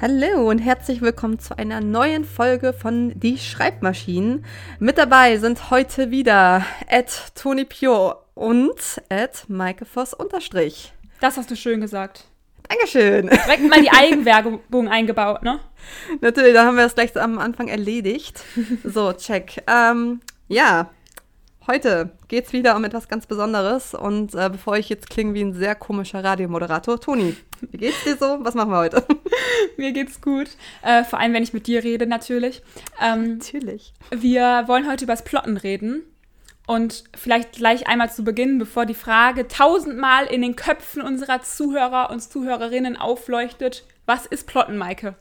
Hallo 0.00 0.50
und 0.50 0.58
herzlich 0.58 1.00
willkommen 1.02 1.38
zu 1.38 1.56
einer 1.56 1.80
neuen 1.80 2.24
Folge 2.24 2.72
von 2.72 3.12
Die 3.14 3.38
Schreibmaschinen. 3.38 4.44
Mit 4.80 4.98
dabei 4.98 5.38
sind 5.38 5.70
heute 5.70 6.10
wieder 6.10 6.66
Ed 6.88 7.12
Tony 7.36 7.64
Pio 7.64 8.16
und 8.34 9.00
Ed 9.08 9.44
Maike 9.46 9.84
Voss 9.84 10.12
unterstrich. 10.12 10.92
Das 11.20 11.36
hast 11.36 11.48
du 11.52 11.56
schön 11.56 11.80
gesagt. 11.80 12.24
Dankeschön. 12.68 13.28
Direkt 13.28 13.68
mal 13.68 13.80
die 13.80 13.92
Eigenwerbung 13.92 14.88
eingebaut, 14.88 15.44
ne? 15.44 15.60
Natürlich, 16.20 16.54
da 16.54 16.66
haben 16.66 16.76
wir 16.76 16.86
es 16.86 16.96
gleich 16.96 17.16
am 17.16 17.38
Anfang 17.38 17.68
erledigt. 17.68 18.42
So, 18.82 19.12
check. 19.12 19.62
Ähm, 19.68 20.20
ja, 20.48 20.90
Heute 21.66 22.10
geht 22.28 22.44
es 22.44 22.52
wieder 22.52 22.76
um 22.76 22.84
etwas 22.84 23.08
ganz 23.08 23.26
Besonderes 23.26 23.94
und 23.94 24.34
äh, 24.34 24.50
bevor 24.52 24.76
ich 24.76 24.90
jetzt 24.90 25.08
klinge 25.08 25.32
wie 25.32 25.40
ein 25.40 25.54
sehr 25.54 25.74
komischer 25.74 26.22
Radiomoderator, 26.22 27.00
Toni, 27.00 27.36
wie 27.62 27.78
geht's 27.78 28.04
dir 28.04 28.16
so? 28.18 28.38
Was 28.40 28.54
machen 28.54 28.70
wir 28.70 28.76
heute? 28.76 29.02
Mir 29.78 29.92
geht's 29.92 30.20
gut, 30.20 30.48
äh, 30.82 31.04
vor 31.04 31.18
allem 31.18 31.32
wenn 31.32 31.42
ich 31.42 31.54
mit 31.54 31.66
dir 31.66 31.82
rede 31.82 32.06
natürlich. 32.06 32.62
Ähm, 33.00 33.38
natürlich. 33.38 33.94
Wir 34.10 34.64
wollen 34.66 34.86
heute 34.90 35.04
über 35.04 35.14
das 35.14 35.24
Plotten 35.24 35.56
reden 35.56 36.02
und 36.66 37.04
vielleicht 37.16 37.52
gleich 37.52 37.86
einmal 37.86 38.12
zu 38.12 38.24
Beginn, 38.24 38.58
bevor 38.58 38.84
die 38.84 38.92
Frage 38.92 39.48
tausendmal 39.48 40.26
in 40.26 40.42
den 40.42 40.56
Köpfen 40.56 41.00
unserer 41.00 41.40
Zuhörer 41.40 42.10
und 42.10 42.20
Zuhörerinnen 42.20 42.98
aufleuchtet, 42.98 43.84
was 44.04 44.26
ist 44.26 44.46
Plotten, 44.46 44.76
Maike? 44.76 45.14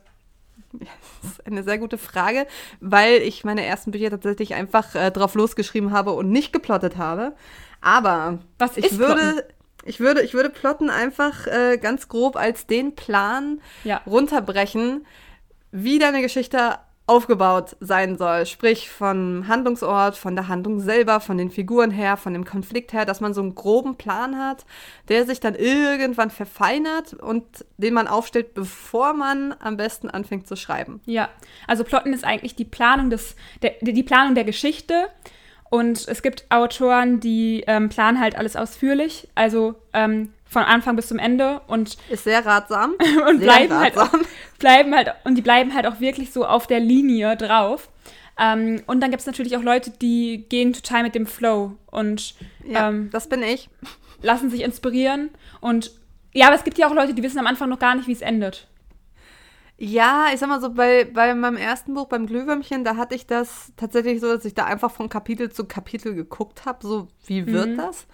Das 0.79 1.31
ist 1.31 1.47
eine 1.47 1.63
sehr 1.63 1.77
gute 1.77 1.97
Frage, 1.97 2.47
weil 2.79 3.21
ich 3.21 3.43
meine 3.43 3.65
ersten 3.65 3.91
Bücher 3.91 4.09
tatsächlich 4.09 4.53
einfach 4.53 4.95
äh, 4.95 5.11
drauf 5.11 5.35
losgeschrieben 5.35 5.91
habe 5.91 6.11
und 6.11 6.29
nicht 6.29 6.53
geplottet 6.53 6.97
habe. 6.97 7.35
Aber 7.81 8.39
was 8.57 8.77
ich 8.77 8.97
würde, 8.97 9.21
plotten? 9.21 9.41
ich 9.85 9.99
würde, 9.99 10.21
ich 10.21 10.33
würde 10.33 10.49
plotten 10.49 10.89
einfach 10.89 11.47
äh, 11.47 11.77
ganz 11.77 12.07
grob 12.07 12.35
als 12.35 12.65
den 12.65 12.95
Plan 12.95 13.61
ja. 13.83 14.01
runterbrechen, 14.05 15.05
wie 15.71 15.99
deine 15.99 16.21
Geschichte 16.21 16.77
aufgebaut 17.05 17.75
sein 17.81 18.17
soll. 18.17 18.45
Sprich 18.45 18.89
von 18.89 19.47
Handlungsort, 19.47 20.15
von 20.15 20.35
der 20.35 20.47
Handlung 20.47 20.79
selber, 20.79 21.19
von 21.19 21.37
den 21.37 21.51
Figuren 21.51 21.91
her, 21.91 22.15
von 22.15 22.33
dem 22.33 22.45
Konflikt 22.45 22.93
her, 22.93 23.05
dass 23.05 23.19
man 23.19 23.33
so 23.33 23.41
einen 23.41 23.55
groben 23.55 23.95
Plan 23.95 24.37
hat, 24.37 24.65
der 25.09 25.25
sich 25.25 25.41
dann 25.41 25.55
irgendwann 25.55 26.29
verfeinert 26.29 27.13
und 27.13 27.43
den 27.77 27.93
man 27.93 28.07
aufstellt, 28.07 28.53
bevor 28.53 29.13
man 29.13 29.53
am 29.59 29.75
besten 29.75 30.09
anfängt 30.09 30.47
zu 30.47 30.55
schreiben. 30.55 31.01
Ja, 31.05 31.29
also 31.67 31.83
Plotten 31.83 32.13
ist 32.13 32.23
eigentlich 32.23 32.55
die 32.55 32.65
Planung 32.65 33.09
des, 33.09 33.35
der, 33.61 33.73
die 33.81 34.03
Planung 34.03 34.35
der 34.35 34.45
Geschichte. 34.45 35.09
Und 35.69 36.07
es 36.07 36.21
gibt 36.21 36.45
Autoren, 36.49 37.19
die 37.19 37.63
ähm, 37.65 37.89
planen 37.89 38.19
halt 38.19 38.37
alles 38.37 38.55
ausführlich. 38.55 39.27
Also 39.33 39.73
ähm, 39.91 40.31
von 40.53 40.63
Anfang 40.63 40.95
bis 40.95 41.07
zum 41.07 41.19
Ende 41.19 41.61
und 41.67 41.97
ist 42.09 42.23
sehr 42.23 42.45
ratsam 42.45 42.93
und 43.27 43.39
sehr 43.39 43.47
bleiben 43.47 43.73
halt 43.77 43.97
ratsam. 43.97 44.21
halt 44.21 44.27
bleiben 44.59 44.95
halt 44.95 45.13
und 45.25 45.35
die 45.35 45.41
bleiben 45.41 45.73
halt 45.73 45.85
auch 45.85 45.99
wirklich 45.99 46.31
so 46.31 46.45
auf 46.45 46.67
der 46.67 46.79
Linie 46.79 47.35
drauf. 47.35 47.89
Ähm, 48.39 48.81
und 48.87 49.01
dann 49.01 49.11
gibt 49.11 49.21
es 49.21 49.27
natürlich 49.27 49.57
auch 49.57 49.61
Leute, 49.61 49.91
die 49.91 50.45
gehen 50.49 50.73
total 50.73 51.03
mit 51.03 51.13
dem 51.13 51.27
Flow 51.27 51.73
und 51.91 52.33
ja, 52.65 52.89
ähm, 52.89 53.09
das 53.11 53.27
bin 53.27 53.43
ich. 53.43 53.69
Lassen 54.21 54.49
sich 54.49 54.61
inspirieren 54.61 55.29
und 55.59 55.91
ja, 56.33 56.47
aber 56.47 56.55
es 56.55 56.63
gibt 56.63 56.77
ja 56.77 56.87
auch 56.87 56.95
Leute, 56.95 57.13
die 57.13 57.21
wissen 57.21 57.37
am 57.39 57.47
Anfang 57.47 57.69
noch 57.69 57.79
gar 57.79 57.93
nicht, 57.93 58.07
wie 58.07 58.13
es 58.13 58.21
endet. 58.21 58.67
Ja, 59.85 60.27
ich 60.33 60.39
sag 60.39 60.47
mal 60.47 60.61
so, 60.61 60.69
bei, 60.69 61.03
bei 61.03 61.35
meinem 61.35 61.57
ersten 61.57 61.93
Buch, 61.93 62.07
beim 62.07 62.25
Glühwürmchen, 62.25 62.85
da 62.85 62.95
hatte 62.95 63.15
ich 63.15 63.27
das 63.27 63.73
tatsächlich 63.75 64.21
so, 64.21 64.33
dass 64.33 64.45
ich 64.45 64.53
da 64.53 64.63
einfach 64.63 64.91
von 64.91 65.09
Kapitel 65.09 65.51
zu 65.51 65.65
Kapitel 65.65 66.15
geguckt 66.15 66.65
habe, 66.65 66.87
so 66.87 67.09
wie 67.25 67.45
wird 67.47 67.71
mhm. 67.71 67.77
das? 67.77 68.07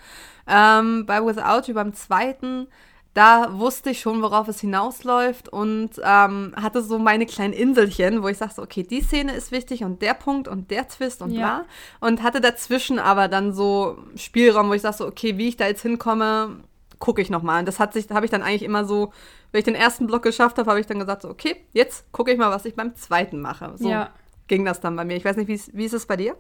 Ähm, 0.47 1.05
bei 1.05 1.23
Without 1.23 1.67
You, 1.67 1.75
beim 1.75 1.93
zweiten, 1.93 2.65
da 3.13 3.59
wusste 3.59 3.91
ich 3.91 3.99
schon, 3.99 4.23
worauf 4.23 4.47
es 4.47 4.61
hinausläuft 4.61 5.47
und 5.49 5.91
ähm, 6.03 6.55
hatte 6.55 6.81
so 6.81 6.97
meine 6.97 7.27
kleinen 7.27 7.53
Inselchen, 7.53 8.23
wo 8.23 8.29
ich 8.29 8.39
sagte, 8.39 8.63
okay, 8.63 8.81
die 8.81 9.01
Szene 9.01 9.35
ist 9.35 9.51
wichtig 9.51 9.83
und 9.83 10.01
der 10.01 10.15
Punkt 10.15 10.47
und 10.47 10.71
der 10.71 10.87
Twist 10.87 11.21
und 11.21 11.29
ja. 11.29 11.39
bla. 11.39 11.65
Und 12.07 12.23
hatte 12.23 12.41
dazwischen 12.41 12.97
aber 12.97 13.27
dann 13.27 13.53
so 13.53 13.99
Spielraum, 14.15 14.69
wo 14.69 14.73
ich 14.73 14.81
sagte, 14.81 15.05
okay, 15.05 15.37
wie 15.37 15.49
ich 15.49 15.57
da 15.57 15.67
jetzt 15.67 15.83
hinkomme, 15.83 16.61
gucke 16.99 17.21
ich 17.21 17.29
nochmal. 17.29 17.59
Und 17.59 17.67
das 17.67 17.79
hat 17.79 17.93
sich, 17.93 18.09
habe 18.09 18.25
ich 18.25 18.31
dann 18.31 18.43
eigentlich 18.43 18.63
immer 18.63 18.85
so, 18.85 19.11
wenn 19.51 19.59
ich 19.59 19.65
den 19.65 19.75
ersten 19.75 20.07
Block 20.07 20.23
geschafft 20.23 20.57
habe, 20.57 20.69
habe 20.69 20.79
ich 20.79 20.85
dann 20.85 20.99
gesagt, 20.99 21.23
so, 21.23 21.29
okay, 21.29 21.55
jetzt 21.73 22.11
gucke 22.11 22.31
ich 22.31 22.37
mal, 22.37 22.51
was 22.51 22.65
ich 22.65 22.75
beim 22.75 22.95
zweiten 22.95 23.41
mache. 23.41 23.73
So 23.77 23.89
ja. 23.89 24.09
ging 24.47 24.65
das 24.65 24.79
dann 24.79 24.95
bei 24.95 25.05
mir. 25.05 25.15
Ich 25.15 25.25
weiß 25.25 25.37
nicht, 25.37 25.47
wie 25.47 25.85
ist 25.85 25.93
es 25.93 26.05
bei 26.05 26.17
dir? 26.17 26.35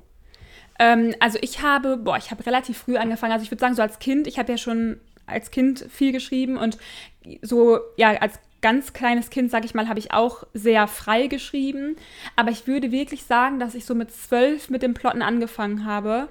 Ähm, 0.79 1.13
also 1.19 1.37
ich 1.41 1.61
habe, 1.61 1.97
boah, 1.97 2.17
ich 2.17 2.31
habe 2.31 2.45
relativ 2.45 2.77
früh 2.77 2.97
angefangen. 2.97 3.33
Also 3.33 3.43
ich 3.43 3.51
würde 3.51 3.61
sagen, 3.61 3.75
so 3.75 3.81
als 3.81 3.99
Kind, 3.99 4.27
ich 4.27 4.39
habe 4.39 4.51
ja 4.51 4.57
schon 4.57 4.99
als 5.25 5.51
Kind 5.51 5.85
viel 5.89 6.11
geschrieben 6.11 6.57
und 6.57 6.77
so, 7.41 7.79
ja, 7.97 8.13
als 8.19 8.39
ganz 8.61 8.93
kleines 8.93 9.29
Kind, 9.29 9.51
sage 9.51 9.65
ich 9.65 9.73
mal, 9.73 9.87
habe 9.87 9.99
ich 9.99 10.11
auch 10.11 10.43
sehr 10.53 10.87
frei 10.87 11.27
geschrieben. 11.27 11.95
Aber 12.35 12.51
ich 12.51 12.67
würde 12.67 12.91
wirklich 12.91 13.23
sagen, 13.23 13.59
dass 13.59 13.75
ich 13.75 13.85
so 13.85 13.95
mit 13.95 14.11
zwölf 14.11 14.69
mit 14.69 14.81
dem 14.81 14.93
Plotten 14.93 15.21
angefangen 15.21 15.85
habe. 15.85 16.27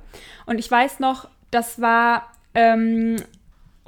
Und 0.46 0.58
ich 0.58 0.70
weiß 0.70 1.00
noch, 1.00 1.28
das 1.50 1.80
war 1.80 2.30
ähm, 2.54 3.16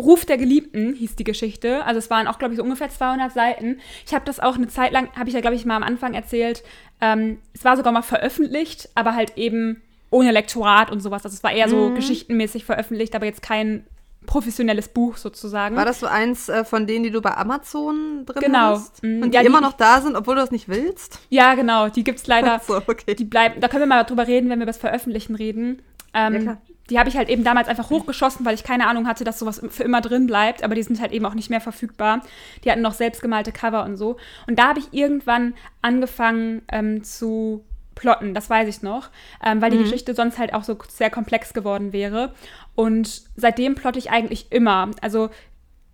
Ruf 0.00 0.24
der 0.24 0.38
Geliebten 0.38 0.94
hieß 0.94 1.16
die 1.16 1.24
Geschichte. 1.24 1.84
Also 1.84 1.98
es 1.98 2.10
waren 2.10 2.26
auch, 2.26 2.38
glaube 2.38 2.54
ich, 2.54 2.58
so 2.58 2.64
ungefähr 2.64 2.90
200 2.90 3.32
Seiten. 3.32 3.78
Ich 4.06 4.14
habe 4.14 4.24
das 4.24 4.40
auch 4.40 4.56
eine 4.56 4.68
Zeit 4.68 4.92
lang, 4.92 5.08
habe 5.16 5.28
ich 5.28 5.34
ja, 5.34 5.40
glaube 5.40 5.56
ich, 5.56 5.64
mal 5.64 5.76
am 5.76 5.82
Anfang 5.82 6.14
erzählt. 6.14 6.62
Ähm, 7.00 7.38
es 7.54 7.64
war 7.64 7.76
sogar 7.76 7.92
mal 7.92 8.02
veröffentlicht, 8.02 8.88
aber 8.94 9.14
halt 9.14 9.36
eben 9.36 9.82
ohne 10.10 10.32
Lektorat 10.32 10.90
und 10.90 11.00
sowas. 11.00 11.24
Also 11.24 11.34
es 11.34 11.42
war 11.42 11.52
eher 11.52 11.68
so 11.68 11.90
mhm. 11.90 11.94
geschichtenmäßig 11.94 12.64
veröffentlicht, 12.64 13.14
aber 13.14 13.26
jetzt 13.26 13.42
kein 13.42 13.84
professionelles 14.26 14.88
Buch 14.88 15.16
sozusagen. 15.16 15.76
War 15.76 15.84
das 15.84 16.00
so 16.00 16.06
eins 16.06 16.48
äh, 16.48 16.64
von 16.64 16.86
denen, 16.86 17.04
die 17.04 17.10
du 17.10 17.20
bei 17.20 17.36
Amazon 17.36 18.24
drin 18.26 18.42
genau. 18.42 18.72
hast? 18.72 19.02
Mhm. 19.02 19.22
Und 19.22 19.30
die 19.32 19.36
ja, 19.36 19.42
immer 19.42 19.58
die, 19.58 19.64
noch 19.64 19.72
da 19.72 20.00
sind, 20.00 20.16
obwohl 20.16 20.34
du 20.34 20.40
das 20.40 20.50
nicht 20.50 20.68
willst? 20.68 21.18
Ja, 21.30 21.54
genau. 21.54 21.88
Die 21.88 22.04
gibt 22.04 22.18
es 22.18 22.26
leider. 22.26 22.60
so, 22.66 22.76
okay. 22.76 23.14
Die 23.14 23.24
bleiben, 23.24 23.60
da 23.60 23.68
können 23.68 23.82
wir 23.82 23.86
mal 23.86 24.04
drüber 24.04 24.26
reden, 24.26 24.50
wenn 24.50 24.58
wir 24.58 24.64
über 24.64 24.72
das 24.72 24.78
Veröffentlichen 24.78 25.34
reden. 25.34 25.82
Ähm, 26.14 26.46
ja, 26.46 26.58
die 26.90 26.98
habe 26.98 27.08
ich 27.08 27.16
halt 27.16 27.28
eben 27.28 27.44
damals 27.44 27.68
einfach 27.68 27.90
hochgeschossen, 27.90 28.44
weil 28.44 28.54
ich 28.54 28.64
keine 28.64 28.88
Ahnung 28.88 29.06
hatte, 29.06 29.24
dass 29.24 29.38
sowas 29.38 29.62
für 29.70 29.84
immer 29.84 30.00
drin 30.00 30.26
bleibt, 30.26 30.64
aber 30.64 30.74
die 30.74 30.82
sind 30.82 31.00
halt 31.00 31.12
eben 31.12 31.24
auch 31.24 31.34
nicht 31.34 31.50
mehr 31.50 31.60
verfügbar. 31.60 32.22
Die 32.64 32.70
hatten 32.70 32.82
noch 32.82 32.94
selbstgemalte 32.94 33.52
Cover 33.52 33.84
und 33.84 33.96
so. 33.96 34.16
Und 34.48 34.58
da 34.58 34.68
habe 34.68 34.80
ich 34.80 34.92
irgendwann 34.92 35.54
angefangen 35.82 36.62
ähm, 36.70 37.04
zu 37.04 37.64
plotten, 37.94 38.34
das 38.34 38.50
weiß 38.50 38.66
ich 38.68 38.82
noch, 38.82 39.10
ähm, 39.44 39.60
weil 39.60 39.70
die 39.70 39.76
mhm. 39.76 39.82
Geschichte 39.82 40.14
sonst 40.14 40.38
halt 40.38 40.54
auch 40.54 40.64
so 40.64 40.78
sehr 40.88 41.10
komplex 41.10 41.52
geworden 41.52 41.92
wäre. 41.92 42.34
Und 42.74 43.22
seitdem 43.36 43.74
plotte 43.74 43.98
ich 43.98 44.10
eigentlich 44.10 44.50
immer. 44.50 44.90
Also 45.00 45.30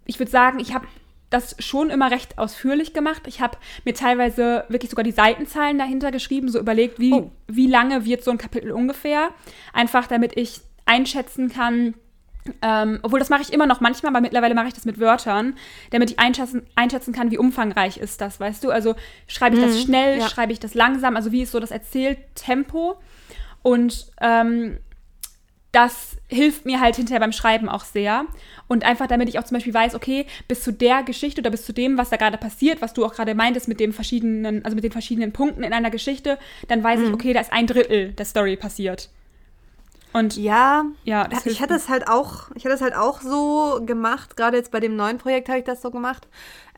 ich 0.07 0.19
würde 0.19 0.31
sagen, 0.31 0.61
ich 0.61 0.73
habe 0.73 0.87
das 1.31 1.57
schon 1.59 1.91
immer 1.91 2.11
recht 2.11 2.39
ausführlich 2.39 2.93
gemacht. 2.93 3.23
Ich 3.27 3.41
habe 3.41 3.59
mir 3.85 3.95
teilweise 3.95 4.65
wirklich 4.69 4.91
sogar 4.91 5.05
die 5.05 5.13
Seitenzahlen 5.13 5.79
dahinter 5.79 6.13
geschrieben, 6.13 6.49
so 6.49 6.59
überlegt, 6.59 7.01
wie, 7.01 7.13
oh. 7.13 7.31
wie 7.49 7.67
lange 7.67 8.05
wird 8.05 8.23
so 8.23 8.31
ein 8.31 8.39
Kapitel 8.39 8.71
ungefähr. 8.71 9.31
Einfach 9.73 10.07
damit 10.07 10.37
ich 10.37 10.61
einschätzen 10.85 11.49
kann, 11.49 11.95
ähm, 12.63 13.01
obwohl 13.03 13.19
das 13.19 13.29
mache 13.29 13.43
ich 13.43 13.53
immer 13.53 13.67
noch 13.67 13.81
manchmal, 13.81 14.13
aber 14.13 14.21
mittlerweile 14.21 14.55
mache 14.55 14.69
ich 14.69 14.75
das 14.75 14.85
mit 14.85 15.01
Wörtern, 15.01 15.57
damit 15.91 16.13
ich 16.13 16.19
einschätzen, 16.19 16.63
einschätzen 16.77 17.13
kann, 17.13 17.31
wie 17.31 17.39
umfangreich 17.39 17.97
ist 17.97 18.21
das, 18.21 18.41
weißt 18.41 18.63
du? 18.65 18.71
Also 18.71 18.95
schreibe 19.27 19.57
ich 19.57 19.63
mhm, 19.63 19.67
das 19.67 19.83
schnell, 19.83 20.19
ja. 20.21 20.29
schreibe 20.29 20.53
ich 20.53 20.61
das 20.61 20.75
langsam, 20.75 21.17
also 21.17 21.33
wie 21.33 21.43
ist 21.43 21.53
so 21.53 21.61
das 21.61 21.71
Erzähltempo? 21.71 22.99
Und 23.63 24.13
ähm, 24.21 24.79
das 25.73 26.17
hilft 26.29 26.65
mir 26.65 26.81
halt 26.81 26.97
hinterher 26.97 27.21
beim 27.21 27.33
Schreiben 27.33 27.69
auch 27.69 27.85
sehr. 27.85 28.25
Und 28.69 28.85
einfach, 28.85 29.07
damit 29.07 29.29
ich 29.29 29.39
auch 29.39 29.45
zum 29.45 29.57
Beispiel 29.57 29.75
weiß, 29.75 29.95
okay, 29.95 30.27
bis 30.49 30.63
zu 30.63 30.73
der 30.73 31.03
Geschichte 31.03 31.41
oder 31.41 31.51
bis 31.51 31.65
zu 31.65 31.73
dem, 31.73 31.99
was 31.99 32.11
da 32.11 32.17
gerade 32.17 32.39
passiert, 32.39 32.83
was 32.83 32.95
du 32.95 33.05
auch 33.05 33.15
gerade 33.15 33.35
meintest 33.35 33.69
mit 33.69 33.79
dem 33.79 33.93
verschiedenen, 33.93 34.65
also 34.65 34.75
mit 34.75 34.85
den 34.85 34.93
verschiedenen 34.93 35.33
Punkten 35.33 35.63
in 35.63 35.73
einer 35.73 35.91
Geschichte, 35.91 36.39
dann 36.69 36.83
weiß 36.83 37.01
mhm. 37.01 37.07
ich, 37.07 37.13
okay, 37.13 37.33
da 37.33 37.41
ist 37.41 37.53
ein 37.53 37.67
Drittel 37.67 38.13
der 38.13 38.25
Story 38.25 38.57
passiert. 38.57 39.11
Und 40.17 40.39
ja, 40.39 40.87
ja 41.05 41.29
ich 41.45 41.61
hatte 41.61 41.75
es 41.75 41.91
halt 41.91 42.09
auch, 42.09 42.51
ich 42.55 42.65
hatte 42.65 42.75
es 42.75 42.81
halt 42.81 42.97
auch 42.97 43.21
so 43.21 43.83
gemacht, 43.85 44.35
gerade 44.35 44.57
jetzt 44.57 44.73
bei 44.73 44.81
dem 44.81 44.97
neuen 44.97 45.19
Projekt 45.19 45.51
habe 45.51 45.59
ich 45.59 45.65
das 45.67 45.83
so 45.83 45.91
gemacht. 45.91 46.27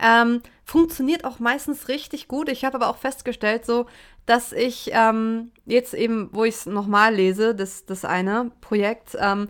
Ähm, 0.03 0.43
funktioniert 0.65 1.25
auch 1.25 1.39
meistens 1.39 1.87
richtig 1.87 2.27
gut. 2.27 2.49
Ich 2.49 2.65
habe 2.65 2.75
aber 2.75 2.89
auch 2.89 2.97
festgestellt, 2.97 3.65
so, 3.65 3.87
dass 4.29 4.53
ich 4.53 4.91
ähm, 4.93 5.53
jetzt 5.65 5.95
eben, 5.95 6.29
wo 6.33 6.45
ich 6.45 6.55
es 6.55 6.67
nochmal 6.67 7.15
lese, 7.15 7.55
das, 7.55 7.87
das 7.87 8.05
eine 8.05 8.51
Projekt, 8.61 9.17
ähm, 9.19 9.49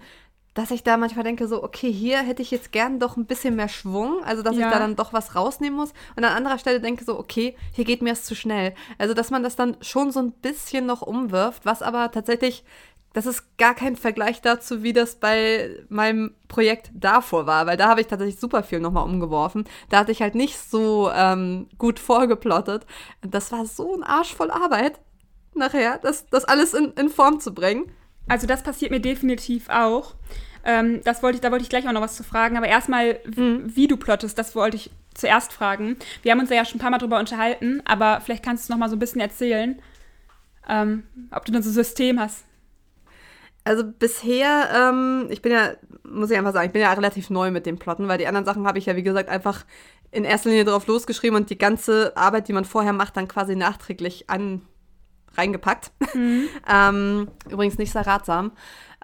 dass 0.54 0.70
ich 0.70 0.84
da 0.84 0.96
manchmal 0.96 1.24
denke, 1.24 1.48
so, 1.48 1.64
okay, 1.64 1.92
hier 1.92 2.18
hätte 2.18 2.42
ich 2.42 2.52
jetzt 2.52 2.70
gern 2.70 3.00
doch 3.00 3.16
ein 3.16 3.26
bisschen 3.26 3.56
mehr 3.56 3.68
Schwung, 3.68 4.22
also 4.24 4.44
dass 4.44 4.56
ja. 4.56 4.66
ich 4.66 4.72
da 4.72 4.78
dann 4.78 4.94
doch 4.94 5.12
was 5.12 5.34
rausnehmen 5.34 5.76
muss. 5.76 5.92
Und 6.14 6.24
an 6.24 6.36
anderer 6.36 6.58
Stelle 6.58 6.80
denke 6.80 7.04
so, 7.04 7.18
okay, 7.18 7.56
hier 7.72 7.84
geht 7.84 8.02
mir 8.02 8.12
es 8.12 8.22
zu 8.22 8.36
schnell. 8.36 8.72
Also, 8.98 9.14
dass 9.14 9.30
man 9.30 9.42
das 9.42 9.56
dann 9.56 9.76
schon 9.80 10.12
so 10.12 10.20
ein 10.20 10.30
bisschen 10.30 10.86
noch 10.86 11.02
umwirft, 11.02 11.66
was 11.66 11.82
aber 11.82 12.12
tatsächlich 12.12 12.64
das 13.18 13.26
ist 13.26 13.58
gar 13.58 13.74
kein 13.74 13.96
Vergleich 13.96 14.42
dazu, 14.42 14.84
wie 14.84 14.92
das 14.92 15.16
bei 15.16 15.70
meinem 15.88 16.36
Projekt 16.46 16.92
davor 16.94 17.46
war, 17.46 17.66
weil 17.66 17.76
da 17.76 17.88
habe 17.88 18.00
ich 18.00 18.06
tatsächlich 18.06 18.38
super 18.38 18.62
viel 18.62 18.78
nochmal 18.78 19.02
umgeworfen. 19.02 19.64
Da 19.88 19.98
hatte 19.98 20.12
ich 20.12 20.22
halt 20.22 20.36
nicht 20.36 20.56
so 20.56 21.10
ähm, 21.12 21.68
gut 21.78 21.98
vorgeplottet. 21.98 22.86
Das 23.22 23.50
war 23.50 23.66
so 23.66 23.92
ein 23.92 24.04
Arsch 24.04 24.32
voll 24.36 24.52
Arbeit 24.52 25.00
nachher, 25.52 25.98
das, 25.98 26.28
das 26.28 26.44
alles 26.44 26.74
in, 26.74 26.92
in 26.92 27.08
Form 27.08 27.40
zu 27.40 27.52
bringen. 27.52 27.90
Also 28.28 28.46
das 28.46 28.62
passiert 28.62 28.92
mir 28.92 29.00
definitiv 29.00 29.68
auch. 29.68 30.14
Ähm, 30.64 31.00
das 31.02 31.20
wollte 31.20 31.38
ich, 31.38 31.40
da 31.40 31.50
wollte 31.50 31.64
ich 31.64 31.70
gleich 31.70 31.88
auch 31.88 31.92
noch 31.92 32.00
was 32.00 32.14
zu 32.14 32.22
fragen. 32.22 32.56
Aber 32.56 32.68
erstmal, 32.68 33.18
mhm. 33.34 33.64
wie 33.74 33.88
du 33.88 33.96
plottest, 33.96 34.38
das 34.38 34.54
wollte 34.54 34.76
ich 34.76 34.92
zuerst 35.12 35.52
fragen. 35.52 35.96
Wir 36.22 36.30
haben 36.30 36.38
uns 36.38 36.50
ja 36.50 36.64
schon 36.64 36.76
ein 36.76 36.82
paar 36.82 36.90
Mal 36.92 36.98
drüber 36.98 37.18
unterhalten, 37.18 37.82
aber 37.84 38.20
vielleicht 38.20 38.44
kannst 38.44 38.68
du 38.68 38.72
noch 38.72 38.78
mal 38.78 38.88
so 38.88 38.94
ein 38.94 39.00
bisschen 39.00 39.20
erzählen, 39.20 39.82
ähm, 40.68 41.02
ob 41.32 41.44
du 41.44 41.50
dann 41.50 41.64
so 41.64 41.70
ein 41.70 41.74
System 41.74 42.20
hast. 42.20 42.44
Also 43.68 43.84
bisher, 43.84 44.70
ähm, 44.74 45.26
ich 45.28 45.42
bin 45.42 45.52
ja, 45.52 45.74
muss 46.02 46.30
ich 46.30 46.38
einfach 46.38 46.54
sagen, 46.54 46.68
ich 46.68 46.72
bin 46.72 46.80
ja 46.80 46.90
relativ 46.90 47.28
neu 47.28 47.50
mit 47.50 47.66
dem 47.66 47.78
Plotten, 47.78 48.08
weil 48.08 48.16
die 48.16 48.26
anderen 48.26 48.46
Sachen 48.46 48.66
habe 48.66 48.78
ich 48.78 48.86
ja, 48.86 48.96
wie 48.96 49.02
gesagt, 49.02 49.28
einfach 49.28 49.66
in 50.10 50.24
erster 50.24 50.48
Linie 50.48 50.64
drauf 50.64 50.86
losgeschrieben 50.86 51.36
und 51.36 51.50
die 51.50 51.58
ganze 51.58 52.16
Arbeit, 52.16 52.48
die 52.48 52.54
man 52.54 52.64
vorher 52.64 52.94
macht, 52.94 53.18
dann 53.18 53.28
quasi 53.28 53.56
nachträglich 53.56 54.30
an 54.30 54.62
reingepackt. 55.36 55.92
Mhm. 56.14 56.48
ähm, 56.66 57.28
übrigens 57.50 57.76
nicht 57.76 57.92
sehr 57.92 58.06
ratsam. 58.06 58.52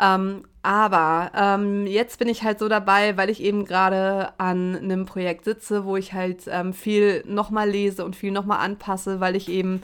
Ähm, 0.01 0.45
aber 0.63 1.31
ähm, 1.35 1.87
jetzt 1.87 2.19
bin 2.19 2.29
ich 2.29 2.43
halt 2.43 2.59
so 2.59 2.71
dabei, 2.71 3.19
weil 3.19 3.29
ich 3.29 3.43
eben 3.43 3.67
gerade 3.67 4.33
an 4.39 4.77
einem 4.77 5.05
Projekt 5.05 5.45
sitze, 5.45 5.85
wo 5.85 5.99
ich 5.99 6.15
halt 6.15 6.45
ähm, 6.47 6.73
viel 6.73 7.23
nochmal 7.27 7.69
lese 7.69 8.03
und 8.03 8.17
viel 8.17 8.31
nochmal 8.31 8.61
anpasse, 8.65 9.21
weil 9.21 9.37
ich 9.37 9.51
eben 9.51 9.83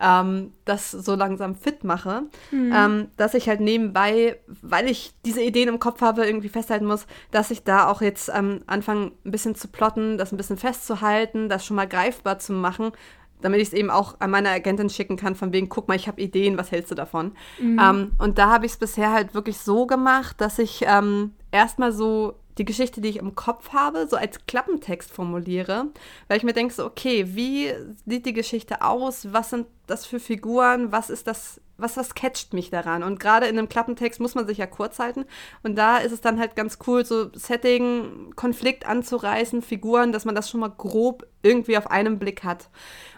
ähm, 0.00 0.52
das 0.64 0.90
so 0.90 1.14
langsam 1.14 1.54
fit 1.54 1.84
mache, 1.84 2.22
mhm. 2.50 2.72
ähm, 2.74 3.08
dass 3.16 3.34
ich 3.34 3.48
halt 3.48 3.60
nebenbei, 3.60 4.38
weil 4.62 4.88
ich 4.88 5.12
diese 5.24 5.42
Ideen 5.42 5.68
im 5.68 5.78
Kopf 5.78 6.00
habe, 6.00 6.26
irgendwie 6.26 6.48
festhalten 6.48 6.86
muss, 6.86 7.06
dass 7.30 7.50
ich 7.50 7.64
da 7.64 7.88
auch 7.88 8.00
jetzt 8.02 8.30
ähm, 8.34 8.60
anfange, 8.66 9.12
ein 9.24 9.30
bisschen 9.30 9.54
zu 9.54 9.68
plotten, 9.68 10.18
das 10.18 10.32
ein 10.32 10.36
bisschen 10.36 10.56
festzuhalten, 10.56 11.48
das 11.48 11.64
schon 11.64 11.76
mal 11.76 11.88
greifbar 11.88 12.38
zu 12.38 12.52
machen, 12.52 12.92
damit 13.40 13.60
ich 13.60 13.68
es 13.68 13.74
eben 13.74 13.90
auch 13.90 14.16
an 14.20 14.30
meine 14.30 14.50
Agentin 14.50 14.88
schicken 14.88 15.16
kann, 15.16 15.34
von 15.34 15.52
wegen, 15.52 15.68
guck 15.68 15.88
mal, 15.88 15.96
ich 15.96 16.08
habe 16.08 16.20
Ideen, 16.20 16.56
was 16.56 16.70
hältst 16.70 16.90
du 16.90 16.94
davon? 16.94 17.32
Mhm. 17.60 17.80
Ähm, 17.80 18.12
und 18.18 18.38
da 18.38 18.50
habe 18.50 18.66
ich 18.66 18.72
es 18.72 18.78
bisher 18.78 19.12
halt 19.12 19.34
wirklich 19.34 19.58
so 19.58 19.86
gemacht, 19.86 20.40
dass 20.40 20.58
ich 20.58 20.84
ähm, 20.86 21.32
erstmal 21.50 21.92
so 21.92 22.34
die 22.58 22.64
Geschichte, 22.64 23.00
die 23.00 23.08
ich 23.08 23.16
im 23.16 23.34
Kopf 23.34 23.72
habe, 23.72 24.06
so 24.08 24.16
als 24.16 24.46
Klappentext 24.46 25.10
formuliere, 25.10 25.86
weil 26.28 26.36
ich 26.36 26.44
mir 26.44 26.52
denke, 26.52 26.74
so, 26.74 26.84
okay, 26.84 27.34
wie 27.34 27.72
sieht 28.06 28.26
die 28.26 28.32
Geschichte 28.32 28.82
aus? 28.82 29.32
Was 29.32 29.50
sind 29.50 29.66
das 29.86 30.06
für 30.06 30.20
Figuren? 30.20 30.92
Was 30.92 31.10
ist 31.10 31.26
das? 31.26 31.60
Was, 31.78 31.96
was 31.96 32.14
catcht 32.14 32.52
mich 32.52 32.70
daran? 32.70 33.02
Und 33.02 33.18
gerade 33.18 33.46
in 33.46 33.58
einem 33.58 33.68
Klappentext 33.68 34.20
muss 34.20 34.36
man 34.36 34.46
sich 34.46 34.58
ja 34.58 34.66
kurz 34.66 35.00
halten. 35.00 35.24
Und 35.64 35.76
da 35.76 35.96
ist 35.96 36.12
es 36.12 36.20
dann 36.20 36.38
halt 36.38 36.54
ganz 36.54 36.78
cool, 36.86 37.04
so 37.04 37.30
Setting, 37.32 38.32
Konflikt 38.36 38.86
anzureißen, 38.86 39.62
Figuren, 39.62 40.12
dass 40.12 40.24
man 40.24 40.34
das 40.34 40.48
schon 40.48 40.60
mal 40.60 40.70
grob 40.70 41.26
irgendwie 41.42 41.76
auf 41.76 41.90
einen 41.90 42.20
Blick 42.20 42.44
hat. 42.44 42.68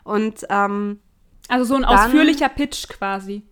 Und 0.02 0.46
ähm, 0.48 1.00
also 1.48 1.64
so 1.64 1.74
ein 1.74 1.82
dann, 1.82 1.90
ausführlicher 1.90 2.48
Pitch 2.48 2.88
quasi. 2.88 3.42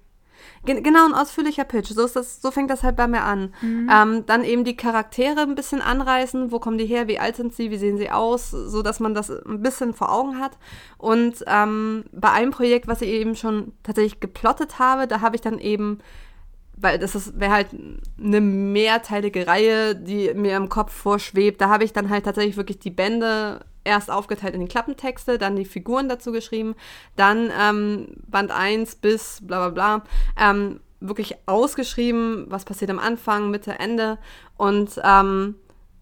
Genau, 0.65 1.07
ein 1.07 1.15
ausführlicher 1.15 1.65
Pitch. 1.65 1.91
So, 1.91 2.05
ist 2.05 2.15
das, 2.15 2.41
so 2.41 2.53
fängt 2.53 2.71
das 2.71 2.85
halt 2.85 2.95
bei 2.95 3.09
mir 3.09 3.23
an. 3.23 3.53
Mhm. 3.63 3.91
Ähm, 3.93 4.27
dann 4.27 4.45
eben 4.45 4.63
die 4.63 4.77
Charaktere 4.77 5.41
ein 5.41 5.57
bisschen 5.57 5.81
anreißen. 5.81 6.53
Wo 6.53 6.61
kommen 6.61 6.79
die 6.79 6.87
her? 6.87 7.09
Wie 7.09 7.19
alt 7.19 7.35
sind 7.37 7.53
sie? 7.53 7.71
Wie 7.73 7.79
sehen 7.79 7.99
sie 7.99 8.11
aus? 8.11 8.51
So 8.51 8.83
dass 8.83 9.01
man 9.01 9.13
das 9.13 9.31
ein 9.31 9.61
bisschen 9.63 9.93
vor 9.93 10.13
Augen 10.13 10.39
hat. 10.39 10.53
Und 10.99 11.45
ähm, 11.49 12.05
bei 12.13 12.31
einem 12.31 12.53
Projekt, 12.53 12.87
was 12.87 13.03
ich 13.03 13.09
eben 13.09 13.35
schon 13.35 13.73
tatsächlich 13.83 14.21
geplottet 14.21 14.79
habe, 14.79 15.09
da 15.09 15.21
habe 15.21 15.35
ich 15.35 15.43
dann 15.43 15.59
eben 15.59 15.99
weil 16.83 16.99
das 16.99 17.39
wäre 17.39 17.53
halt 17.53 17.69
eine 18.19 18.41
mehrteilige 18.41 19.47
Reihe, 19.47 19.95
die 19.95 20.33
mir 20.35 20.57
im 20.57 20.69
Kopf 20.69 20.93
vorschwebt. 20.93 21.61
Da 21.61 21.69
habe 21.69 21.85
ich 21.85 21.93
dann 21.93 22.11
halt 22.11 22.25
tatsächlich 22.25 22.57
wirklich 22.57 22.81
die 22.81 22.91
Bände 22.91 23.61
erst 23.85 24.11
aufgeteilt 24.11 24.55
in 24.55 24.61
die 24.61 24.69
Klappentexte, 24.69 25.39
dann 25.39 25.57
die 25.57 25.65
Figuren 25.65 26.09
dazu 26.09 26.33
geschrieben, 26.33 26.75
dann 27.17 27.51
ähm, 27.59 28.09
Band 28.29 28.51
1 28.51 28.97
bis 28.97 29.41
bla 29.43 29.69
bla 29.69 29.71
bla, 29.71 30.05
ähm, 30.41 30.81
wirklich 31.01 31.37
ausgeschrieben, 31.47 32.47
was 32.49 32.65
passiert 32.65 32.91
am 32.91 32.99
Anfang, 32.99 33.51
Mitte, 33.51 33.79
Ende 33.79 34.19
und 34.57 35.01
ähm, 35.05 35.57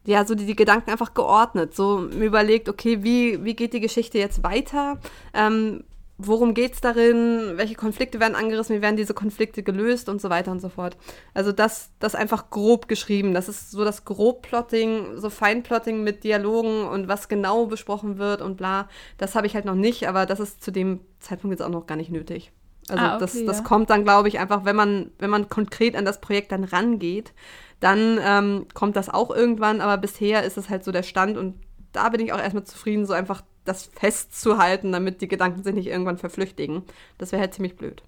ja, 0.06 0.24
so 0.24 0.34
die, 0.34 0.46
die 0.46 0.56
Gedanken 0.56 0.90
einfach 0.90 1.14
geordnet, 1.14 1.74
so 1.74 1.98
mir 1.98 2.24
überlegt, 2.24 2.68
okay, 2.68 3.02
wie, 3.02 3.44
wie 3.44 3.54
geht 3.54 3.74
die 3.74 3.80
Geschichte 3.80 4.18
jetzt 4.18 4.42
weiter? 4.42 4.98
Ähm, 5.34 5.84
worum 6.26 6.54
geht 6.54 6.74
es 6.74 6.80
darin, 6.80 7.52
welche 7.56 7.74
Konflikte 7.74 8.20
werden 8.20 8.34
angerissen, 8.34 8.76
wie 8.76 8.82
werden 8.82 8.96
diese 8.96 9.14
Konflikte 9.14 9.62
gelöst 9.62 10.08
und 10.08 10.20
so 10.20 10.30
weiter 10.30 10.50
und 10.52 10.60
so 10.60 10.68
fort. 10.68 10.96
Also 11.34 11.52
das, 11.52 11.90
das 11.98 12.14
einfach 12.14 12.50
grob 12.50 12.88
geschrieben. 12.88 13.34
Das 13.34 13.48
ist 13.48 13.70
so 13.70 13.84
das 13.84 14.04
Grobplotting, 14.04 15.16
so 15.16 15.30
Feinplotting 15.30 16.02
mit 16.02 16.24
Dialogen 16.24 16.84
und 16.84 17.08
was 17.08 17.28
genau 17.28 17.66
besprochen 17.66 18.18
wird 18.18 18.42
und 18.42 18.56
bla. 18.56 18.88
Das 19.18 19.34
habe 19.34 19.46
ich 19.46 19.54
halt 19.54 19.64
noch 19.64 19.74
nicht, 19.74 20.08
aber 20.08 20.26
das 20.26 20.40
ist 20.40 20.62
zu 20.62 20.70
dem 20.70 21.00
Zeitpunkt 21.18 21.58
jetzt 21.58 21.66
auch 21.66 21.70
noch 21.70 21.86
gar 21.86 21.96
nicht 21.96 22.10
nötig. 22.10 22.52
Also 22.88 23.04
ah, 23.04 23.14
okay, 23.14 23.20
das, 23.20 23.44
das 23.44 23.58
ja. 23.58 23.64
kommt 23.64 23.90
dann, 23.90 24.04
glaube 24.04 24.28
ich, 24.28 24.38
einfach, 24.38 24.64
wenn 24.64 24.76
man, 24.76 25.12
wenn 25.18 25.30
man 25.30 25.48
konkret 25.48 25.96
an 25.96 26.04
das 26.04 26.20
Projekt 26.20 26.52
dann 26.52 26.64
rangeht, 26.64 27.32
dann 27.78 28.18
ähm, 28.22 28.66
kommt 28.74 28.96
das 28.96 29.08
auch 29.08 29.30
irgendwann, 29.30 29.80
aber 29.80 29.96
bisher 29.96 30.44
ist 30.44 30.58
es 30.58 30.68
halt 30.68 30.84
so 30.84 30.92
der 30.92 31.02
Stand 31.02 31.38
und 31.38 31.54
da 31.92 32.08
bin 32.08 32.20
ich 32.20 32.32
auch 32.32 32.38
erstmal 32.38 32.64
zufrieden, 32.64 33.06
so 33.06 33.12
einfach 33.12 33.42
das 33.64 33.86
festzuhalten, 33.86 34.92
damit 34.92 35.20
die 35.20 35.28
Gedanken 35.28 35.62
sich 35.62 35.74
nicht 35.74 35.86
irgendwann 35.86 36.18
verflüchtigen. 36.18 36.82
Das 37.18 37.32
wäre 37.32 37.42
halt 37.42 37.54
ziemlich 37.54 37.76
blöd. 37.76 38.02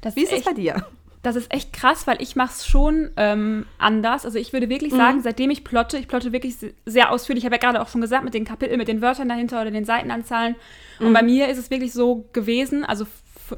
Das 0.00 0.16
Wie 0.16 0.22
ist 0.22 0.32
es 0.32 0.44
bei 0.44 0.52
dir? 0.52 0.86
Das 1.22 1.36
ist 1.36 1.52
echt 1.52 1.74
krass, 1.74 2.06
weil 2.06 2.22
ich 2.22 2.34
mache 2.34 2.52
es 2.52 2.66
schon 2.66 3.10
ähm, 3.18 3.66
anders. 3.76 4.24
Also 4.24 4.38
ich 4.38 4.54
würde 4.54 4.70
wirklich 4.70 4.92
sagen, 4.92 5.18
mhm. 5.18 5.22
seitdem 5.22 5.50
ich 5.50 5.64
plotte, 5.64 5.98
ich 5.98 6.08
plotte 6.08 6.32
wirklich 6.32 6.56
sehr 6.86 7.10
ausführlich. 7.10 7.42
Ich 7.42 7.44
habe 7.44 7.56
ja 7.56 7.60
gerade 7.60 7.82
auch 7.82 7.88
schon 7.88 8.00
gesagt, 8.00 8.24
mit 8.24 8.32
den 8.32 8.46
Kapiteln, 8.46 8.78
mit 8.78 8.88
den 8.88 9.02
Wörtern 9.02 9.28
dahinter 9.28 9.60
oder 9.60 9.70
den 9.70 9.84
Seitenanzahlen. 9.84 10.56
Mhm. 10.98 11.06
Und 11.08 11.12
bei 11.12 11.22
mir 11.22 11.48
ist 11.48 11.58
es 11.58 11.70
wirklich 11.70 11.92
so 11.92 12.26
gewesen, 12.32 12.84
also 12.84 13.06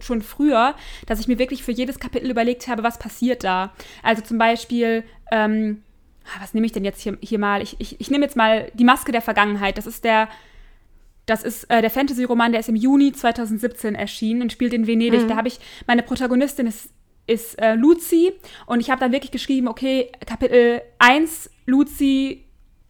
schon 0.00 0.23
früher, 0.23 0.75
dass 1.06 1.20
ich 1.20 1.29
mir 1.29 1.38
wirklich 1.38 1.62
für 1.62 1.70
jedes 1.70 2.00
Kapitel 2.00 2.31
überlegt 2.31 2.67
habe, 2.67 2.82
was 2.82 2.99
passiert 2.99 3.44
da. 3.44 3.73
Also 4.03 4.23
zum 4.23 4.38
Beispiel, 4.38 5.05
ähm, 5.31 5.82
ah, 6.25 6.41
was 6.41 6.55
nehme 6.55 6.67
ich 6.67 6.73
denn 6.73 6.85
jetzt 6.85 7.00
hier, 7.00 7.17
hier 7.20 7.38
mal? 7.38 7.62
Ich, 7.62 7.76
ich, 7.79 8.00
ich 8.00 8.11
nehme 8.11 8.25
jetzt 8.25 8.37
mal 8.37 8.73
die 8.75 8.85
Maske 8.85 9.12
der 9.12 9.23
Vergangenheit. 9.23 9.79
Das 9.79 9.87
ist 9.87 10.03
der 10.03 10.29
das 11.26 11.42
ist 11.44 11.64
äh, 11.70 11.80
der 11.80 11.90
Fantasy-Roman, 11.90 12.52
der 12.52 12.60
ist 12.60 12.69
im 12.69 12.76
Juni 12.76 13.12
2017 13.12 13.94
erschienen 13.94 14.42
und 14.42 14.52
spielt 14.52 14.72
in 14.72 14.86
Venedig. 14.86 15.22
Mhm. 15.22 15.28
Da 15.28 15.36
habe 15.36 15.48
ich, 15.48 15.60
meine 15.86 16.02
Protagonistin 16.02 16.66
ist, 16.66 16.90
ist 17.26 17.60
äh, 17.60 17.74
Luzi 17.74 18.32
und 18.66 18.80
ich 18.80 18.90
habe 18.90 19.00
dann 19.00 19.12
wirklich 19.12 19.30
geschrieben, 19.30 19.69
okay, 19.69 20.10
Kapitel 20.26 20.82
1, 20.98 21.50
Luzi 21.66 22.44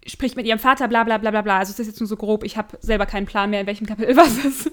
spricht 0.06 0.36
mit 0.36 0.46
ihrem 0.46 0.58
Vater, 0.58 0.88
bla 0.88 1.04
bla 1.04 1.18
bla 1.18 1.30
bla 1.30 1.42
bla. 1.42 1.58
Also 1.58 1.72
es 1.72 1.78
ist 1.78 1.86
jetzt 1.86 2.00
nur 2.00 2.08
so 2.08 2.16
grob, 2.16 2.44
ich 2.44 2.56
habe 2.56 2.76
selber 2.80 3.06
keinen 3.06 3.26
Plan 3.26 3.50
mehr, 3.50 3.60
in 3.60 3.66
welchem 3.66 3.86
Kapitel 3.86 4.16
was 4.16 4.44
ist. 4.44 4.70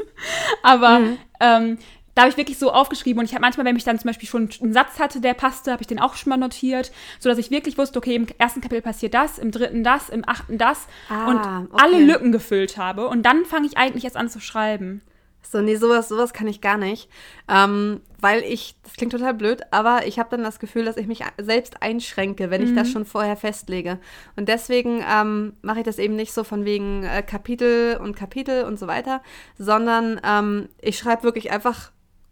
Aber 0.63 0.99
mhm. 0.99 1.17
ähm, 1.39 1.77
da 2.15 2.23
habe 2.23 2.31
ich 2.31 2.37
wirklich 2.37 2.57
so 2.57 2.71
aufgeschrieben 2.71 3.19
und 3.19 3.25
ich 3.25 3.33
habe 3.33 3.41
manchmal, 3.41 3.65
wenn 3.65 3.75
ich 3.75 3.83
dann 3.83 3.99
zum 3.99 4.09
Beispiel 4.09 4.27
schon 4.27 4.49
einen 4.61 4.73
Satz 4.73 4.99
hatte, 4.99 5.21
der 5.21 5.33
passte, 5.33 5.71
habe 5.71 5.81
ich 5.81 5.87
den 5.87 5.99
auch 5.99 6.15
schon 6.15 6.29
mal 6.29 6.37
notiert, 6.37 6.91
sodass 7.19 7.37
ich 7.37 7.51
wirklich 7.51 7.77
wusste, 7.77 7.99
okay, 7.99 8.15
im 8.15 8.27
ersten 8.37 8.61
Kapitel 8.61 8.81
passiert 8.81 9.13
das, 9.13 9.37
im 9.37 9.51
dritten 9.51 9.83
das, 9.83 10.09
im 10.09 10.27
achten 10.27 10.57
das 10.57 10.87
ah, 11.09 11.27
und 11.27 11.37
okay. 11.37 11.83
alle 11.83 12.03
Lücken 12.03 12.31
gefüllt 12.31 12.77
habe. 12.77 13.07
Und 13.07 13.23
dann 13.23 13.45
fange 13.45 13.67
ich 13.67 13.77
eigentlich 13.77 14.03
erst 14.03 14.17
an 14.17 14.29
zu 14.29 14.39
schreiben. 14.39 15.01
So, 15.41 15.61
nee, 15.61 15.77
sowas, 15.77 16.09
sowas 16.09 16.33
kann 16.33 16.47
ich 16.47 16.61
gar 16.61 16.77
nicht. 16.77 17.09
Ähm, 17.47 18.01
weil 18.19 18.43
ich, 18.43 18.75
das 18.83 18.93
klingt 18.93 19.13
total 19.13 19.33
blöd, 19.33 19.61
aber 19.71 20.05
ich 20.05 20.19
habe 20.19 20.29
dann 20.29 20.43
das 20.43 20.59
Gefühl, 20.59 20.85
dass 20.85 20.97
ich 20.97 21.07
mich 21.07 21.23
selbst 21.39 21.81
einschränke, 21.81 22.51
wenn 22.51 22.61
mhm. 22.61 22.67
ich 22.67 22.75
das 22.75 22.89
mhm. 22.89 22.91
schon 22.91 23.05
vorher 23.05 23.37
festlege. 23.37 23.99
Und 24.35 24.49
deswegen 24.49 25.03
ähm, 25.09 25.53
mache 25.61 25.79
ich 25.79 25.85
das 25.85 25.97
eben 25.97 26.15
nicht 26.15 26.33
so 26.33 26.43
von 26.43 26.65
wegen 26.65 27.03
äh, 27.03 27.23
Kapitel 27.23 27.97
und 27.97 28.15
Kapitel 28.15 28.65
und 28.65 28.77
so 28.77 28.87
weiter, 28.87 29.23
sondern 29.57 30.19
ähm, 30.23 30.69
ich 30.81 30.97
schreibe 30.97 31.23
wirklich 31.23 31.51
einfach 31.51 31.91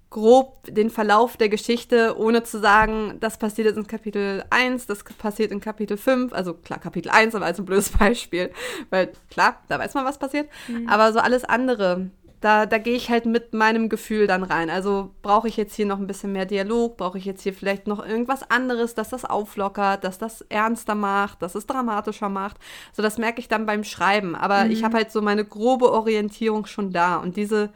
grob 0.10 0.64
den 0.68 0.90
Verlauf 0.90 1.36
der 1.38 1.50
Geschichte, 1.50 2.18
ohne 2.18 2.44
zu 2.44 2.60
sagen, 2.60 3.18
das 3.20 3.38
passiert 3.38 3.68
jetzt 3.68 3.78
in 3.78 3.88
Kapitel 3.88 4.44
1, 4.50 4.86
das 4.88 5.04
passiert 5.04 5.52
in 5.52 5.60
Kapitel 5.60 5.98
5, 5.98 6.32
also 6.34 6.54
klar, 6.54 6.80
Kapitel 6.80 7.10
1, 7.10 7.36
aber 7.36 7.46
als 7.46 7.60
ein 7.60 7.66
blödes 7.66 7.90
Beispiel, 7.98 8.52
weil 8.90 9.12
klar, 9.30 9.62
da 9.68 9.80
weiß 9.80 9.94
man, 9.96 10.06
was 10.06 10.18
passiert, 10.18 10.50
mhm. 10.68 10.88
aber 10.88 11.12
so 11.12 11.20
alles 11.20 11.44
andere, 11.44 12.10
da, 12.40 12.66
da 12.68 12.78
gehe 12.78 12.96
ich 12.96 13.10
halt 13.10 13.26
mit 13.26 13.54
meinem 13.54 13.90
Gefühl 13.90 14.28
dann 14.28 14.44
rein. 14.44 14.70
Also 14.70 15.10
brauche 15.24 15.48
ich 15.48 15.58
jetzt 15.58 15.76
hier 15.76 15.88
noch 15.88 15.98
ein 15.98 16.06
bisschen 16.06 16.32
mehr 16.32 16.46
Dialog, 16.46 16.98
brauche 16.98 17.18
ich 17.18 17.26
jetzt 17.26 17.42
hier 17.42 17.54
vielleicht 17.54 17.88
noch 17.88 18.06
irgendwas 18.06 18.50
anderes, 18.50 18.94
dass 18.94 19.10
das 19.10 19.26
auflockert, 19.26 20.04
dass 20.04 20.20
das 20.20 20.42
ernster 20.42 20.94
macht, 20.94 21.42
dass 21.42 21.56
es 21.56 21.66
dramatischer 21.66 22.30
macht. 22.30 22.58
So, 22.94 23.02
das 23.02 23.18
merke 23.18 23.40
ich 23.40 23.48
dann 23.48 23.66
beim 23.66 23.84
Schreiben. 23.84 24.36
Aber 24.36 24.66
mhm. 24.66 24.72
ich 24.72 24.84
habe 24.84 24.98
halt 24.98 25.12
so 25.12 25.22
meine 25.22 25.46
grobe 25.46 25.92
Orientierung 25.92 26.68
schon 26.68 26.92
da 26.92 27.18
und 27.18 27.38
diese 27.38 27.72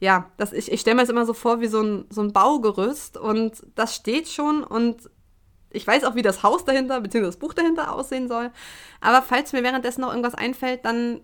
ja, 0.00 0.30
das, 0.36 0.52
ich, 0.52 0.70
ich 0.70 0.80
stelle 0.80 0.96
mir 0.96 1.02
das 1.02 1.10
immer 1.10 1.26
so 1.26 1.34
vor 1.34 1.60
wie 1.60 1.68
so 1.68 1.80
ein, 1.80 2.06
so 2.10 2.20
ein 2.20 2.32
Baugerüst 2.32 3.16
und 3.16 3.62
das 3.74 3.94
steht 3.94 4.28
schon 4.28 4.62
und 4.62 5.10
ich 5.70 5.86
weiß 5.86 6.04
auch, 6.04 6.14
wie 6.14 6.22
das 6.22 6.42
Haus 6.42 6.64
dahinter, 6.64 7.00
beziehungsweise 7.00 7.36
das 7.36 7.40
Buch 7.40 7.54
dahinter 7.54 7.92
aussehen 7.92 8.28
soll. 8.28 8.50
Aber 9.00 9.22
falls 9.22 9.52
mir 9.52 9.62
währenddessen 9.62 10.00
noch 10.00 10.10
irgendwas 10.10 10.34
einfällt, 10.34 10.84
dann 10.84 11.20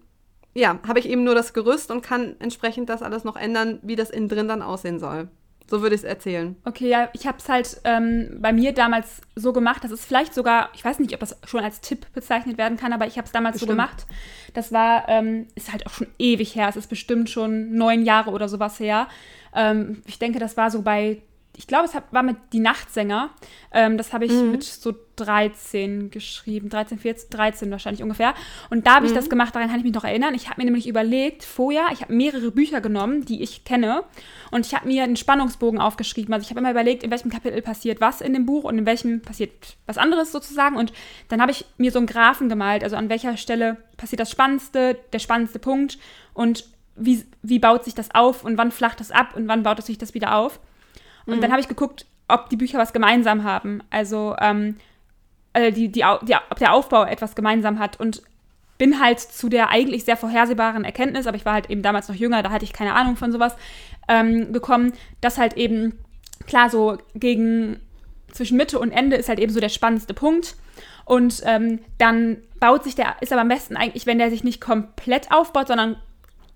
ja, 0.55 0.79
habe 0.87 0.99
ich 0.99 1.09
eben 1.09 1.25
nur 1.25 1.35
das 1.35 1.55
Gerüst 1.55 1.91
und 1.91 2.03
kann 2.03 2.37
entsprechend 2.39 2.89
das 2.89 3.03
alles 3.03 3.25
noch 3.25 3.37
ändern, 3.37 3.79
wie 3.83 3.97
das 3.97 4.11
innen 4.11 4.29
drin 4.29 4.49
dann 4.49 4.63
aussehen 4.63 4.99
soll. 4.99 5.29
So 5.73 5.81
würde 5.81 5.95
ich 5.95 6.03
es 6.03 6.05
erzählen. 6.05 6.55
Okay, 6.67 6.87
ja, 6.87 7.09
ich 7.15 7.27
habe 7.27 7.39
es 7.39 7.49
halt 7.49 7.81
ähm, 7.85 8.37
bei 8.41 8.53
mir 8.53 8.75
damals 8.75 9.23
so 9.35 9.55
gemacht, 9.55 9.83
das 9.83 9.91
ist 9.91 10.05
vielleicht 10.05 10.35
sogar, 10.35 10.69
ich 10.75 10.85
weiß 10.85 10.99
nicht, 10.99 11.15
ob 11.15 11.21
das 11.21 11.39
schon 11.47 11.65
als 11.65 11.81
Tipp 11.81 12.05
bezeichnet 12.13 12.59
werden 12.59 12.77
kann, 12.77 12.93
aber 12.93 13.07
ich 13.07 13.17
habe 13.17 13.25
es 13.25 13.33
damals 13.33 13.55
bestimmt. 13.55 13.71
so 13.71 13.73
gemacht. 13.77 14.07
Das 14.53 14.71
war, 14.71 15.09
ähm, 15.09 15.47
ist 15.55 15.73
halt 15.73 15.87
auch 15.87 15.93
schon 15.93 16.09
ewig 16.19 16.55
her, 16.55 16.69
es 16.69 16.77
ist 16.77 16.89
bestimmt 16.91 17.31
schon 17.31 17.73
neun 17.75 18.05
Jahre 18.05 18.33
oder 18.33 18.51
sowas 18.51 18.79
her. 18.81 19.09
Ähm, 19.55 20.03
ich 20.05 20.19
denke, 20.19 20.39
das 20.39 20.59
war 20.59 20.71
so 20.71 20.83
bei 20.83 21.23
ich 21.57 21.67
glaube, 21.67 21.85
es 21.85 21.95
war 22.11 22.23
mit 22.23 22.37
Die 22.53 22.61
Nachtsänger. 22.61 23.31
Ähm, 23.73 23.99
das 23.99 24.13
habe 24.15 24.25
ich 24.25 24.33
mhm. 24.33 24.53
mit 24.53 24.65
so 24.65 24.95
13 25.17 26.11
geschrieben, 26.11 26.71
13, 26.71 26.99
14, 26.99 27.29
13 27.31 27.71
wahrscheinlich 27.71 28.03
ungefähr. 28.03 28.35
Und 28.71 28.87
da 28.87 28.97
habe 28.97 29.07
ich 29.07 29.13
mhm. 29.13 29.17
das 29.17 29.29
gemacht, 29.29 29.55
daran 29.55 29.69
kann 29.69 29.79
ich 29.79 29.85
mich 29.85 29.93
noch 29.93 30.05
erinnern. 30.05 30.35
Ich 30.35 30.49
habe 30.49 30.61
mir 30.61 30.65
nämlich 30.65 30.89
überlegt, 30.89 31.45
vorher, 31.45 31.89
ich 31.93 32.01
habe 32.01 32.15
mehrere 32.15 32.51
Bücher 32.51 32.81
genommen, 32.81 33.27
die 33.27 33.43
ich 33.43 33.65
kenne, 33.65 34.05
und 34.51 34.67
ich 34.67 34.75
habe 34.75 34.87
mir 34.87 35.03
einen 35.03 35.17
Spannungsbogen 35.17 35.79
aufgeschrieben. 35.79 36.33
Also 36.33 36.45
ich 36.45 36.51
habe 36.51 36.61
immer 36.61 36.71
überlegt, 36.71 37.03
in 37.03 37.11
welchem 37.11 37.31
Kapitel 37.31 37.61
passiert 37.61 38.01
was 38.01 38.23
in 38.23 38.33
dem 38.33 38.47
Buch 38.47 38.65
und 38.65 38.79
in 38.79 38.87
welchem 38.87 39.21
passiert 39.21 39.77
was 39.87 39.99
anderes 39.99 40.33
sozusagen. 40.33 40.77
Und 40.77 40.93
dann 41.29 41.43
habe 41.43 41.53
ich 41.53 41.67
mir 41.77 41.93
so 41.93 41.99
einen 41.99 42.07
Graphen 42.07 42.49
gemalt, 42.49 42.83
also 42.83 42.97
an 42.97 43.11
welcher 43.11 43.37
Stelle 43.37 43.77
passiert 43.99 44.21
das 44.21 44.31
Spannendste, 44.31 44.97
der 45.13 45.19
spannendste 45.19 45.59
Punkt 45.59 45.99
und 46.33 46.65
wie, 46.97 47.25
wie 47.43 47.59
baut 47.59 47.85
sich 47.85 47.95
das 47.95 48.15
auf 48.15 48.45
und 48.45 48.59
wann 48.59 48.71
flacht 48.71 49.01
das 49.01 49.11
ab 49.11 49.35
und 49.37 49.49
wann 49.49 49.63
baut 49.63 49.79
es 49.79 49.87
sich 49.87 49.99
das 49.99 50.15
wieder 50.15 50.37
auf. 50.37 50.61
Und 51.27 51.37
mhm. 51.37 51.41
dann 51.41 51.51
habe 51.51 51.61
ich 51.61 51.69
geguckt, 51.69 52.07
ob 52.29 52.49
die 52.51 52.57
Bücher 52.57 52.79
was 52.79 52.93
gemeinsam 52.93 53.45
haben. 53.45 53.83
Also 53.91 54.37
ähm, 54.41 54.77
äh, 55.53 55.73
die, 55.73 55.89
die, 55.89 56.05
die, 56.23 56.35
ob 56.51 56.59
der 56.59 56.73
Aufbau 56.73 57.05
etwas 57.05 57.35
gemeinsam 57.35 57.79
hat. 57.79 58.01
Und 58.01 58.23
bin 58.79 59.01
halt 59.01 59.21
zu 59.21 59.49
der 59.49 59.69
eigentlich 59.69 60.05
sehr 60.05 60.17
vorhersehbaren 60.17 60.85
Erkenntnis, 60.85 61.29
aber 61.29 61.37
ich 61.37 61.45
war 61.45 61.53
halt 61.53 61.71
eben 61.71 61.83
damals 61.83 62.09
noch 62.09 62.17
jünger, 62.17 62.43
da 62.43 62.51
hatte 62.51 62.65
ich 62.65 62.73
keine 62.73 62.95
Ahnung 62.95 63.17
von 63.17 63.31
sowas, 63.31 63.55
ähm, 64.09 64.53
gekommen, 64.53 64.93
dass 65.21 65.39
halt 65.39 65.57
eben, 65.57 65.99
klar, 66.49 66.69
so 66.69 66.99
gegen 67.15 67.81
zwischen 68.33 68.57
Mitte 68.57 68.81
und 68.81 68.91
Ende 68.91 69.15
ist 69.15 69.29
halt 69.29 69.39
eben 69.39 69.53
so 69.53 69.61
der 69.61 69.69
spannendste 69.69 70.15
Punkt. 70.15 70.57
Und 71.05 71.43
ähm, 71.45 71.81
dann 71.99 72.39
baut 72.59 72.83
sich 72.83 72.95
der, 72.95 73.17
ist 73.21 73.33
aber 73.33 73.43
am 73.43 73.49
besten 73.49 73.77
eigentlich, 73.77 74.07
wenn 74.07 74.19
der 74.19 74.31
sich 74.31 74.43
nicht 74.43 74.61
komplett 74.61 75.31
aufbaut, 75.31 75.69
sondern 75.69 75.97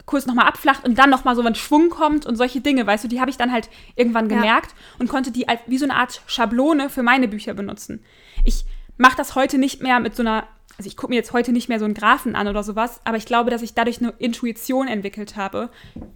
kurz 0.06 0.26
nochmal 0.26 0.46
abflacht 0.46 0.84
und 0.84 0.96
dann 0.98 1.10
nochmal 1.10 1.34
so 1.34 1.42
ein 1.42 1.54
Schwung 1.56 1.90
kommt 1.90 2.26
und 2.26 2.36
solche 2.36 2.60
Dinge, 2.60 2.86
weißt 2.86 3.04
du, 3.04 3.08
die 3.08 3.20
habe 3.20 3.30
ich 3.30 3.36
dann 3.36 3.52
halt 3.52 3.68
irgendwann 3.96 4.28
gemerkt 4.28 4.70
ja. 4.70 5.00
und 5.00 5.08
konnte 5.08 5.32
die 5.32 5.48
als 5.48 5.60
wie 5.66 5.78
so 5.78 5.84
eine 5.84 5.96
Art 5.96 6.22
Schablone 6.26 6.88
für 6.88 7.02
meine 7.02 7.28
Bücher 7.28 7.54
benutzen. 7.54 8.02
Ich 8.44 8.64
mache 8.96 9.16
das 9.16 9.34
heute 9.34 9.58
nicht 9.58 9.82
mehr 9.82 9.98
mit 9.98 10.14
so 10.14 10.22
einer, 10.22 10.46
also 10.78 10.86
ich 10.88 10.96
gucke 10.96 11.10
mir 11.10 11.16
jetzt 11.16 11.32
heute 11.32 11.52
nicht 11.52 11.68
mehr 11.68 11.80
so 11.80 11.84
einen 11.84 11.94
Graphen 11.94 12.36
an 12.36 12.46
oder 12.46 12.62
sowas, 12.62 13.00
aber 13.04 13.16
ich 13.16 13.26
glaube, 13.26 13.50
dass 13.50 13.62
ich 13.62 13.74
dadurch 13.74 13.98
eine 14.00 14.14
Intuition 14.18 14.86
entwickelt 14.86 15.36
habe, 15.36 15.70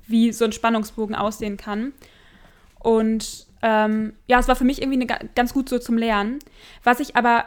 wie 0.06 0.32
so 0.32 0.44
ein 0.44 0.52
Spannungsbogen 0.52 1.16
aussehen 1.16 1.56
kann. 1.56 1.92
Und 2.78 3.46
ähm, 3.62 4.14
ja, 4.26 4.38
es 4.38 4.48
war 4.48 4.56
für 4.56 4.64
mich 4.64 4.80
irgendwie 4.80 5.02
eine, 5.02 5.28
ganz 5.34 5.52
gut 5.52 5.68
so 5.68 5.78
zum 5.78 5.98
Lernen. 5.98 6.38
Was 6.84 7.00
ich 7.00 7.16
aber 7.16 7.44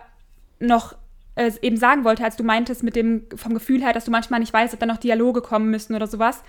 noch 0.59 0.95
äh, 1.35 1.51
eben 1.61 1.77
sagen 1.77 2.03
wollte, 2.03 2.23
als 2.23 2.35
du 2.35 2.43
meintest 2.43 2.83
mit 2.83 2.95
dem 2.95 3.25
vom 3.35 3.53
Gefühl 3.53 3.81
her, 3.81 3.93
dass 3.93 4.05
du 4.05 4.11
manchmal 4.11 4.39
nicht 4.39 4.53
weißt, 4.53 4.73
ob 4.73 4.79
da 4.79 4.85
noch 4.85 4.97
Dialoge 4.97 5.41
kommen 5.41 5.69
müssen 5.69 5.95
oder 5.95 6.07
sowas. 6.07 6.43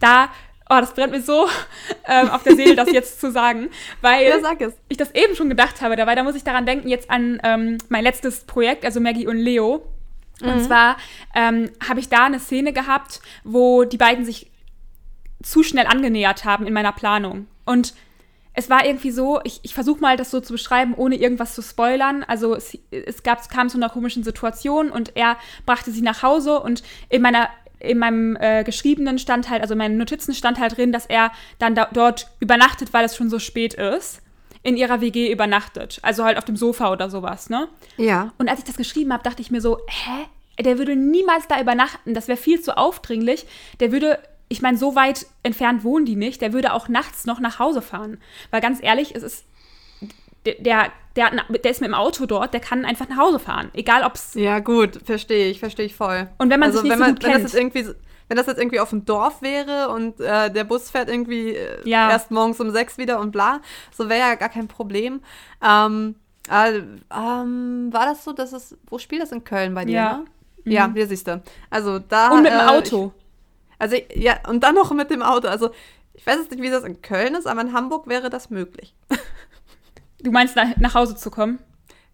Da, 0.00 0.30
oh, 0.70 0.80
das 0.80 0.94
brennt 0.94 1.12
mir 1.12 1.20
so 1.22 1.46
ähm, 2.08 2.30
auf 2.30 2.42
der 2.42 2.56
Seele, 2.56 2.76
das 2.76 2.90
jetzt 2.92 3.20
zu 3.20 3.30
sagen, 3.30 3.68
weil 4.00 4.28
ja, 4.28 4.68
ich 4.88 4.96
das 4.96 5.14
eben 5.14 5.36
schon 5.36 5.48
gedacht 5.48 5.80
habe. 5.82 5.96
Dabei, 5.96 6.14
da 6.14 6.22
muss 6.22 6.34
ich 6.34 6.44
daran 6.44 6.66
denken, 6.66 6.88
jetzt 6.88 7.10
an 7.10 7.40
ähm, 7.44 7.78
mein 7.88 8.04
letztes 8.04 8.44
Projekt, 8.44 8.84
also 8.84 9.00
Maggie 9.00 9.26
und 9.26 9.36
Leo. 9.36 9.86
Und 10.40 10.56
mhm. 10.56 10.62
zwar 10.62 10.96
ähm, 11.34 11.70
habe 11.86 12.00
ich 12.00 12.08
da 12.08 12.24
eine 12.26 12.40
Szene 12.40 12.72
gehabt, 12.72 13.20
wo 13.44 13.84
die 13.84 13.98
beiden 13.98 14.24
sich 14.24 14.50
zu 15.42 15.62
schnell 15.62 15.86
angenähert 15.86 16.44
haben 16.44 16.66
in 16.66 16.72
meiner 16.72 16.92
Planung. 16.92 17.46
Und 17.64 17.94
es 18.54 18.68
war 18.68 18.84
irgendwie 18.84 19.10
so, 19.10 19.40
ich, 19.44 19.60
ich 19.62 19.74
versuche 19.74 20.00
mal 20.00 20.16
das 20.16 20.30
so 20.30 20.40
zu 20.40 20.52
beschreiben, 20.52 20.94
ohne 20.94 21.16
irgendwas 21.16 21.54
zu 21.54 21.62
spoilern. 21.62 22.24
Also 22.24 22.54
es, 22.54 22.76
es 22.90 23.22
gab, 23.22 23.40
es 23.40 23.48
kam 23.48 23.68
zu 23.68 23.78
einer 23.78 23.88
komischen 23.88 24.24
Situation 24.24 24.90
und 24.90 25.16
er 25.16 25.36
brachte 25.64 25.90
sie 25.90 26.02
nach 26.02 26.22
Hause 26.22 26.60
und 26.60 26.82
in 27.08 27.22
meiner 27.22 27.48
in 27.78 27.98
meinem 27.98 28.36
äh, 28.36 28.62
geschriebenen 28.62 29.18
stand 29.18 29.50
halt, 29.50 29.60
also 29.60 29.74
in 29.74 29.78
meinen 29.78 29.96
Notizen 29.96 30.34
stand 30.34 30.60
halt 30.60 30.76
drin, 30.76 30.92
dass 30.92 31.06
er 31.06 31.32
dann 31.58 31.74
da, 31.74 31.88
dort 31.92 32.28
übernachtet, 32.38 32.92
weil 32.92 33.04
es 33.04 33.16
schon 33.16 33.28
so 33.28 33.40
spät 33.40 33.74
ist. 33.74 34.20
In 34.64 34.76
ihrer 34.76 35.00
WG 35.00 35.32
übernachtet. 35.32 35.98
Also 36.02 36.22
halt 36.22 36.38
auf 36.38 36.44
dem 36.44 36.54
Sofa 36.54 36.92
oder 36.92 37.10
sowas, 37.10 37.50
ne? 37.50 37.68
Ja. 37.96 38.32
Und 38.38 38.48
als 38.48 38.60
ich 38.60 38.64
das 38.64 38.76
geschrieben 38.76 39.12
habe, 39.12 39.24
dachte 39.24 39.42
ich 39.42 39.50
mir 39.50 39.60
so, 39.60 39.78
hä? 39.88 40.62
Der 40.62 40.78
würde 40.78 40.94
niemals 40.94 41.48
da 41.48 41.60
übernachten. 41.60 42.14
Das 42.14 42.28
wäre 42.28 42.38
viel 42.38 42.60
zu 42.60 42.76
aufdringlich. 42.76 43.44
Der 43.80 43.90
würde 43.90 44.20
ich 44.52 44.60
meine, 44.60 44.76
so 44.76 44.94
weit 44.94 45.26
entfernt 45.42 45.82
wohnen 45.82 46.04
die 46.04 46.14
nicht. 46.14 46.42
Der 46.42 46.52
würde 46.52 46.74
auch 46.74 46.88
nachts 46.88 47.24
noch 47.24 47.40
nach 47.40 47.58
Hause 47.58 47.80
fahren. 47.80 48.18
Weil 48.50 48.60
ganz 48.60 48.80
ehrlich, 48.82 49.14
es 49.14 49.22
ist. 49.22 49.44
Der, 50.44 50.54
der, 50.56 50.90
der, 51.16 51.70
ist 51.70 51.80
mit 51.80 51.88
dem 51.88 51.94
Auto 51.94 52.26
dort, 52.26 52.52
der 52.52 52.60
kann 52.60 52.84
einfach 52.84 53.08
nach 53.08 53.16
Hause 53.16 53.38
fahren. 53.38 53.70
Egal 53.74 54.02
ob 54.02 54.16
es. 54.16 54.34
Ja, 54.34 54.58
gut, 54.58 54.98
verstehe 55.04 55.48
ich, 55.48 55.60
verstehe 55.60 55.86
ich 55.86 55.94
voll. 55.94 56.28
Und 56.38 56.50
wenn 56.50 56.58
man 56.58 56.70
also, 56.70 56.80
sich 56.80 56.90
nicht 56.90 56.92
wenn 56.92 56.98
man, 56.98 57.08
so 57.10 57.14
gut 57.14 57.22
wenn 57.22 57.30
kennt. 57.30 57.44
Das 57.44 57.52
jetzt 57.52 57.60
irgendwie, 57.60 57.86
wenn 58.28 58.36
das 58.36 58.46
jetzt 58.46 58.58
irgendwie 58.58 58.80
auf 58.80 58.90
dem 58.90 59.04
Dorf 59.04 59.40
wäre 59.40 59.88
und 59.90 60.20
äh, 60.20 60.50
der 60.50 60.64
Bus 60.64 60.90
fährt 60.90 61.08
irgendwie 61.08 61.54
äh, 61.54 61.88
ja. 61.88 62.10
erst 62.10 62.32
morgens 62.32 62.58
um 62.60 62.72
sechs 62.72 62.98
wieder 62.98 63.20
und 63.20 63.30
bla, 63.30 63.60
so 63.96 64.08
wäre 64.08 64.18
ja 64.18 64.34
gar 64.34 64.48
kein 64.48 64.66
Problem. 64.66 65.20
Ähm, 65.64 66.16
äh, 66.50 66.82
ähm, 67.14 67.88
war 67.92 68.06
das 68.06 68.24
so, 68.24 68.32
dass 68.32 68.52
es. 68.52 68.76
Wo 68.88 68.98
spielt 68.98 69.22
das 69.22 69.30
in 69.30 69.44
Köln 69.44 69.74
bei 69.74 69.84
dir? 69.84 69.94
Ja. 69.94 70.16
Ne? 70.16 70.24
Mhm. 70.64 70.72
Ja, 70.72 70.92
hier 70.92 71.06
siehst 71.06 71.28
du. 71.28 71.40
Also 71.70 72.00
da. 72.00 72.32
Und 72.32 72.42
mit 72.42 72.52
dem 72.52 72.58
äh, 72.58 72.64
Auto. 72.64 73.12
Ich, 73.16 73.21
also 73.82 73.96
ja, 74.14 74.38
und 74.48 74.62
dann 74.62 74.76
noch 74.76 74.92
mit 74.92 75.10
dem 75.10 75.22
Auto. 75.22 75.48
Also 75.48 75.70
ich 76.14 76.24
weiß 76.24 76.36
jetzt 76.36 76.52
nicht, 76.52 76.62
wie 76.62 76.70
das 76.70 76.84
in 76.84 77.02
Köln 77.02 77.34
ist, 77.34 77.48
aber 77.48 77.62
in 77.62 77.72
Hamburg 77.72 78.06
wäre 78.06 78.30
das 78.30 78.48
möglich. 78.48 78.94
Du 80.20 80.30
meinst, 80.30 80.54
nach, 80.54 80.76
nach 80.76 80.94
Hause 80.94 81.16
zu 81.16 81.32
kommen? 81.32 81.58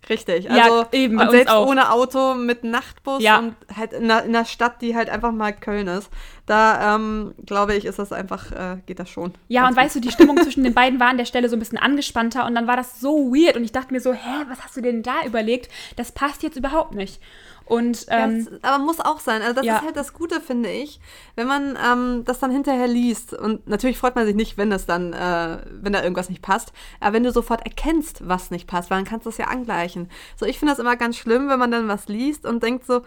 Richtig, 0.09 0.51
also 0.51 0.81
ja, 0.81 0.89
eben, 0.93 1.21
und 1.21 1.31
selbst 1.31 1.53
auch. 1.53 1.67
ohne 1.67 1.93
Auto 1.93 2.35
mit 2.35 2.65
Nachtbus 2.65 3.23
ja. 3.23 3.39
und 3.39 3.55
halt 3.77 3.93
in 3.93 4.05
einer, 4.05 4.23
in 4.23 4.35
einer, 4.35 4.47
Stadt, 4.47 4.81
die 4.81 4.97
halt 4.97 5.11
einfach 5.11 5.31
mal 5.31 5.53
Köln 5.53 5.89
ist, 5.89 6.09
da 6.47 6.95
ähm, 6.95 7.35
glaube 7.45 7.75
ich, 7.75 7.85
ist 7.85 7.99
das 7.99 8.13
einfach, 8.13 8.51
äh, 8.53 8.79
geht 8.87 8.99
das 8.99 9.11
schon. 9.11 9.35
Ja, 9.49 9.65
und 9.65 9.75
gut. 9.75 9.77
weißt 9.77 9.97
du, 9.97 10.01
die 10.01 10.11
Stimmung 10.11 10.39
zwischen 10.39 10.65
den 10.65 10.73
beiden 10.73 10.99
war 10.99 11.09
an 11.09 11.19
der 11.19 11.27
Stelle 11.27 11.51
so 11.51 11.57
ein 11.57 11.59
bisschen 11.59 11.77
angespannter 11.77 12.47
und 12.47 12.55
dann 12.55 12.67
war 12.67 12.77
das 12.77 12.99
so 12.99 13.31
weird 13.31 13.57
und 13.57 13.65
ich 13.65 13.73
dachte 13.73 13.93
mir 13.93 14.01
so, 14.01 14.15
hä, 14.15 14.47
was 14.49 14.65
hast 14.65 14.79
du 14.79 14.81
denn 14.81 15.03
da 15.03 15.27
überlegt? 15.27 15.71
Das 15.97 16.13
passt 16.13 16.43
jetzt 16.43 16.57
überhaupt 16.57 16.95
nicht. 16.95 17.21
Und, 17.69 18.07
ähm, 18.09 18.49
ja, 18.51 18.59
aber 18.63 18.83
muss 18.83 18.99
auch 18.99 19.21
sein. 19.21 19.43
Also 19.43 19.57
das 19.57 19.67
ja. 19.67 19.77
ist 19.77 19.83
halt 19.83 19.97
das 19.97 20.15
Gute, 20.15 20.41
finde 20.41 20.71
ich, 20.71 21.01
wenn 21.37 21.47
man 21.47 21.77
ähm, 21.77 22.25
das 22.25 22.39
dann 22.39 22.51
hinterher 22.51 22.89
liest. 22.89 23.35
Und 23.35 23.69
natürlich 23.69 23.99
freut 23.99 24.17
man 24.17 24.25
sich 24.25 24.35
nicht, 24.35 24.57
wenn 24.57 24.71
das 24.71 24.87
dann, 24.87 25.13
äh, 25.13 25.59
wenn 25.71 25.93
da 25.93 26.03
irgendwas 26.03 26.31
nicht 26.31 26.41
passt. 26.41 26.73
Aber 26.99 27.13
wenn 27.13 27.25
du 27.25 27.31
sofort 27.31 27.67
erkennst, 27.67 28.27
was 28.27 28.51
nicht 28.51 28.67
passt, 28.67 28.91
weil 28.91 28.97
dann 28.99 29.05
kannst 29.05 29.27
du 29.27 29.31
es 29.31 29.37
ja 29.37 29.49
angleichen. 29.49 30.09
So, 30.37 30.47
ich 30.47 30.59
finde 30.59 30.73
das 30.73 30.79
immer 30.79 30.97
ganz 30.97 31.19
schlimm, 31.19 31.51
wenn 31.51 31.59
man 31.59 31.71
dann 31.71 31.89
was 31.89 32.09
liest 32.09 32.47
und 32.47 32.63
denkt 32.63 32.87
so, 32.87 33.03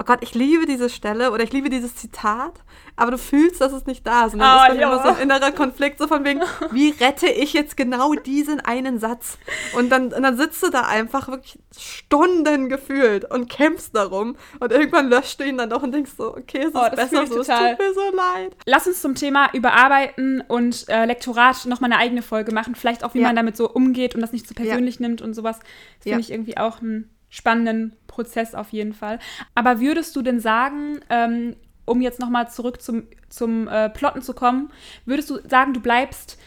oh 0.00 0.04
Gott, 0.04 0.20
ich 0.22 0.34
liebe 0.34 0.64
diese 0.64 0.88
Stelle 0.88 1.30
oder 1.30 1.44
ich 1.44 1.52
liebe 1.52 1.68
dieses 1.68 1.94
Zitat, 1.94 2.54
aber 2.96 3.10
du 3.10 3.18
fühlst, 3.18 3.60
dass 3.60 3.72
es 3.72 3.84
nicht 3.84 4.06
da 4.06 4.24
ist. 4.24 4.32
Und 4.32 4.40
dann 4.40 4.56
oh, 4.56 4.62
ist 4.62 4.68
dann 4.68 4.78
immer 4.78 5.02
so 5.02 5.08
ein 5.10 5.18
innerer 5.18 5.52
Konflikt, 5.52 5.98
so 5.98 6.08
von 6.08 6.24
wegen, 6.24 6.40
wie 6.72 6.90
rette 6.90 7.26
ich 7.26 7.52
jetzt 7.52 7.76
genau 7.76 8.14
diesen 8.14 8.60
einen 8.60 8.98
Satz? 8.98 9.36
Und 9.76 9.90
dann, 9.90 10.12
und 10.12 10.22
dann 10.22 10.38
sitzt 10.38 10.62
du 10.62 10.70
da 10.70 10.86
einfach 10.86 11.28
wirklich 11.28 11.58
Stunden 11.78 12.70
gefühlt 12.70 13.30
und 13.30 13.50
kämpfst 13.50 13.94
darum 13.94 14.36
und 14.58 14.72
irgendwann 14.72 15.10
löscht 15.10 15.38
du 15.38 15.44
ihn 15.44 15.58
dann 15.58 15.68
doch 15.68 15.82
und 15.82 15.92
denkst 15.92 16.12
so, 16.16 16.34
okay, 16.34 16.60
es 16.60 16.68
ist 16.68 16.76
oh, 16.76 16.90
besser 16.90 17.26
so, 17.26 17.36
total. 17.36 17.72
es 17.72 17.76
tut 17.76 17.86
mir 17.86 17.94
so 17.94 18.16
leid. 18.16 18.56
Lass 18.64 18.86
uns 18.86 19.02
zum 19.02 19.14
Thema 19.14 19.52
Überarbeiten 19.52 20.42
und 20.48 20.88
äh, 20.88 21.04
Lektorat 21.04 21.66
nochmal 21.66 21.92
eine 21.92 22.00
eigene 22.00 22.22
Folge 22.22 22.52
machen, 22.52 22.74
vielleicht 22.74 23.04
auch, 23.04 23.12
wie 23.12 23.20
ja. 23.20 23.26
man 23.26 23.36
damit 23.36 23.54
so 23.54 23.68
umgeht 23.68 24.14
und 24.14 24.22
das 24.22 24.32
nicht 24.32 24.48
zu 24.48 24.54
so 24.54 24.62
persönlich 24.62 24.98
ja. 24.98 25.06
nimmt 25.06 25.20
und 25.20 25.34
sowas. 25.34 25.58
Das 25.58 26.04
finde 26.04 26.16
ja. 26.16 26.20
ich 26.20 26.30
irgendwie 26.30 26.56
auch 26.56 26.80
ein 26.80 27.10
spannenden 27.30 27.96
Prozess 28.06 28.54
auf 28.54 28.70
jeden 28.70 28.92
Fall. 28.92 29.18
Aber 29.54 29.80
würdest 29.80 30.14
du 30.16 30.22
denn 30.22 30.40
sagen, 30.40 31.00
ähm, 31.08 31.56
um 31.86 32.00
jetzt 32.00 32.20
nochmal 32.20 32.50
zurück 32.50 32.82
zum, 32.82 33.04
zum 33.28 33.66
äh, 33.68 33.88
Plotten 33.88 34.22
zu 34.22 34.34
kommen, 34.34 34.70
würdest 35.06 35.30
du 35.30 35.38
sagen, 35.48 35.72
du 35.72 35.80
bleibst 35.80 36.38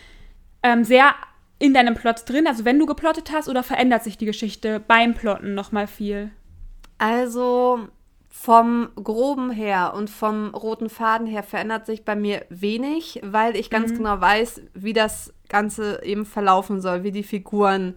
ähm, 0.62 0.84
sehr 0.84 1.16
in 1.60 1.74
deinem 1.74 1.96
Plot 1.96 2.28
drin, 2.28 2.48
also 2.48 2.66
wenn 2.66 2.80
du 2.80 2.86
geplottet 2.86 3.32
hast, 3.32 3.48
oder 3.48 3.63
verändert 3.63 4.04
sich 4.04 4.18
die 4.18 4.25
Geschichte 4.25 4.80
beim 4.80 5.13
Plotten 5.13 5.54
nochmal 5.56 5.88
viel? 5.88 6.32
Also 6.98 7.88
vom 8.30 8.90
groben 8.96 9.52
her 9.52 9.94
und 9.96 10.10
vom 10.10 10.54
roten 10.56 10.90
Faden 10.90 11.28
her 11.28 11.44
verändert 11.44 11.86
sich 11.86 12.04
bei 12.04 12.16
mir 12.16 12.46
wenig, 12.50 13.22
weil 13.24 13.56
ich 13.56 13.70
ganz 13.70 13.92
mhm. 13.92 13.98
genau 13.98 14.20
weiß, 14.20 14.62
wie 14.74 14.94
das 14.94 15.34
Ganze 15.48 16.04
eben 16.04 16.25
verlaufen 16.25 16.82
soll, 16.82 17.04
wie 17.04 17.12
die 17.12 17.24
Figuren 17.24 17.96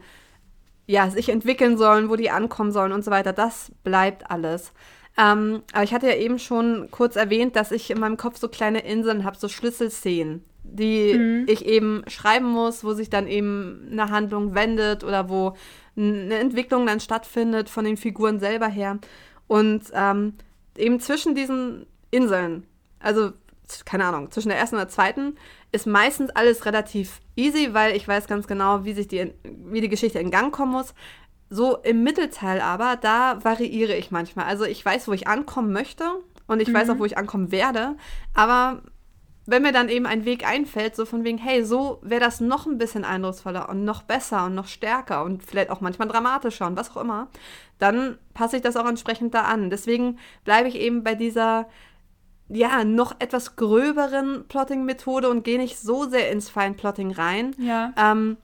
ja, 0.87 1.11
sich 1.11 1.29
entwickeln 1.29 1.77
sollen, 1.77 2.09
wo 2.09 2.17
die 2.17 2.31
ankommen 2.31 2.73
sollen 2.73 2.93
und 2.93 3.05
so 3.05 3.11
weiter. 3.11 3.33
Das 3.33 3.73
bleibt 3.83 4.31
alles. 4.31 4.73
Ähm, 5.19 5.63
aber 5.73 5.85
ich 5.85 5.95
hatte 5.95 6.09
ja 6.09 6.17
eben 6.17 6.39
schon 6.39 6.89
kurz 6.91 7.17
erwähnt, 7.17 7.57
dass 7.57 7.73
ich 7.73 7.91
in 7.91 7.99
meinem 7.99 8.17
Kopf 8.17 8.39
so 8.39 8.49
kleine 8.49 8.81
Inseln 8.81 9.25
habe, 9.25 9.37
so 9.37 9.49
Schlüsselszenen, 9.49 10.45
die 10.63 11.15
mhm. 11.15 11.47
ich 11.49 11.65
eben 11.65 12.05
schreiben 12.07 12.51
muss, 12.51 12.85
wo 12.85 12.93
sich 12.93 13.09
dann 13.09 13.27
eben 13.27 13.89
eine 13.91 14.11
Handlung 14.11 14.55
wendet 14.55 15.05
oder 15.05 15.29
wo 15.29 15.55
eine 15.97 16.37
Entwicklung 16.37 16.87
dann 16.87 17.01
stattfindet 17.01 17.71
von 17.71 17.85
den 17.85 17.97
Figuren 17.97 18.39
selber 18.41 18.69
her. 18.69 18.99
Und 19.47 19.85
ähm, 19.95 20.35
eben 20.77 21.01
zwischen 21.01 21.35
diesen 21.35 21.87
Inseln, 22.11 22.67
also 23.01 23.33
keine 23.85 24.05
Ahnung, 24.05 24.31
zwischen 24.31 24.49
der 24.49 24.59
ersten 24.59 24.77
und 24.77 24.81
der 24.81 24.89
zweiten, 24.89 25.37
ist 25.73 25.87
meistens 25.87 26.31
alles 26.31 26.65
relativ 26.67 27.21
easy, 27.35 27.75
weil 27.75 27.97
ich 27.97 28.07
weiß 28.07 28.27
ganz 28.27 28.47
genau, 28.47 28.85
wie 28.85 28.95
sich 28.95 29.09
die, 29.09 29.33
wie 29.45 29.81
die 29.81 29.89
Geschichte 29.89 30.19
in 30.19 30.31
Gang 30.31 30.53
kommen 30.55 30.73
muss. 30.73 30.95
So 31.49 31.77
im 31.77 32.03
Mittelteil 32.03 32.61
aber, 32.61 32.97
da 32.97 33.45
variiere 33.45 33.95
ich 33.95 34.11
manchmal. 34.11 34.47
Also 34.47 34.65
ich 34.65 34.85
weiß, 34.85 35.09
wo 35.09 35.13
ich 35.13 35.29
ankommen 35.29 35.73
möchte 35.73 36.05
und 36.47 36.61
ich 36.61 36.69
mhm. 36.69 36.75
weiß 36.75 36.91
auch, 36.91 36.99
wo 36.99 37.05
ich 37.05 37.19
ankommen 37.19 37.53
werde, 37.53 37.97
aber 38.35 38.83
wenn 39.47 39.63
mir 39.63 39.73
dann 39.73 39.89
eben 39.89 40.07
ein 40.07 40.25
Weg 40.25 40.47
einfällt, 40.47 40.97
so 40.97 41.07
von 41.07 41.23
wegen, 41.23 41.39
hey, 41.39 41.65
so 41.65 42.01
wäre 42.03 42.21
das 42.21 42.41
noch 42.41 42.67
ein 42.67 42.79
bisschen 42.79 43.05
eindrucksvoller 43.05 43.69
und 43.69 43.85
noch 43.85 44.03
besser 44.03 44.47
und 44.47 44.57
noch 44.57 44.67
stärker 44.67 45.25
und 45.25 45.45
vielleicht 45.45 45.71
auch 45.71 45.81
manchmal 45.81 46.09
dramatischer 46.09 46.67
und 46.67 46.77
was 46.77 46.91
auch 46.91 47.01
immer, 47.01 47.29
dann 47.79 48.19
passe 48.35 48.57
ich 48.57 48.63
das 48.63 48.77
auch 48.77 48.87
entsprechend 48.89 49.35
da 49.35 49.43
an. 49.43 49.71
Deswegen 49.71 50.19
bleibe 50.45 50.69
ich 50.69 50.75
eben 50.75 51.05
bei 51.05 51.15
dieser, 51.15 51.69
ja, 52.49 52.85
noch 52.85 53.17
etwas 53.19 53.57
gröberen 53.57 54.45
Plotting-Methode 54.49 55.29
und 55.29 55.45
gehe 55.45 55.59
nicht 55.59 55.79
so 55.79 56.09
sehr 56.09 56.31
ins 56.31 56.49
Feinplotting 56.49 57.13
rein, 57.13 57.55
ja. 57.59 57.93
ähm, 57.97 58.37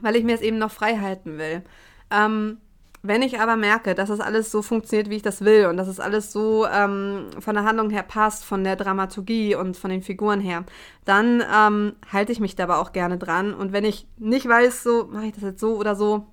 weil 0.00 0.16
ich 0.16 0.24
mir 0.24 0.34
es 0.34 0.40
eben 0.40 0.58
noch 0.58 0.70
frei 0.70 0.98
halten 0.98 1.38
will. 1.38 1.62
Ähm, 2.10 2.58
wenn 3.06 3.20
ich 3.20 3.38
aber 3.38 3.56
merke, 3.56 3.94
dass 3.94 4.08
es 4.08 4.18
alles 4.18 4.50
so 4.50 4.62
funktioniert, 4.62 5.10
wie 5.10 5.16
ich 5.16 5.22
das 5.22 5.44
will 5.44 5.66
und 5.66 5.76
dass 5.76 5.88
es 5.88 6.00
alles 6.00 6.32
so 6.32 6.66
ähm, 6.66 7.26
von 7.38 7.54
der 7.54 7.64
Handlung 7.64 7.90
her 7.90 8.02
passt, 8.02 8.46
von 8.46 8.64
der 8.64 8.76
Dramaturgie 8.76 9.54
und 9.56 9.76
von 9.76 9.90
den 9.90 10.00
Figuren 10.00 10.40
her, 10.40 10.64
dann 11.04 11.42
ähm, 11.54 11.96
halte 12.10 12.32
ich 12.32 12.40
mich 12.40 12.56
dabei 12.56 12.76
auch 12.76 12.92
gerne 12.92 13.18
dran. 13.18 13.52
Und 13.52 13.72
wenn 13.72 13.84
ich 13.84 14.06
nicht 14.16 14.48
weiß, 14.48 14.82
so 14.82 15.06
mache 15.12 15.26
ich 15.26 15.34
das 15.34 15.42
jetzt 15.42 15.60
so 15.60 15.76
oder 15.76 15.96
so, 15.96 16.28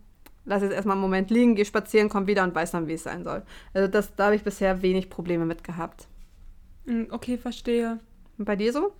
lasse 0.46 0.64
jetzt 0.64 0.74
erstmal 0.74 0.96
einen 0.96 1.02
Moment 1.02 1.30
liegen, 1.30 1.56
gehe 1.56 1.66
spazieren, 1.66 2.08
komme 2.08 2.28
wieder 2.28 2.44
und 2.44 2.56
weiß 2.56 2.72
dann, 2.72 2.88
wie 2.88 2.94
es 2.94 3.04
sein 3.04 3.26
soll. 3.26 3.44
Also 3.74 3.90
das, 3.90 4.16
da 4.16 4.28
habe 4.28 4.36
ich 4.36 4.44
bisher 4.44 4.82
wenig 4.82 5.10
Probleme 5.10 5.46
mit 5.46 5.66
gehabt. 5.66 6.08
Hm, 6.86 7.08
okay, 7.12 7.38
verstehe. 7.38 8.00
Und 8.38 8.46
bei 8.46 8.56
dir 8.56 8.74
so? 8.74 8.94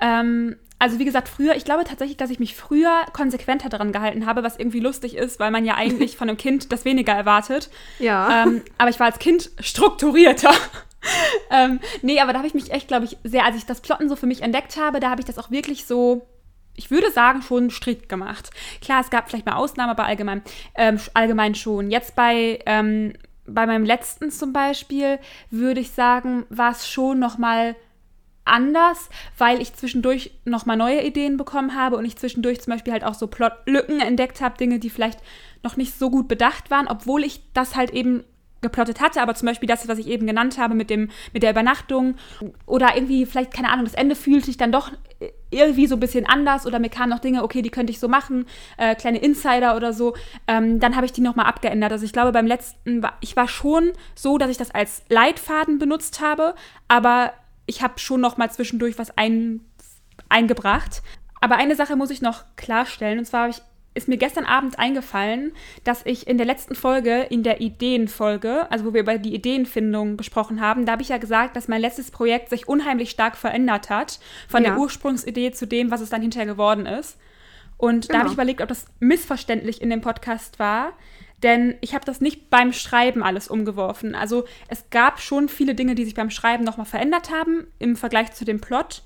Ähm, 0.00 0.56
also 0.78 0.98
wie 0.98 1.04
gesagt, 1.04 1.28
früher, 1.28 1.54
ich 1.56 1.66
glaube 1.66 1.84
tatsächlich, 1.84 2.16
dass 2.16 2.30
ich 2.30 2.40
mich 2.40 2.56
früher 2.56 3.04
konsequenter 3.12 3.68
daran 3.68 3.92
gehalten 3.92 4.24
habe, 4.24 4.42
was 4.42 4.58
irgendwie 4.58 4.80
lustig 4.80 5.14
ist, 5.14 5.38
weil 5.38 5.50
man 5.50 5.64
ja 5.66 5.74
eigentlich 5.74 6.16
von 6.18 6.28
einem 6.28 6.38
Kind 6.38 6.72
das 6.72 6.84
weniger 6.84 7.12
erwartet. 7.12 7.70
Ja. 7.98 8.44
Ähm, 8.44 8.62
aber 8.78 8.90
ich 8.90 8.98
war 8.98 9.06
als 9.06 9.18
Kind 9.18 9.50
strukturierter. 9.60 10.52
ähm, 11.50 11.80
nee, 12.00 12.18
aber 12.18 12.32
da 12.32 12.38
habe 12.38 12.48
ich 12.48 12.54
mich 12.54 12.72
echt, 12.72 12.88
glaube 12.88 13.04
ich, 13.04 13.18
sehr, 13.24 13.44
als 13.44 13.56
ich 13.56 13.66
das 13.66 13.82
Plotten 13.82 14.08
so 14.08 14.16
für 14.16 14.26
mich 14.26 14.42
entdeckt 14.42 14.78
habe, 14.78 15.00
da 15.00 15.10
habe 15.10 15.20
ich 15.20 15.26
das 15.26 15.38
auch 15.38 15.50
wirklich 15.50 15.84
so, 15.84 16.26
ich 16.74 16.90
würde 16.90 17.10
sagen, 17.10 17.42
schon 17.42 17.70
strikt 17.70 18.08
gemacht. 18.08 18.50
Klar, 18.80 19.02
es 19.02 19.10
gab 19.10 19.28
vielleicht 19.28 19.46
mal 19.46 19.56
Ausnahmen, 19.56 19.90
aber 19.90 20.06
allgemein, 20.06 20.42
ähm, 20.74 20.98
allgemein 21.12 21.54
schon. 21.54 21.90
Jetzt 21.90 22.16
bei, 22.16 22.58
ähm, 22.64 23.12
bei 23.54 23.66
meinem 23.66 23.84
letzten 23.84 24.30
zum 24.30 24.52
Beispiel, 24.52 25.18
würde 25.50 25.80
ich 25.80 25.90
sagen, 25.90 26.44
war 26.48 26.72
es 26.72 26.88
schon 26.88 27.18
noch 27.18 27.38
mal 27.38 27.76
anders, 28.44 29.08
weil 29.38 29.60
ich 29.60 29.74
zwischendurch 29.74 30.32
nochmal 30.44 30.76
neue 30.76 31.04
Ideen 31.04 31.36
bekommen 31.36 31.74
habe 31.74 31.96
und 31.96 32.04
ich 32.04 32.16
zwischendurch 32.16 32.60
zum 32.60 32.72
Beispiel 32.72 32.92
halt 32.92 33.04
auch 33.04 33.14
so 33.14 33.26
Plotlücken 33.26 34.00
entdeckt 34.00 34.40
habe, 34.40 34.56
Dinge, 34.56 34.78
die 34.78 34.90
vielleicht 34.90 35.20
noch 35.62 35.76
nicht 35.76 35.98
so 35.98 36.10
gut 36.10 36.26
bedacht 36.26 36.70
waren, 36.70 36.88
obwohl 36.88 37.24
ich 37.24 37.42
das 37.52 37.76
halt 37.76 37.90
eben 37.90 38.24
geplottet 38.60 39.00
hatte, 39.00 39.22
aber 39.22 39.34
zum 39.34 39.46
Beispiel 39.46 39.68
das, 39.68 39.88
was 39.88 39.98
ich 39.98 40.06
eben 40.06 40.26
genannt 40.26 40.58
habe 40.58 40.74
mit, 40.74 40.90
dem, 40.90 41.10
mit 41.32 41.42
der 41.42 41.50
Übernachtung 41.50 42.16
oder 42.66 42.94
irgendwie 42.94 43.24
vielleicht, 43.24 43.54
keine 43.54 43.70
Ahnung, 43.70 43.84
das 43.84 43.94
Ende 43.94 44.14
fühlte 44.14 44.46
sich 44.46 44.56
dann 44.56 44.72
doch 44.72 44.90
irgendwie 45.50 45.86
so 45.86 45.96
ein 45.96 46.00
bisschen 46.00 46.26
anders 46.26 46.66
oder 46.66 46.78
mir 46.78 46.90
kamen 46.90 47.10
noch 47.10 47.18
Dinge, 47.18 47.42
okay, 47.42 47.62
die 47.62 47.70
könnte 47.70 47.90
ich 47.92 48.00
so 48.00 48.08
machen, 48.08 48.46
äh, 48.76 48.94
kleine 48.94 49.18
Insider 49.18 49.76
oder 49.76 49.92
so, 49.92 50.14
ähm, 50.46 50.80
dann 50.80 50.96
habe 50.96 51.06
ich 51.06 51.12
die 51.12 51.20
nochmal 51.20 51.46
abgeändert. 51.46 51.92
Also 51.92 52.04
ich 52.04 52.12
glaube, 52.12 52.32
beim 52.32 52.46
letzten, 52.46 53.02
war, 53.02 53.14
ich 53.20 53.36
war 53.36 53.48
schon 53.48 53.92
so, 54.14 54.38
dass 54.38 54.50
ich 54.50 54.56
das 54.56 54.70
als 54.70 55.02
Leitfaden 55.08 55.78
benutzt 55.78 56.20
habe, 56.20 56.54
aber 56.88 57.32
ich 57.66 57.82
habe 57.82 57.98
schon 57.98 58.20
noch 58.20 58.36
mal 58.36 58.50
zwischendurch 58.50 58.98
was 58.98 59.16
ein, 59.16 59.60
eingebracht. 60.28 61.02
Aber 61.40 61.56
eine 61.56 61.74
Sache 61.74 61.96
muss 61.96 62.10
ich 62.10 62.20
noch 62.20 62.44
klarstellen. 62.56 63.18
Und 63.18 63.24
zwar 63.24 63.48
ich, 63.48 63.62
ist 63.94 64.08
mir 64.08 64.16
gestern 64.16 64.44
Abend 64.44 64.78
eingefallen, 64.78 65.52
dass 65.84 66.06
ich 66.06 66.26
in 66.26 66.36
der 66.36 66.46
letzten 66.46 66.74
Folge, 66.74 67.22
in 67.22 67.42
der 67.42 67.60
Ideenfolge, 67.60 68.70
also 68.70 68.84
wo 68.84 68.94
wir 68.94 69.00
über 69.00 69.18
die 69.18 69.34
Ideenfindung 69.34 70.16
gesprochen 70.16 70.60
haben, 70.60 70.86
da 70.86 70.92
habe 70.92 71.02
ich 71.02 71.08
ja 71.08 71.18
gesagt, 71.18 71.56
dass 71.56 71.68
mein 71.68 71.80
letztes 71.80 72.10
Projekt 72.10 72.50
sich 72.50 72.68
unheimlich 72.68 73.10
stark 73.10 73.36
verändert 73.36 73.90
hat. 73.90 74.20
Von 74.48 74.62
ja. 74.62 74.70
der 74.70 74.78
Ursprungsidee 74.78 75.52
zu 75.52 75.66
dem, 75.66 75.90
was 75.90 76.00
es 76.00 76.10
dann 76.10 76.22
hinterher 76.22 76.46
geworden 76.46 76.86
ist. 76.86 77.18
Und 77.78 78.08
genau. 78.08 78.12
da 78.12 78.18
habe 78.20 78.28
ich 78.28 78.34
überlegt, 78.34 78.60
ob 78.60 78.68
das 78.68 78.86
missverständlich 79.00 79.82
in 79.82 79.90
dem 79.90 80.02
Podcast 80.02 80.58
war 80.58 80.92
denn 81.42 81.76
ich 81.80 81.94
habe 81.94 82.04
das 82.04 82.20
nicht 82.20 82.50
beim 82.50 82.72
Schreiben 82.72 83.22
alles 83.22 83.48
umgeworfen. 83.48 84.14
Also 84.14 84.44
es 84.68 84.90
gab 84.90 85.20
schon 85.20 85.48
viele 85.48 85.74
Dinge, 85.74 85.94
die 85.94 86.04
sich 86.04 86.14
beim 86.14 86.30
Schreiben 86.30 86.64
nochmal 86.64 86.86
verändert 86.86 87.30
haben 87.30 87.66
im 87.78 87.96
Vergleich 87.96 88.32
zu 88.32 88.44
dem 88.44 88.60
Plot, 88.60 89.02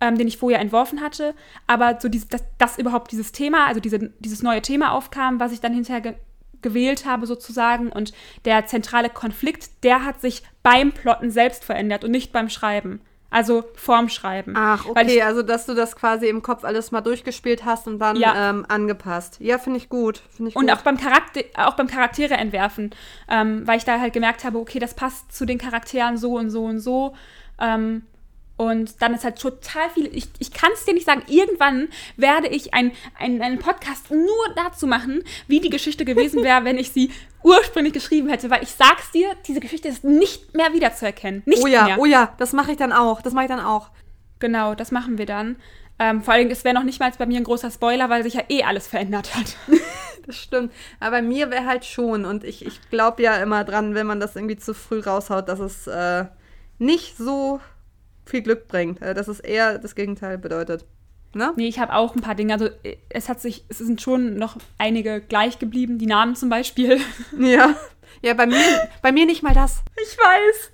ähm, 0.00 0.16
den 0.16 0.28
ich 0.28 0.38
vorher 0.38 0.60
entworfen 0.60 1.00
hatte. 1.00 1.34
Aber 1.66 1.98
so 2.00 2.08
dieses, 2.08 2.28
dass, 2.28 2.44
dass 2.58 2.78
überhaupt 2.78 3.12
dieses 3.12 3.32
Thema, 3.32 3.66
also 3.66 3.80
diese, 3.80 4.10
dieses 4.18 4.42
neue 4.42 4.62
Thema 4.62 4.92
aufkam, 4.92 5.40
was 5.40 5.52
ich 5.52 5.60
dann 5.60 5.74
hinterher 5.74 6.00
ge 6.00 6.14
gewählt 6.62 7.06
habe 7.06 7.26
sozusagen 7.26 7.90
und 7.90 8.12
der 8.44 8.66
zentrale 8.66 9.08
Konflikt, 9.08 9.82
der 9.82 10.04
hat 10.04 10.20
sich 10.20 10.42
beim 10.62 10.92
Plotten 10.92 11.30
selbst 11.30 11.64
verändert 11.64 12.04
und 12.04 12.10
nicht 12.10 12.32
beim 12.32 12.50
Schreiben. 12.50 13.00
Also 13.30 13.64
vorm 13.76 14.08
Schreiben. 14.08 14.54
Ach, 14.56 14.84
okay, 14.86 15.18
ich, 15.18 15.24
also 15.24 15.42
dass 15.42 15.64
du 15.64 15.74
das 15.74 15.94
quasi 15.94 16.26
im 16.26 16.42
Kopf 16.42 16.64
alles 16.64 16.90
mal 16.90 17.00
durchgespielt 17.00 17.64
hast 17.64 17.86
und 17.86 18.00
dann 18.00 18.16
ja. 18.16 18.50
ähm, 18.50 18.66
angepasst. 18.68 19.38
Ja, 19.40 19.56
finde 19.58 19.78
ich 19.78 19.88
gut. 19.88 20.20
Find 20.30 20.48
ich 20.48 20.56
und 20.56 20.66
gut. 20.66 20.76
auch 20.76 20.82
beim 20.82 20.96
Charakter, 20.96 21.40
auch 21.54 21.76
beim 21.76 21.86
Charaktere 21.86 22.34
entwerfen, 22.34 22.90
ähm, 23.28 23.66
weil 23.66 23.78
ich 23.78 23.84
da 23.84 24.00
halt 24.00 24.12
gemerkt 24.12 24.42
habe, 24.42 24.58
okay, 24.58 24.80
das 24.80 24.94
passt 24.94 25.32
zu 25.32 25.46
den 25.46 25.58
Charakteren 25.58 26.18
so 26.18 26.36
und 26.36 26.50
so 26.50 26.64
und 26.64 26.80
so. 26.80 27.14
Ähm, 27.60 28.02
und 28.60 29.00
dann 29.00 29.14
ist 29.14 29.24
halt 29.24 29.38
total 29.38 29.88
viel. 29.88 30.14
Ich, 30.14 30.28
ich 30.38 30.52
kann 30.52 30.68
es 30.74 30.84
dir 30.84 30.92
nicht 30.92 31.06
sagen. 31.06 31.22
Irgendwann 31.28 31.88
werde 32.18 32.46
ich 32.48 32.74
ein, 32.74 32.92
ein, 33.18 33.40
einen 33.40 33.58
Podcast 33.58 34.10
nur 34.10 34.54
dazu 34.54 34.86
machen, 34.86 35.24
wie 35.46 35.60
die 35.60 35.70
Geschichte 35.70 36.04
gewesen 36.04 36.42
wäre, 36.44 36.62
wenn 36.66 36.76
ich 36.76 36.92
sie 36.92 37.10
ursprünglich 37.42 37.94
geschrieben 37.94 38.28
hätte. 38.28 38.50
Weil 38.50 38.62
ich 38.62 38.72
sag's 38.72 39.12
dir, 39.12 39.34
diese 39.48 39.60
Geschichte 39.60 39.88
ist 39.88 40.04
nicht 40.04 40.54
mehr 40.54 40.74
wiederzuerkennen. 40.74 41.42
Nicht 41.46 41.62
oh 41.62 41.68
ja, 41.68 41.84
mehr. 41.86 41.98
oh 41.98 42.04
ja, 42.04 42.34
das 42.36 42.52
mache 42.52 42.72
ich 42.72 42.76
dann 42.76 42.92
auch. 42.92 43.22
Das 43.22 43.32
mache 43.32 43.46
ich 43.46 43.50
dann 43.50 43.60
auch. 43.60 43.88
Genau, 44.40 44.74
das 44.74 44.90
machen 44.90 45.16
wir 45.16 45.24
dann. 45.24 45.56
Ähm, 45.98 46.20
vor 46.20 46.34
allem, 46.34 46.50
es 46.50 46.62
wäre 46.62 46.74
noch 46.74 46.84
nicht 46.84 47.00
mal 47.00 47.10
bei 47.18 47.24
mir 47.24 47.40
ein 47.40 47.44
großer 47.44 47.70
Spoiler, 47.70 48.10
weil 48.10 48.24
sich 48.24 48.34
ja 48.34 48.42
eh 48.50 48.62
alles 48.64 48.86
verändert 48.86 49.34
hat. 49.34 49.56
das 50.26 50.36
stimmt. 50.36 50.70
Aber 50.98 51.12
bei 51.12 51.22
mir 51.22 51.50
wäre 51.50 51.64
halt 51.64 51.86
schon. 51.86 52.26
Und 52.26 52.44
ich, 52.44 52.66
ich 52.66 52.90
glaube 52.90 53.22
ja 53.22 53.36
immer 53.38 53.64
dran, 53.64 53.94
wenn 53.94 54.06
man 54.06 54.20
das 54.20 54.36
irgendwie 54.36 54.58
zu 54.58 54.74
früh 54.74 55.00
raushaut, 55.00 55.48
dass 55.48 55.60
es 55.60 55.86
äh, 55.86 56.26
nicht 56.78 57.16
so 57.16 57.60
viel 58.24 58.42
Glück 58.42 58.68
bringt. 58.68 59.00
Äh, 59.02 59.14
dass 59.14 59.28
es 59.28 59.40
eher 59.40 59.78
das 59.78 59.94
Gegenteil 59.94 60.38
bedeutet. 60.38 60.84
Ne? 61.32 61.52
Nee, 61.56 61.68
ich 61.68 61.78
habe 61.78 61.94
auch 61.94 62.14
ein 62.14 62.22
paar 62.22 62.34
Dinge. 62.34 62.52
Also 62.52 62.66
äh, 62.82 62.96
es 63.08 63.28
hat 63.28 63.40
sich, 63.40 63.64
es 63.68 63.78
sind 63.78 64.00
schon 64.00 64.34
noch 64.36 64.56
einige 64.78 65.20
gleich 65.20 65.58
geblieben, 65.58 65.98
die 65.98 66.06
Namen 66.06 66.34
zum 66.34 66.48
Beispiel. 66.48 67.00
Ja. 67.38 67.74
Ja, 68.22 68.34
bei 68.34 68.44
mir, 68.44 68.60
bei 69.00 69.12
mir 69.12 69.24
nicht 69.24 69.42
mal 69.42 69.54
das. 69.54 69.82
Ich 70.02 70.18
weiß. 70.18 70.72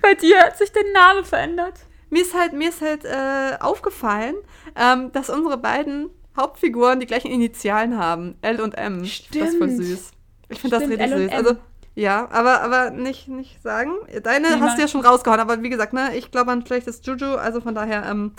Bei 0.00 0.14
dir 0.14 0.38
hat 0.38 0.56
sich 0.56 0.72
der 0.72 0.84
Name 0.94 1.24
verändert. 1.24 1.74
Mir 2.08 2.22
ist 2.22 2.32
halt, 2.32 2.54
mir 2.54 2.70
ist 2.70 2.80
halt 2.80 3.04
äh, 3.04 3.56
aufgefallen, 3.60 4.36
ähm, 4.76 5.12
dass 5.12 5.28
unsere 5.28 5.58
beiden 5.58 6.08
Hauptfiguren 6.36 7.00
die 7.00 7.06
gleichen 7.06 7.30
Initialen 7.30 7.98
haben. 7.98 8.36
L 8.40 8.60
und 8.60 8.78
M. 8.78 9.04
Stimmt. 9.04 9.42
Das 9.44 9.52
ist 9.52 9.58
voll 9.58 9.70
süß. 9.70 10.10
Ich 10.48 10.60
finde 10.60 10.78
das 10.78 10.88
richtig 10.88 11.10
süß. 11.10 11.32
Also 11.32 11.56
ja, 11.96 12.28
aber, 12.30 12.60
aber 12.60 12.90
nicht, 12.90 13.26
nicht 13.26 13.62
sagen. 13.62 13.92
Deine 14.22 14.56
nee, 14.56 14.60
hast 14.60 14.76
du 14.76 14.82
ja 14.82 14.88
schon 14.88 15.00
rausgehauen, 15.00 15.40
aber 15.40 15.62
wie 15.62 15.70
gesagt, 15.70 15.94
ne, 15.94 16.14
ich 16.14 16.30
glaube 16.30 16.52
an 16.52 16.64
schlechtes 16.64 17.00
Juju, 17.02 17.36
also 17.36 17.62
von 17.62 17.74
daher, 17.74 18.04
ähm, 18.04 18.32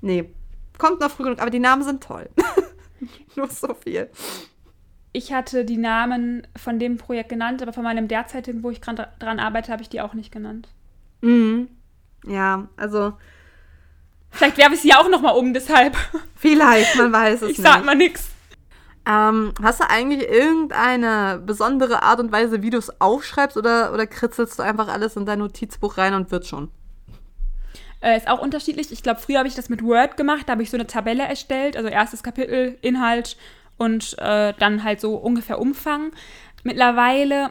nee. 0.00 0.28
Kommt 0.76 1.00
noch 1.00 1.10
früh 1.10 1.22
genug, 1.22 1.40
aber 1.40 1.50
die 1.50 1.60
Namen 1.60 1.84
sind 1.84 2.02
toll. 2.02 2.28
Nur 3.36 3.48
so 3.48 3.74
viel. 3.74 4.10
Ich 5.12 5.32
hatte 5.32 5.64
die 5.64 5.76
Namen 5.76 6.46
von 6.56 6.80
dem 6.80 6.98
Projekt 6.98 7.28
genannt, 7.28 7.62
aber 7.62 7.72
von 7.72 7.84
meinem 7.84 8.08
derzeitigen, 8.08 8.64
wo 8.64 8.70
ich 8.70 8.80
gerade 8.80 9.08
dran 9.20 9.38
arbeite, 9.38 9.70
habe 9.70 9.82
ich 9.82 9.88
die 9.88 10.00
auch 10.00 10.12
nicht 10.12 10.32
genannt. 10.32 10.68
Mhm. 11.20 11.68
Ja, 12.26 12.68
also. 12.76 13.14
Vielleicht 14.30 14.58
werfe 14.58 14.74
ich 14.74 14.80
sie 14.80 14.92
auch 14.92 15.08
noch 15.08 15.22
mal 15.22 15.30
um, 15.30 15.54
deshalb. 15.54 15.96
Vielleicht, 16.34 16.96
man 16.96 17.12
weiß 17.12 17.42
es 17.42 17.42
ich 17.42 17.58
nicht. 17.58 17.58
Ich 17.58 17.64
sag 17.64 17.84
mal 17.84 17.94
nichts. 17.94 18.30
Ähm, 19.08 19.54
hast 19.62 19.80
du 19.80 19.88
eigentlich 19.88 20.28
irgendeine 20.28 21.40
besondere 21.44 22.02
Art 22.02 22.18
und 22.18 22.32
Weise, 22.32 22.62
wie 22.62 22.70
du 22.70 22.78
es 22.78 23.00
aufschreibst 23.00 23.56
oder, 23.56 23.92
oder 23.92 24.06
kritzelst 24.06 24.58
du 24.58 24.64
einfach 24.64 24.88
alles 24.88 25.16
in 25.16 25.26
dein 25.26 25.38
Notizbuch 25.38 25.96
rein 25.96 26.14
und 26.14 26.32
wird 26.32 26.46
schon? 26.46 26.70
Äh, 28.00 28.16
ist 28.16 28.28
auch 28.28 28.40
unterschiedlich. 28.40 28.90
Ich 28.90 29.04
glaube, 29.04 29.20
früher 29.20 29.38
habe 29.38 29.48
ich 29.48 29.54
das 29.54 29.68
mit 29.68 29.82
Word 29.82 30.16
gemacht. 30.16 30.42
Da 30.46 30.52
habe 30.52 30.62
ich 30.62 30.70
so 30.70 30.76
eine 30.76 30.88
Tabelle 30.88 31.22
erstellt. 31.22 31.76
Also 31.76 31.88
erstes 31.88 32.24
Kapitel, 32.24 32.78
Inhalt 32.82 33.36
und 33.78 34.18
äh, 34.18 34.52
dann 34.58 34.82
halt 34.82 35.00
so 35.00 35.14
ungefähr 35.14 35.60
Umfang. 35.60 36.10
Mittlerweile, 36.64 37.50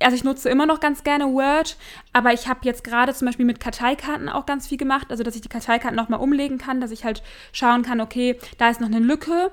also 0.00 0.16
ich 0.16 0.24
nutze 0.24 0.48
immer 0.48 0.64
noch 0.64 0.80
ganz 0.80 1.04
gerne 1.04 1.26
Word, 1.26 1.76
aber 2.14 2.32
ich 2.32 2.48
habe 2.48 2.60
jetzt 2.62 2.82
gerade 2.82 3.12
zum 3.12 3.26
Beispiel 3.26 3.44
mit 3.44 3.60
Karteikarten 3.60 4.30
auch 4.30 4.46
ganz 4.46 4.68
viel 4.68 4.78
gemacht. 4.78 5.08
Also 5.10 5.22
dass 5.22 5.36
ich 5.36 5.42
die 5.42 5.48
Karteikarten 5.48 5.96
nochmal 5.96 6.20
umlegen 6.20 6.56
kann, 6.56 6.80
dass 6.80 6.90
ich 6.90 7.04
halt 7.04 7.22
schauen 7.52 7.82
kann, 7.82 8.00
okay, 8.00 8.38
da 8.56 8.70
ist 8.70 8.80
noch 8.80 8.88
eine 8.88 9.00
Lücke. 9.00 9.52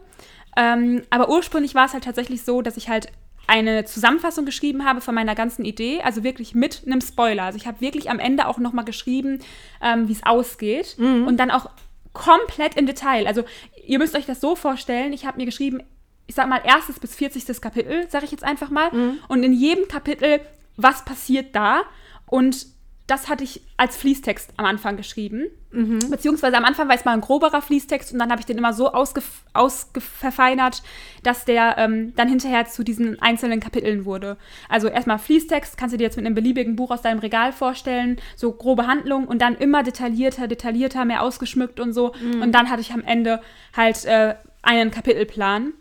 Ähm, 0.57 1.03
aber 1.09 1.29
ursprünglich 1.29 1.75
war 1.75 1.85
es 1.85 1.93
halt 1.93 2.03
tatsächlich 2.03 2.43
so, 2.43 2.61
dass 2.61 2.77
ich 2.77 2.89
halt 2.89 3.07
eine 3.47 3.85
Zusammenfassung 3.85 4.45
geschrieben 4.45 4.85
habe 4.85 5.01
von 5.01 5.13
meiner 5.13 5.35
ganzen 5.35 5.65
Idee, 5.65 6.01
also 6.01 6.23
wirklich 6.23 6.55
mit 6.55 6.83
einem 6.85 7.01
Spoiler. 7.01 7.43
Also 7.43 7.57
ich 7.57 7.67
habe 7.67 7.81
wirklich 7.81 8.09
am 8.09 8.19
Ende 8.19 8.47
auch 8.47 8.57
nochmal 8.59 8.85
geschrieben, 8.85 9.39
ähm, 9.81 10.07
wie 10.07 10.13
es 10.13 10.25
ausgeht 10.25 10.95
mhm. 10.97 11.27
und 11.27 11.37
dann 11.37 11.51
auch 11.51 11.69
komplett 12.13 12.75
im 12.75 12.85
Detail. 12.85 13.27
Also 13.27 13.43
ihr 13.85 13.99
müsst 13.99 14.15
euch 14.15 14.25
das 14.25 14.41
so 14.41 14.55
vorstellen, 14.55 15.11
ich 15.11 15.25
habe 15.25 15.37
mir 15.37 15.45
geschrieben, 15.45 15.81
ich 16.27 16.35
sag 16.35 16.47
mal 16.47 16.61
erstes 16.63 16.99
bis 16.99 17.15
40. 17.15 17.61
Kapitel, 17.61 18.09
sage 18.09 18.25
ich 18.25 18.31
jetzt 18.31 18.43
einfach 18.43 18.69
mal, 18.69 18.91
mhm. 18.91 19.19
und 19.27 19.43
in 19.43 19.53
jedem 19.53 19.87
Kapitel, 19.87 20.39
was 20.77 21.03
passiert 21.03 21.55
da 21.55 21.81
und 22.25 22.67
das 23.11 23.27
hatte 23.27 23.43
ich 23.43 23.61
als 23.75 23.97
Fließtext 23.97 24.53
am 24.55 24.65
Anfang 24.65 24.95
geschrieben. 24.95 25.47
Mhm. 25.71 25.99
Beziehungsweise 26.09 26.55
am 26.55 26.63
Anfang 26.63 26.87
war 26.87 26.95
es 26.95 27.03
mal 27.03 27.11
ein 27.11 27.19
groberer 27.19 27.61
Fließtext 27.61 28.13
und 28.13 28.19
dann 28.19 28.31
habe 28.31 28.39
ich 28.39 28.45
den 28.45 28.57
immer 28.57 28.71
so 28.71 28.93
ausgef 28.93 29.43
ausverfeinert, 29.53 30.81
dass 31.21 31.43
der 31.43 31.75
ähm, 31.77 32.13
dann 32.15 32.29
hinterher 32.29 32.67
zu 32.67 32.85
diesen 32.85 33.21
einzelnen 33.21 33.59
Kapiteln 33.59 34.05
wurde. 34.05 34.37
Also 34.69 34.87
erstmal 34.87 35.19
Fließtext, 35.19 35.77
kannst 35.77 35.91
du 35.91 35.97
dir 35.97 36.05
jetzt 36.05 36.15
mit 36.15 36.25
einem 36.25 36.35
beliebigen 36.35 36.77
Buch 36.77 36.89
aus 36.89 37.01
deinem 37.01 37.19
Regal 37.19 37.51
vorstellen, 37.51 38.17
so 38.37 38.53
grobe 38.53 38.87
Handlung 38.87 39.27
und 39.27 39.41
dann 39.41 39.57
immer 39.57 39.83
detaillierter, 39.83 40.47
detaillierter, 40.47 41.03
mehr 41.03 41.21
ausgeschmückt 41.21 41.81
und 41.81 41.91
so. 41.91 42.13
Mhm. 42.21 42.41
Und 42.41 42.53
dann 42.53 42.69
hatte 42.69 42.79
ich 42.79 42.93
am 42.93 43.03
Ende 43.03 43.41
halt 43.75 44.05
äh, 44.05 44.35
einen 44.61 44.89
Kapitelplan. 44.89 45.73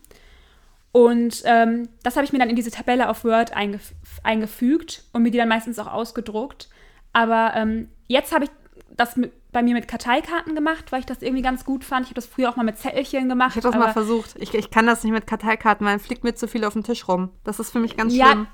Und 0.91 1.43
ähm, 1.45 1.91
das 2.03 2.17
habe 2.17 2.25
ich 2.25 2.33
mir 2.33 2.41
dann 2.41 2.51
in 2.51 2.57
diese 2.57 2.73
Tabelle 2.73 3.09
auf 3.09 3.23
Word 3.23 3.53
eingef 3.53 3.93
eingefügt 4.25 5.05
und 5.13 5.23
mir 5.23 5.31
die 5.31 5.39
dann 5.39 5.49
meistens 5.49 5.79
auch 5.79 5.87
ausgedruckt. 5.87 6.69
Aber 7.13 7.53
ähm, 7.55 7.89
jetzt 8.09 8.33
habe 8.33 8.45
ich 8.45 8.51
das 8.91 9.17
mit, 9.17 9.33
bei 9.53 9.63
mir 9.63 9.75
mit 9.75 9.89
Karteikarten 9.89 10.55
gemacht, 10.55 10.93
weil 10.93 11.01
ich 11.01 11.07
das 11.07 11.23
irgendwie 11.23 11.43
ganz 11.43 11.65
gut 11.65 11.85
fand. 11.85 12.05
Ich 12.05 12.11
habe 12.11 12.17
das 12.17 12.27
früher 12.27 12.51
auch 12.51 12.57
mal 12.57 12.65
mit 12.65 12.79
Zettelchen 12.79 13.29
gemacht. 13.29 13.57
Ich 13.57 13.65
habe 13.65 13.73
das 13.73 13.81
mal 13.81 13.93
versucht. 13.93 14.35
Ich, 14.39 14.55
ich 14.55 14.71
kann 14.71 14.87
das 14.87 15.03
nicht 15.05 15.13
mit 15.13 15.27
Karteikarten, 15.27 15.87
weil 15.87 15.99
fliegt 15.99 16.25
mir 16.25 16.35
zu 16.35 16.47
viel 16.47 16.65
auf 16.65 16.75
den 16.75 16.85
Tisch 16.85 17.09
rum. 17.09 17.31
Das 17.45 17.59
ist 17.59 17.71
für 17.71 17.81
mich 17.81 17.97
ganz 17.97 18.15
ja, 18.15 18.27
schlimm. 18.27 18.47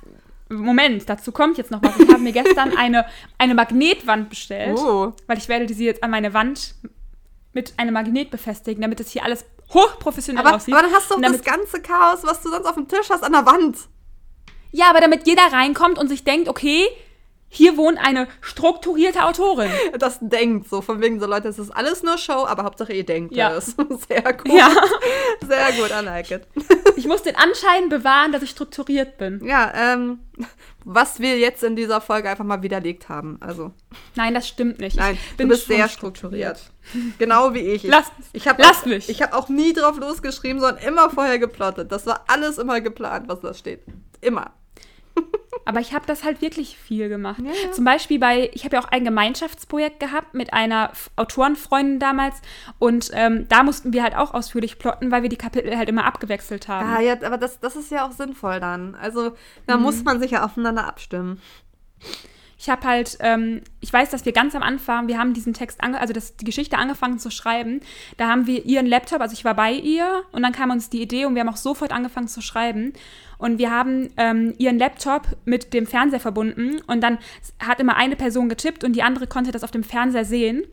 Moment, 0.49 1.09
dazu 1.09 1.33
kommt 1.33 1.59
jetzt 1.59 1.71
noch 1.71 1.83
was. 1.83 1.99
Ich 1.99 2.09
habe 2.09 2.21
mir 2.21 2.33
gestern 2.33 2.77
eine, 2.79 3.07
eine 3.39 3.55
Magnetwand 3.55 4.31
bestellt, 4.31 4.79
oh. 4.79 5.13
weil 5.27 5.39
ich 5.39 5.49
werde 5.49 5.73
sie 5.73 5.85
jetzt 5.85 6.03
an 6.03 6.11
meine 6.11 6.35
Wand 6.35 6.77
mit 7.53 7.75
einem 7.79 7.95
Magnet 7.95 8.31
befestigen, 8.31 8.83
damit 8.83 9.01
es 9.01 9.11
hier 9.11 9.25
alles 9.25 9.45
hochprofessionell 9.75 10.47
aber, 10.47 10.57
aussieht. 10.57 10.75
Aber 10.75 10.85
dann 10.85 10.93
hast 10.93 11.11
du 11.11 11.21
das 11.21 11.43
ganze 11.43 11.81
Chaos, 11.81 12.21
was 12.23 12.43
du 12.43 12.51
sonst 12.51 12.67
auf 12.67 12.75
dem 12.75 12.87
Tisch 12.87 13.11
hast, 13.11 13.25
an 13.25 13.33
der 13.33 13.47
Wand. 13.47 13.79
Ja, 14.71 14.91
aber 14.91 15.01
damit 15.01 15.27
jeder 15.27 15.43
reinkommt 15.51 15.99
und 15.99 16.09
sich 16.09 16.23
denkt, 16.23 16.49
okay, 16.49 16.87
hier 17.57 17.77
wohnt 17.79 17.99
eine 17.99 18.29
strukturierte 18.41 19.25
Autorin. 19.25 19.71
Das 19.99 20.19
denkt 20.21 20.69
so, 20.69 20.83
von 20.83 21.01
wegen 21.01 21.21
so, 21.21 21.27
Leute, 21.27 21.49
es 21.49 21.59
ist 21.59 21.71
alles 21.71 22.03
nur 22.03 22.19
Show, 22.19 22.45
aber 22.47 22.65
Hauptsache 22.65 22.93
ihr 22.93 23.05
denkt 23.05 23.35
ja. 23.35 23.55
es. 23.55 23.67
Sehr 24.09 24.33
gut. 24.35 24.53
Ja. 24.53 24.71
Sehr 25.47 25.73
gut, 25.73 25.91
I 25.91 26.05
like 26.05 26.31
it. 26.31 26.43
Ich 26.97 27.07
muss 27.07 27.23
den 27.23 27.35
Anschein 27.35 27.89
bewahren, 27.89 28.33
dass 28.33 28.43
ich 28.43 28.51
strukturiert 28.51 29.17
bin. 29.17 29.43
Ja, 29.45 29.73
ähm, 29.75 30.21
was 30.85 31.21
wir 31.21 31.39
jetzt 31.39 31.65
in 31.65 31.77
dieser 31.77 32.01
Folge 32.01 32.29
einfach 32.29 32.45
mal 32.45 32.63
widerlegt 32.63 33.09
haben. 33.09 33.39
Also. 33.41 33.73
Nein, 34.17 34.35
das 34.35 34.47
stimmt 34.47 34.79
nicht. 34.79 34.97
Nein, 34.97 35.15
ich 35.15 35.37
bin 35.37 35.49
du 35.49 35.55
bist 35.55 35.67
sehr 35.67 35.89
strukturiert. 35.89 36.59
strukturiert. 36.59 37.19
Genau 37.19 37.55
wie 37.55 37.61
ich. 37.61 37.85
Lass, 37.85 38.13
ich 38.33 38.47
hab 38.47 38.59
lass 38.59 38.83
auch, 38.83 38.87
mich. 38.87 39.09
Ich 39.09 39.23
habe 39.23 39.35
auch 39.35 39.49
nie 39.49 39.73
drauf 39.73 39.99
losgeschrieben, 39.99 40.61
sondern 40.61 40.85
immer 40.85 41.09
vorher 41.11 41.39
geplottet. 41.39 41.91
Das 41.91 42.07
war 42.07 42.25
alles 42.29 42.59
immer 42.59 42.81
geplant, 42.81 43.29
was 43.29 43.41
da 43.41 43.55
steht. 43.55 43.81
Immer. 44.21 44.53
Aber 45.67 45.81
ich 45.81 45.93
habe 45.93 46.07
das 46.07 46.23
halt 46.23 46.41
wirklich 46.41 46.79
viel 46.79 47.09
gemacht. 47.09 47.41
Ja, 47.45 47.51
ja. 47.51 47.73
Zum 47.73 47.85
Beispiel 47.85 48.21
bei, 48.21 48.51
ich 48.55 48.65
habe 48.65 48.77
ja 48.77 48.83
auch 48.83 48.89
ein 48.89 49.05
Gemeinschaftsprojekt 49.05 49.99
gehabt 49.99 50.33
mit 50.33 50.53
einer 50.53 50.93
Autorenfreundin 51.17 51.99
damals 51.99 52.41
und 52.79 53.11
ähm, 53.13 53.47
da 53.49 53.65
mussten 53.65 53.93
wir 53.93 54.05
halt 54.05 54.17
auch 54.17 54.33
ausführlich 54.33 54.79
plotten, 54.79 55.11
weil 55.11 55.23
wir 55.23 55.29
die 55.29 55.37
Kapitel 55.37 55.77
halt 55.77 55.89
immer 55.89 56.05
abgewechselt 56.05 56.69
haben. 56.69 56.89
Ah, 56.89 57.01
ja, 57.01 57.15
aber 57.15 57.37
das, 57.37 57.59
das 57.59 57.75
ist 57.75 57.91
ja 57.91 58.07
auch 58.07 58.13
sinnvoll 58.13 58.61
dann. 58.61 58.95
Also 58.95 59.33
da 59.67 59.77
mhm. 59.77 59.83
muss 59.83 60.05
man 60.05 60.21
sich 60.21 60.31
ja 60.31 60.45
aufeinander 60.45 60.87
abstimmen. 60.87 61.43
Ich 62.59 62.71
habe 62.71 62.87
halt, 62.87 63.19
ähm, 63.21 63.63
ich 63.81 63.93
weiß, 63.93 64.11
dass 64.11 64.25
wir 64.25 64.33
ganz 64.33 64.55
am 64.55 64.63
Anfang, 64.63 65.09
wir 65.09 65.19
haben 65.19 65.35
diesen 65.35 65.53
Text, 65.53 65.83
also 65.83 66.13
das, 66.13 66.37
die 66.37 66.45
Geschichte 66.45 66.79
angefangen 66.79 67.19
zu 67.19 67.31
schreiben. 67.31 67.81
Da 68.17 68.29
haben 68.29 68.47
wir 68.47 68.65
ihren 68.65 68.87
Laptop, 68.87 69.21
also 69.21 69.35
ich 69.35 69.45
war 69.45 69.55
bei 69.55 69.73
ihr 69.73 70.23
und 70.33 70.43
dann 70.43 70.53
kam 70.53 70.71
uns 70.71 70.89
die 70.89 71.03
Idee 71.03 71.27
und 71.27 71.35
wir 71.35 71.41
haben 71.41 71.49
auch 71.49 71.57
sofort 71.57 71.93
angefangen 71.93 72.29
zu 72.29 72.41
schreiben. 72.41 72.95
Und 73.39 73.59
wir 73.59 73.71
haben 73.71 74.11
ähm, 74.17 74.55
ihren 74.59 74.79
Laptop 74.79 75.37
mit 75.45 75.75
dem 75.75 75.87
Fernseher 75.87 76.21
verbunden 76.21 76.81
und 76.87 77.03
dann 77.03 77.19
hat 77.59 77.81
immer 77.81 77.97
eine 77.97 78.17
Person 78.17 78.49
getippt 78.49 78.85
und 78.85 78.95
die 78.95 79.03
andere 79.03 79.27
konnte 79.27 79.53
das 79.53 79.65
auf 79.65 79.71
dem 79.71 79.85
Fernseher 79.85 80.25
sehen. 80.25 80.65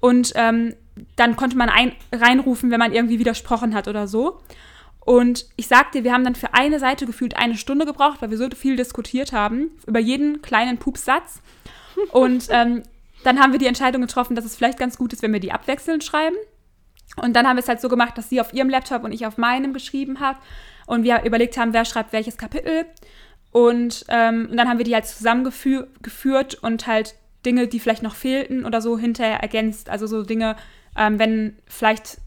Und 0.00 0.32
ähm, 0.34 0.74
dann 1.16 1.36
konnte 1.36 1.56
man 1.56 1.68
ein, 1.68 1.92
reinrufen, 2.12 2.70
wenn 2.70 2.78
man 2.78 2.92
irgendwie 2.92 3.18
widersprochen 3.18 3.74
hat 3.74 3.88
oder 3.88 4.08
so. 4.08 4.40
Und 5.00 5.46
ich 5.56 5.68
sag 5.68 5.92
dir, 5.92 6.04
wir 6.04 6.12
haben 6.12 6.24
dann 6.24 6.34
für 6.34 6.52
eine 6.54 6.78
Seite 6.78 7.06
gefühlt 7.06 7.36
eine 7.36 7.56
Stunde 7.56 7.86
gebraucht, 7.86 8.20
weil 8.20 8.30
wir 8.30 8.36
so 8.36 8.48
viel 8.50 8.76
diskutiert 8.76 9.32
haben 9.32 9.70
über 9.86 10.00
jeden 10.00 10.42
kleinen 10.42 10.78
Pupssatz. 10.78 11.40
Und 12.12 12.48
ähm, 12.50 12.82
dann 13.24 13.40
haben 13.40 13.52
wir 13.52 13.58
die 13.58 13.66
Entscheidung 13.66 14.02
getroffen, 14.02 14.36
dass 14.36 14.44
es 14.44 14.54
vielleicht 14.54 14.78
ganz 14.78 14.98
gut 14.98 15.12
ist, 15.12 15.22
wenn 15.22 15.32
wir 15.32 15.40
die 15.40 15.52
abwechselnd 15.52 16.04
schreiben. 16.04 16.36
Und 17.16 17.34
dann 17.34 17.48
haben 17.48 17.56
wir 17.56 17.62
es 17.62 17.68
halt 17.68 17.80
so 17.80 17.88
gemacht, 17.88 18.18
dass 18.18 18.28
sie 18.28 18.40
auf 18.40 18.52
ihrem 18.52 18.68
Laptop 18.68 19.02
und 19.02 19.12
ich 19.12 19.26
auf 19.26 19.38
meinem 19.38 19.72
geschrieben 19.72 20.20
hat 20.20 20.36
und 20.88 21.04
wir 21.04 21.22
überlegt 21.22 21.56
haben, 21.58 21.72
wer 21.72 21.84
schreibt 21.84 22.12
welches 22.12 22.38
Kapitel. 22.38 22.86
Und, 23.52 24.04
ähm, 24.08 24.48
und 24.50 24.56
dann 24.56 24.68
haben 24.68 24.78
wir 24.78 24.84
die 24.84 24.94
halt 24.94 25.06
zusammengeführt 25.06 26.54
und 26.62 26.86
halt 26.86 27.14
Dinge, 27.44 27.68
die 27.68 27.78
vielleicht 27.78 28.02
noch 28.02 28.14
fehlten 28.14 28.64
oder 28.64 28.80
so 28.80 28.98
hinterher 28.98 29.40
ergänzt. 29.40 29.90
Also 29.90 30.06
so 30.06 30.22
Dinge, 30.22 30.56
ähm, 30.96 31.18
wenn 31.18 31.56
vielleicht 31.66 32.18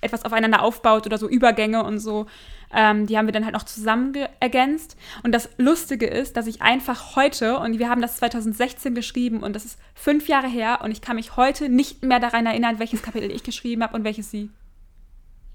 etwas 0.00 0.24
aufeinander 0.24 0.62
aufbaut 0.62 1.06
oder 1.06 1.18
so 1.18 1.28
Übergänge 1.28 1.84
und 1.84 1.98
so, 1.98 2.26
ähm, 2.74 3.06
die 3.06 3.16
haben 3.16 3.26
wir 3.26 3.32
dann 3.32 3.44
halt 3.44 3.54
noch 3.54 3.62
zusammen 3.62 4.12
ergänzt. 4.40 4.96
Und 5.22 5.32
das 5.32 5.48
Lustige 5.56 6.06
ist, 6.06 6.36
dass 6.36 6.48
ich 6.48 6.62
einfach 6.62 7.14
heute, 7.14 7.58
und 7.58 7.78
wir 7.78 7.88
haben 7.88 8.02
das 8.02 8.16
2016 8.16 8.94
geschrieben 8.94 9.40
und 9.42 9.54
das 9.54 9.64
ist 9.64 9.78
fünf 9.94 10.28
Jahre 10.28 10.48
her, 10.48 10.80
und 10.82 10.90
ich 10.90 11.00
kann 11.00 11.16
mich 11.16 11.36
heute 11.36 11.68
nicht 11.68 12.02
mehr 12.02 12.20
daran 12.20 12.46
erinnern, 12.46 12.80
welches 12.80 13.02
Kapitel 13.02 13.30
ich 13.30 13.44
geschrieben 13.44 13.84
habe 13.84 13.96
und 13.96 14.02
welches 14.02 14.30
sie. 14.32 14.50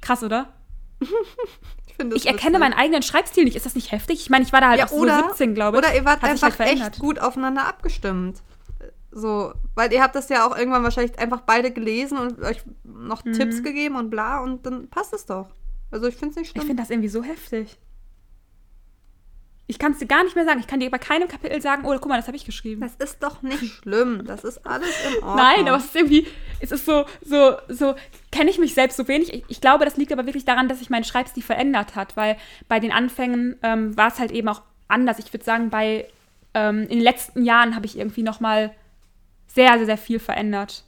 Krass, 0.01 0.23
oder? 0.23 0.53
ich 2.15 2.25
erkenne 2.25 2.57
lustig. 2.57 2.59
meinen 2.59 2.73
eigenen 2.73 3.01
Schreibstil 3.01 3.43
nicht. 3.43 3.55
Ist 3.55 3.65
das 3.65 3.75
nicht 3.75 3.91
heftig? 3.91 4.19
Ich 4.19 4.29
meine, 4.29 4.43
ich 4.43 4.53
war 4.53 4.61
da 4.61 4.69
halt 4.69 4.79
ja, 4.79 4.87
auch 4.87 4.91
oder, 4.91 5.19
so 5.19 5.27
17, 5.29 5.55
glaube 5.55 5.77
ich. 5.77 5.83
Oder 5.83 5.95
ihr 5.95 6.05
wart 6.05 6.21
Hat 6.21 6.31
einfach 6.31 6.57
halt 6.59 6.71
echt 6.71 6.99
gut 6.99 7.19
aufeinander 7.19 7.67
abgestimmt. 7.67 8.41
So, 9.11 9.53
weil 9.75 9.91
ihr 9.91 10.03
habt 10.03 10.15
das 10.15 10.29
ja 10.29 10.47
auch 10.47 10.55
irgendwann 10.55 10.83
wahrscheinlich 10.83 11.17
einfach 11.17 11.41
beide 11.41 11.71
gelesen 11.71 12.17
und 12.17 12.41
euch 12.41 12.61
noch 12.83 13.25
mhm. 13.25 13.33
Tipps 13.33 13.63
gegeben 13.63 13.95
und 13.95 14.09
bla 14.09 14.39
und 14.39 14.65
dann 14.65 14.87
passt 14.89 15.13
es 15.13 15.25
doch. 15.25 15.47
Also 15.91 16.07
ich 16.07 16.15
finde 16.15 16.31
es 16.31 16.35
nicht 16.37 16.51
schlimm. 16.51 16.61
Ich 16.61 16.67
finde 16.67 16.83
das 16.83 16.91
irgendwie 16.91 17.09
so 17.09 17.23
heftig. 17.23 17.79
Ich 19.69 19.77
kann 19.77 19.91
es 19.91 19.99
dir 19.99 20.07
gar 20.07 20.23
nicht 20.23 20.35
mehr 20.35 20.45
sagen. 20.45 20.59
Ich 20.59 20.65
kann 20.65 20.79
dir 20.79 20.89
bei 20.89 20.97
keinem 20.97 21.27
Kapitel 21.27 21.61
sagen, 21.61 21.85
oh, 21.85 21.91
guck 21.93 22.07
mal, 22.07 22.17
das 22.17 22.25
habe 22.25 22.35
ich 22.35 22.43
geschrieben. 22.43 22.81
Das 22.81 22.95
ist 22.95 23.21
doch 23.21 23.43
nicht 23.43 23.75
schlimm. 23.75 24.25
Das 24.25 24.43
ist 24.43 24.65
alles 24.65 24.89
in 25.07 25.13
Ordnung. 25.23 25.35
Nein, 25.35 25.67
aber 25.67 25.77
es 25.77 25.85
ist 25.85 25.95
irgendwie, 25.95 26.25
es 26.59 26.71
ist 26.71 26.87
so, 26.87 27.05
so, 27.21 27.55
so, 27.67 27.93
kenne 28.31 28.49
ich 28.49 28.57
mich 28.57 28.73
selbst 28.73 28.97
so 28.97 29.07
wenig. 29.07 29.31
Ich, 29.31 29.45
ich, 29.47 29.61
glaube, 29.61 29.85
das 29.85 29.95
liegt 29.95 30.11
aber 30.11 30.25
wirklich 30.25 30.43
daran, 30.43 30.67
dass 30.67 30.79
sich 30.79 30.89
mein 30.89 31.03
Schreibstil 31.03 31.43
verändert 31.43 31.95
hat, 31.95 32.17
weil 32.17 32.37
bei 32.67 32.79
den 32.79 32.91
Anfängen 32.91 33.57
ähm, 33.61 33.95
war 33.95 34.07
es 34.07 34.17
halt 34.17 34.31
eben 34.31 34.47
auch 34.47 34.63
anders. 34.87 35.19
Ich 35.19 35.31
würde 35.31 35.45
sagen, 35.45 35.69
bei, 35.69 36.07
ähm, 36.55 36.81
in 36.81 36.89
den 36.97 37.01
letzten 37.01 37.45
Jahren 37.45 37.75
habe 37.75 37.85
ich 37.85 37.95
irgendwie 37.95 38.23
noch 38.23 38.39
mal 38.39 38.73
sehr, 39.45 39.77
sehr, 39.77 39.85
sehr 39.85 39.97
viel 39.99 40.17
verändert. 40.17 40.83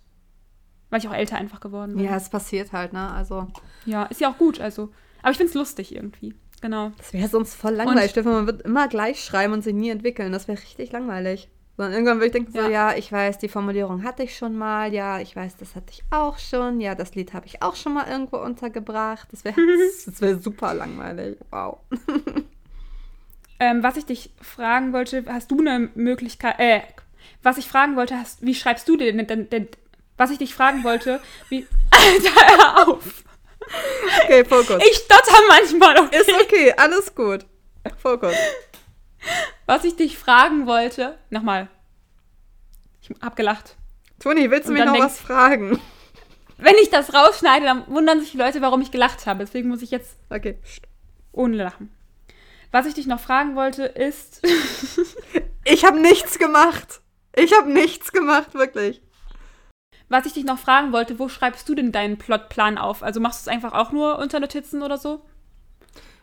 Weil 0.90 1.02
ich 1.02 1.08
auch 1.08 1.14
älter 1.14 1.38
einfach 1.38 1.60
geworden 1.60 1.98
bin. 1.98 2.06
Ja, 2.06 2.16
es 2.16 2.30
passiert 2.30 2.74
halt, 2.74 2.94
ne? 2.94 3.12
Also. 3.12 3.48
Ja, 3.86 4.06
ist 4.06 4.22
ja 4.22 4.32
auch 4.32 4.40
gut, 4.40 4.60
also. 4.60 4.90
Aber 5.22 5.30
ich 5.30 5.38
finde 5.38 5.52
es 5.52 5.56
lustig 5.56 5.96
irgendwie. 5.96 6.34
Genau. 6.62 6.92
Das 6.98 7.12
wäre 7.14 7.28
sonst 7.28 7.56
voll 7.56 7.74
langweilig. 7.74 8.12
Stefan, 8.12 8.34
man 8.34 8.48
wird 8.48 8.62
immer 8.62 8.88
gleich 8.88 9.24
schreiben 9.24 9.54
und 9.54 9.64
sich 9.64 9.74
nie 9.74 9.90
entwickeln. 9.90 10.32
Das 10.32 10.48
wäre 10.48 10.60
richtig 10.60 10.92
langweilig. 10.92 11.50
Sondern 11.76 11.94
irgendwann 11.94 12.18
würde 12.18 12.28
ich 12.28 12.32
denken, 12.34 12.56
ja. 12.56 12.64
so, 12.64 12.70
ja, 12.70 12.96
ich 12.96 13.12
weiß, 13.12 13.40
die 13.40 13.48
Formulierung 13.48 14.04
hatte 14.04 14.24
ich 14.24 14.38
schon 14.38 14.56
mal. 14.56 14.94
Ja, 14.94 15.20
ich 15.20 15.36
weiß, 15.36 15.58
das 15.58 15.76
hatte 15.76 15.92
ich 15.92 16.04
auch 16.12 16.38
schon. 16.38 16.80
Ja, 16.80 16.94
das 16.94 17.16
Lied 17.16 17.34
habe 17.34 17.48
ich 17.48 17.64
auch 17.64 17.76
schon 17.76 17.96
mal 17.96 18.08
irgendwo 18.08 18.38
untergebracht. 18.38 19.28
Das 19.32 19.44
wäre 19.44 19.56
das 20.06 20.22
wär 20.22 20.38
super 20.38 20.76
langweilig. 20.76 21.38
Wow. 21.50 21.80
ähm, 23.60 23.82
was 23.82 23.98
ich 23.98 24.06
dich 24.06 24.32
fragen 24.40 24.94
wollte, 24.94 25.26
hast 25.28 25.50
du 25.50 25.60
eine 25.60 25.90
Möglichkeit, 25.96 26.60
äh, 26.60 26.82
was 27.42 27.58
ich 27.58 27.68
fragen 27.68 27.96
wollte, 27.96 28.16
hast, 28.16 28.46
wie 28.46 28.54
schreibst 28.54 28.88
du 28.88 28.98
denn, 28.98 29.26
denn, 29.26 29.50
denn 29.50 29.68
was 30.18 30.30
ich 30.30 30.38
dich 30.38 30.54
fragen 30.54 30.84
wollte, 30.84 31.20
wie, 31.50 31.66
Alter, 31.90 32.58
hör 32.58 32.88
auf. 32.88 33.24
Okay, 34.24 34.46
Fokus. 34.46 34.82
Ich 34.90 34.98
stotter 34.98 35.38
manchmal, 35.48 36.00
okay? 36.00 36.18
Ist 36.18 36.32
okay, 36.32 36.74
alles 36.76 37.14
gut. 37.16 37.46
Fokus. 38.02 38.36
Was 39.66 39.84
ich 39.84 39.96
dich 39.96 40.18
fragen 40.18 40.68
wollte, 40.68 41.18
nochmal. 41.30 41.70
Ich 43.02 43.10
hab 43.22 43.36
gelacht. 43.36 43.76
Toni, 44.20 44.52
willst 44.52 44.70
du 44.70 44.74
mir 44.74 44.86
noch 44.86 45.00
was 45.00 45.20
fragen? 45.20 45.80
Wenn 46.58 46.76
ich 46.76 46.90
das 46.90 47.14
rausschneide, 47.14 47.66
dann 47.66 47.88
wundern 47.88 48.20
sich 48.20 48.32
die 48.32 48.38
Leute, 48.38 48.62
warum 48.62 48.82
ich 48.82 48.92
gelacht 48.92 49.26
habe. 49.26 49.44
Deswegen 49.44 49.70
muss 49.70 49.82
ich 49.82 49.90
jetzt 49.90 50.16
okay. 50.30 50.60
ohne 51.32 51.58
lachen. 51.58 51.92
Was 52.72 52.86
ich 52.86 52.94
dich 52.94 53.08
noch 53.08 53.20
fragen 53.20 53.56
wollte, 53.56 53.84
ist. 53.84 54.42
ich 55.66 55.84
habe 55.84 56.00
nichts 56.00 56.38
gemacht. 56.38 57.02
Ich 57.36 57.54
habe 57.54 57.72
nichts 57.72 58.12
gemacht, 58.12 58.54
wirklich. 58.54 59.02
Was 60.12 60.26
ich 60.26 60.34
dich 60.34 60.44
noch 60.44 60.60
fragen 60.60 60.92
wollte, 60.92 61.20
wo 61.20 61.30
schreibst 61.30 61.70
du 61.70 61.74
denn 61.74 61.94
deinen 61.94 62.18
Plotplan 62.18 62.78
auf? 62.78 63.02
Also 63.02 63.22
machst 63.22 63.48
du 63.48 63.50
es 63.50 63.54
einfach 63.56 63.72
auch 63.72 63.94
nur 63.94 64.20
unter 64.20 64.42
Notizen 64.42 64.82
oder 64.82 64.98
so? 64.98 65.22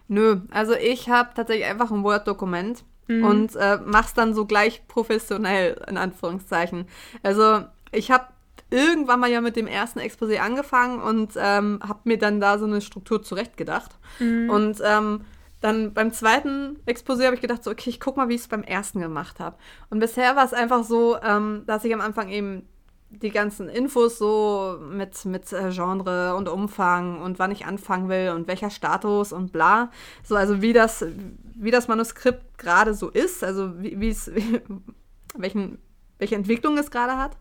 Nö, 0.09 0.43
also 0.51 0.75
ich 0.75 1.09
habe 1.09 1.31
tatsächlich 1.35 1.67
einfach 1.67 1.91
ein 1.91 2.05
Word-Dokument 2.05 2.85
mhm. 3.07 3.25
und 3.25 3.57
äh, 3.57 3.79
mach's 3.83 4.13
dann 4.13 4.35
so 4.35 4.45
gleich 4.45 4.87
professionell, 4.89 5.83
in 5.89 5.97
Anführungszeichen. 5.97 6.87
Also 7.23 7.65
ich 7.91 8.11
habe 8.11 8.27
irgendwann 8.71 9.21
mal 9.21 9.31
ja 9.31 9.41
mit 9.41 9.57
dem 9.57 9.67
ersten 9.67 10.01
Exposé 10.01 10.37
angefangen 10.37 11.01
und 11.01 11.33
ähm, 11.39 11.81
habe 11.83 12.01
mir 12.05 12.19
dann 12.19 12.41
da 12.41 12.59
so 12.59 12.67
eine 12.67 12.83
Struktur 12.83 13.23
zurechtgedacht. 13.23 13.93
Mhm. 14.19 14.51
Und 14.51 14.83
ähm, 14.85 15.23
dann 15.63 15.95
beim 15.95 16.13
zweiten 16.13 16.79
Exposé 16.87 17.25
habe 17.25 17.37
ich 17.37 17.41
gedacht, 17.41 17.65
so, 17.65 17.71
okay, 17.71 17.89
ich 17.89 18.01
guck 18.01 18.19
mal, 18.19 18.29
wie 18.29 18.35
ich 18.35 18.43
es 18.43 18.49
beim 18.49 18.65
ersten 18.65 19.01
gemacht 19.01 19.41
habe. 19.41 19.57
Und 19.89 19.99
bisher 19.99 20.37
war 20.37 20.45
es 20.45 20.53
einfach 20.53 20.85
so, 20.85 21.17
ähm, 21.23 21.63
dass 21.67 21.85
ich 21.85 21.95
am 21.95 22.03
Anfang 22.03 22.29
eben 22.29 22.69
die 23.11 23.31
ganzen 23.31 23.69
Infos 23.69 24.19
so 24.19 24.79
mit, 24.91 25.25
mit 25.25 25.53
äh, 25.53 25.71
Genre 25.71 26.35
und 26.37 26.49
Umfang 26.49 27.23
und 27.23 27.39
wann 27.39 27.51
ich 27.51 27.65
anfangen 27.65 28.09
will 28.09 28.33
und 28.35 28.47
welcher 28.47 28.71
Status 28.71 29.33
und 29.33 29.53
bla. 29.53 29.91
So, 30.23 30.37
also 30.37 30.61
wie 30.61 30.73
das, 30.73 31.05
wie 31.55 31.71
das 31.71 31.89
Manuskript 31.89 32.59
gerade 32.59 32.95
so 32.95 33.09
ist, 33.09 33.43
also 33.43 33.73
wie 33.81 34.09
es, 34.09 34.31
welchen, 35.37 35.79
welche 36.19 36.35
Entwicklung 36.35 36.77
es 36.77 36.91
gerade 36.91 37.17
hat. 37.17 37.37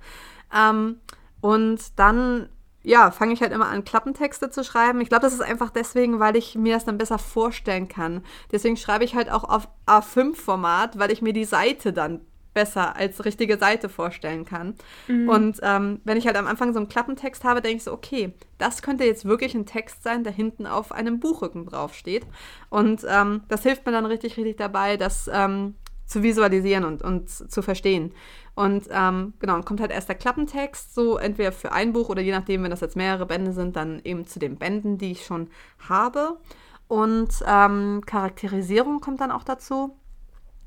Ähm, 0.55 1.01
und 1.41 1.99
dann, 1.99 2.47
ja, 2.83 3.11
fange 3.11 3.33
ich 3.33 3.41
halt 3.41 3.51
immer 3.51 3.67
an, 3.67 3.83
Klappentexte 3.83 4.49
zu 4.49 4.63
schreiben. 4.63 5.01
Ich 5.01 5.09
glaube, 5.09 5.23
das 5.23 5.33
ist 5.33 5.41
einfach 5.41 5.69
deswegen, 5.69 6.19
weil 6.19 6.37
ich 6.37 6.55
mir 6.55 6.75
das 6.75 6.85
dann 6.85 6.97
besser 6.97 7.19
vorstellen 7.19 7.89
kann. 7.89 8.23
Deswegen 8.53 8.77
schreibe 8.77 9.03
ich 9.03 9.15
halt 9.15 9.29
auch 9.29 9.43
auf 9.43 9.67
A5-Format, 9.85 10.97
weil 10.97 11.11
ich 11.11 11.21
mir 11.21 11.33
die 11.33 11.45
Seite 11.45 11.91
dann 11.91 12.21
besser 12.57 12.95
als 12.95 13.23
richtige 13.23 13.59
Seite 13.59 13.87
vorstellen 13.87 14.43
kann. 14.43 14.73
Mhm. 15.07 15.29
Und 15.29 15.59
ähm, 15.61 16.01
wenn 16.05 16.17
ich 16.17 16.25
halt 16.25 16.37
am 16.37 16.47
Anfang 16.47 16.73
so 16.73 16.79
einen 16.79 16.89
Klappentext 16.89 17.43
habe, 17.43 17.61
denke 17.61 17.77
ich 17.77 17.83
so, 17.83 17.93
okay, 17.93 18.33
das 18.57 18.81
könnte 18.81 19.03
jetzt 19.03 19.25
wirklich 19.25 19.53
ein 19.53 19.67
Text 19.67 20.01
sein, 20.01 20.23
der 20.23 20.33
hinten 20.33 20.65
auf 20.65 20.91
einem 20.91 21.19
Buchrücken 21.19 21.67
draufsteht. 21.67 22.25
Und 22.71 23.05
ähm, 23.07 23.43
das 23.47 23.61
hilft 23.61 23.85
mir 23.85 23.91
dann 23.91 24.07
richtig, 24.07 24.37
richtig 24.37 24.57
dabei, 24.57 24.97
das 24.97 25.29
ähm, 25.31 25.75
zu 26.07 26.23
visualisieren 26.23 26.83
und, 26.83 27.03
und 27.03 27.29
zu 27.29 27.61
verstehen. 27.61 28.11
Und 28.55 28.87
ähm, 28.89 29.33
genau, 29.37 29.53
dann 29.53 29.65
kommt 29.65 29.79
halt 29.79 29.91
erst 29.91 30.09
der 30.09 30.15
Klappentext, 30.15 30.95
so 30.95 31.17
entweder 31.17 31.51
für 31.51 31.73
ein 31.73 31.93
Buch 31.93 32.09
oder 32.09 32.23
je 32.23 32.31
nachdem, 32.31 32.63
wenn 32.63 32.71
das 32.71 32.81
jetzt 32.81 32.95
mehrere 32.95 33.27
Bände 33.27 33.51
sind, 33.53 33.75
dann 33.75 34.01
eben 34.03 34.25
zu 34.25 34.39
den 34.39 34.57
Bänden, 34.57 34.97
die 34.97 35.11
ich 35.11 35.27
schon 35.27 35.51
habe. 35.87 36.39
Und 36.87 37.29
ähm, 37.45 38.01
Charakterisierung 38.07 38.99
kommt 38.99 39.21
dann 39.21 39.29
auch 39.29 39.43
dazu 39.43 39.95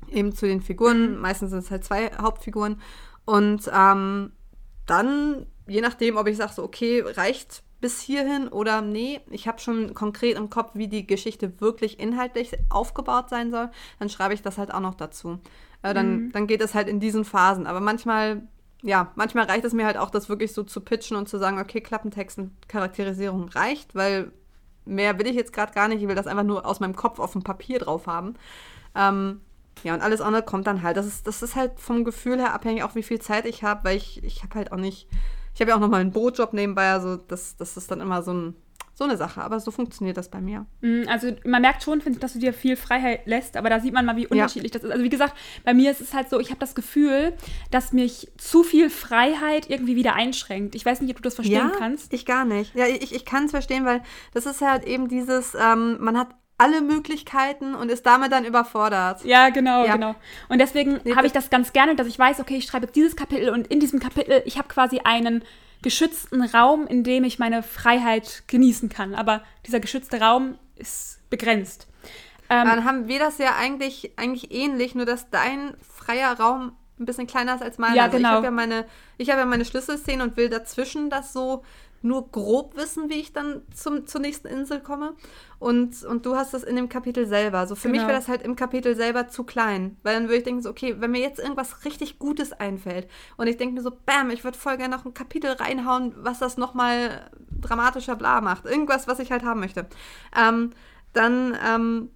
eben 0.09 0.33
zu 0.33 0.47
den 0.47 0.61
Figuren. 0.61 1.15
Mhm. 1.15 1.21
Meistens 1.21 1.51
sind 1.51 1.59
es 1.59 1.71
halt 1.71 1.83
zwei 1.83 2.11
Hauptfiguren. 2.17 2.81
Und 3.25 3.69
ähm, 3.73 4.31
dann, 4.85 5.45
je 5.67 5.81
nachdem, 5.81 6.17
ob 6.17 6.27
ich 6.27 6.37
sage, 6.37 6.53
so, 6.53 6.63
okay, 6.63 7.01
reicht 7.01 7.63
bis 7.79 7.99
hierhin 7.99 8.47
oder 8.47 8.81
nee, 8.81 9.21
ich 9.31 9.47
habe 9.47 9.59
schon 9.59 9.95
konkret 9.95 10.37
im 10.37 10.51
Kopf, 10.51 10.71
wie 10.75 10.87
die 10.87 11.07
Geschichte 11.07 11.59
wirklich 11.59 11.99
inhaltlich 11.99 12.51
aufgebaut 12.69 13.29
sein 13.29 13.49
soll, 13.49 13.71
dann 13.97 14.07
schreibe 14.07 14.35
ich 14.35 14.43
das 14.43 14.59
halt 14.59 14.71
auch 14.71 14.79
noch 14.79 14.93
dazu. 14.93 15.39
Äh, 15.81 15.95
dann, 15.95 16.25
mhm. 16.25 16.31
dann 16.31 16.47
geht 16.47 16.61
es 16.61 16.75
halt 16.75 16.87
in 16.87 16.99
diesen 16.99 17.25
Phasen. 17.25 17.65
Aber 17.65 17.79
manchmal, 17.79 18.43
ja, 18.83 19.11
manchmal 19.15 19.45
reicht 19.45 19.65
es 19.65 19.73
mir 19.73 19.85
halt 19.85 19.97
auch, 19.97 20.11
das 20.11 20.29
wirklich 20.29 20.53
so 20.53 20.63
zu 20.63 20.81
pitchen 20.81 21.17
und 21.17 21.27
zu 21.27 21.39
sagen, 21.39 21.59
okay, 21.59 21.81
Klappentext 21.81 22.37
und 22.37 22.51
Charakterisierung 22.67 23.49
reicht, 23.49 23.95
weil 23.95 24.31
mehr 24.85 25.17
will 25.17 25.27
ich 25.27 25.35
jetzt 25.35 25.53
gerade 25.53 25.73
gar 25.73 25.87
nicht. 25.87 26.01
Ich 26.01 26.07
will 26.07 26.15
das 26.15 26.27
einfach 26.27 26.43
nur 26.43 26.65
aus 26.65 26.79
meinem 26.79 26.95
Kopf 26.95 27.19
auf 27.19 27.31
dem 27.31 27.43
Papier 27.43 27.79
drauf 27.79 28.05
haben. 28.05 28.35
Ähm, 28.93 29.41
ja, 29.83 29.93
und 29.93 30.01
alles 30.01 30.21
andere 30.21 30.43
kommt 30.43 30.67
dann 30.67 30.83
halt. 30.83 30.97
Das 30.97 31.05
ist, 31.05 31.27
das 31.27 31.41
ist 31.41 31.55
halt 31.55 31.79
vom 31.79 32.03
Gefühl 32.03 32.39
her 32.39 32.53
abhängig, 32.53 32.83
auch 32.83 32.95
wie 32.95 33.03
viel 33.03 33.19
Zeit 33.19 33.45
ich 33.45 33.63
habe, 33.63 33.83
weil 33.83 33.97
ich, 33.97 34.23
ich 34.23 34.43
habe 34.43 34.55
halt 34.55 34.71
auch 34.71 34.77
nicht, 34.77 35.07
ich 35.53 35.61
habe 35.61 35.69
ja 35.69 35.75
auch 35.75 35.79
noch 35.79 35.89
mal 35.89 36.01
einen 36.01 36.11
Brotjob 36.11 36.53
nebenbei, 36.53 36.91
also 36.91 37.17
das, 37.17 37.57
das 37.57 37.77
ist 37.77 37.89
dann 37.91 38.01
immer 38.01 38.21
so, 38.21 38.33
ein, 38.33 38.55
so 38.93 39.05
eine 39.05 39.17
Sache. 39.17 39.41
Aber 39.41 39.59
so 39.59 39.71
funktioniert 39.71 40.17
das 40.17 40.29
bei 40.29 40.41
mir. 40.41 40.65
Mm, 40.81 41.03
also 41.07 41.31
man 41.45 41.61
merkt 41.61 41.83
schon, 41.83 42.01
finde 42.01 42.17
ich, 42.17 42.21
dass 42.21 42.33
du 42.33 42.39
dir 42.39 42.53
viel 42.53 42.75
Freiheit 42.75 43.25
lässt, 43.25 43.57
aber 43.57 43.69
da 43.69 43.79
sieht 43.79 43.93
man 43.93 44.05
mal, 44.05 44.15
wie 44.15 44.27
unterschiedlich 44.27 44.71
ja. 44.71 44.79
das 44.79 44.83
ist. 44.83 44.91
Also 44.91 45.03
wie 45.03 45.09
gesagt, 45.09 45.35
bei 45.63 45.73
mir 45.73 45.91
ist 45.91 46.01
es 46.01 46.13
halt 46.13 46.29
so, 46.29 46.39
ich 46.39 46.49
habe 46.49 46.59
das 46.59 46.75
Gefühl, 46.75 47.33
dass 47.71 47.93
mich 47.93 48.29
zu 48.37 48.63
viel 48.63 48.89
Freiheit 48.89 49.69
irgendwie 49.69 49.95
wieder 49.95 50.13
einschränkt. 50.13 50.75
Ich 50.75 50.85
weiß 50.85 51.01
nicht, 51.01 51.11
ob 51.11 51.17
du 51.17 51.23
das 51.23 51.35
verstehen 51.35 51.71
ja, 51.71 51.71
kannst. 51.77 52.13
Ich 52.13 52.25
gar 52.25 52.45
nicht. 52.45 52.75
Ja, 52.75 52.85
ich, 52.87 53.13
ich 53.13 53.25
kann 53.25 53.45
es 53.45 53.51
verstehen, 53.51 53.85
weil 53.85 54.03
das 54.33 54.45
ist 54.45 54.61
halt 54.61 54.85
eben 54.85 55.07
dieses, 55.07 55.55
ähm, 55.55 55.97
man 55.99 56.17
hat 56.17 56.35
alle 56.61 56.81
Möglichkeiten 56.81 57.73
und 57.73 57.89
ist 57.89 58.05
damit 58.05 58.31
dann 58.31 58.45
überfordert. 58.45 59.25
Ja, 59.25 59.49
genau, 59.49 59.83
ja. 59.83 59.93
genau. 59.93 60.15
Und 60.47 60.59
deswegen 60.59 60.99
nee, 61.03 61.15
habe 61.15 61.25
ich 61.25 61.33
das 61.33 61.49
ganz 61.49 61.73
gerne, 61.73 61.95
dass 61.95 62.05
ich 62.05 62.19
weiß, 62.19 62.39
okay, 62.39 62.55
ich 62.55 62.65
schreibe 62.65 62.85
dieses 62.85 63.15
Kapitel 63.15 63.49
und 63.49 63.65
in 63.67 63.79
diesem 63.79 63.99
Kapitel, 63.99 64.43
ich 64.45 64.59
habe 64.59 64.67
quasi 64.67 65.01
einen 65.03 65.43
geschützten 65.81 66.43
Raum, 66.43 66.85
in 66.85 67.03
dem 67.03 67.23
ich 67.23 67.39
meine 67.39 67.63
Freiheit 67.63 68.43
genießen 68.45 68.89
kann. 68.89 69.15
Aber 69.15 69.41
dieser 69.65 69.79
geschützte 69.79 70.21
Raum 70.21 70.59
ist 70.75 71.19
begrenzt. 71.31 71.87
Ähm, 72.47 72.67
dann 72.67 72.85
haben 72.85 73.07
wir 73.07 73.17
das 73.17 73.39
ja 73.39 73.55
eigentlich, 73.57 74.11
eigentlich 74.17 74.51
ähnlich, 74.51 74.93
nur 74.93 75.05
dass 75.05 75.31
dein 75.31 75.73
freier 75.81 76.39
Raum 76.39 76.73
ein 76.99 77.05
bisschen 77.05 77.25
kleiner 77.25 77.55
ist 77.55 77.63
als 77.63 77.79
meiner. 77.79 77.95
Ja, 77.95 78.03
also 78.03 78.17
genau. 78.17 78.29
Ich 78.29 78.35
habe 78.35 78.45
ja 78.45 78.51
meine, 78.51 78.85
ich 79.17 79.31
habe 79.31 79.39
ja 79.39 79.45
meine 79.47 79.65
Schlüsselszene 79.65 80.21
und 80.21 80.37
will 80.37 80.49
dazwischen 80.49 81.09
das 81.09 81.33
so 81.33 81.63
nur 82.01 82.29
grob 82.31 82.75
wissen, 82.75 83.09
wie 83.09 83.19
ich 83.19 83.33
dann 83.33 83.61
zum, 83.73 84.07
zur 84.07 84.21
nächsten 84.21 84.47
Insel 84.47 84.79
komme. 84.79 85.13
Und, 85.59 86.03
und 86.03 86.25
du 86.25 86.35
hast 86.35 86.53
das 86.53 86.63
in 86.63 86.75
dem 86.75 86.89
Kapitel 86.89 87.27
selber. 87.27 87.67
So 87.67 87.75
für 87.75 87.89
genau. 87.89 88.01
mich 88.01 88.07
wäre 88.07 88.17
das 88.17 88.27
halt 88.27 88.41
im 88.41 88.55
Kapitel 88.55 88.95
selber 88.95 89.27
zu 89.27 89.43
klein. 89.43 89.97
Weil 90.03 90.15
dann 90.15 90.23
würde 90.23 90.37
ich 90.37 90.43
denken, 90.43 90.61
so, 90.61 90.69
okay, 90.69 90.95
wenn 90.99 91.11
mir 91.11 91.21
jetzt 91.21 91.39
irgendwas 91.39 91.85
richtig 91.85 92.19
Gutes 92.19 92.53
einfällt 92.53 93.07
und 93.37 93.47
ich 93.47 93.57
denke 93.57 93.75
mir 93.75 93.81
so, 93.81 93.91
bam, 94.05 94.31
ich 94.31 94.43
würde 94.43 94.57
voll 94.57 94.77
gerne 94.77 94.95
noch 94.95 95.05
ein 95.05 95.13
Kapitel 95.13 95.51
reinhauen, 95.51 96.13
was 96.17 96.39
das 96.39 96.57
nochmal 96.57 97.29
dramatischer 97.59 98.15
bla 98.15 98.41
macht. 98.41 98.65
Irgendwas, 98.65 99.07
was 99.07 99.19
ich 99.19 99.31
halt 99.31 99.43
haben 99.43 99.59
möchte. 99.59 99.85
Ähm, 100.35 100.71
dann 101.13 101.57
ähm, 101.63 102.09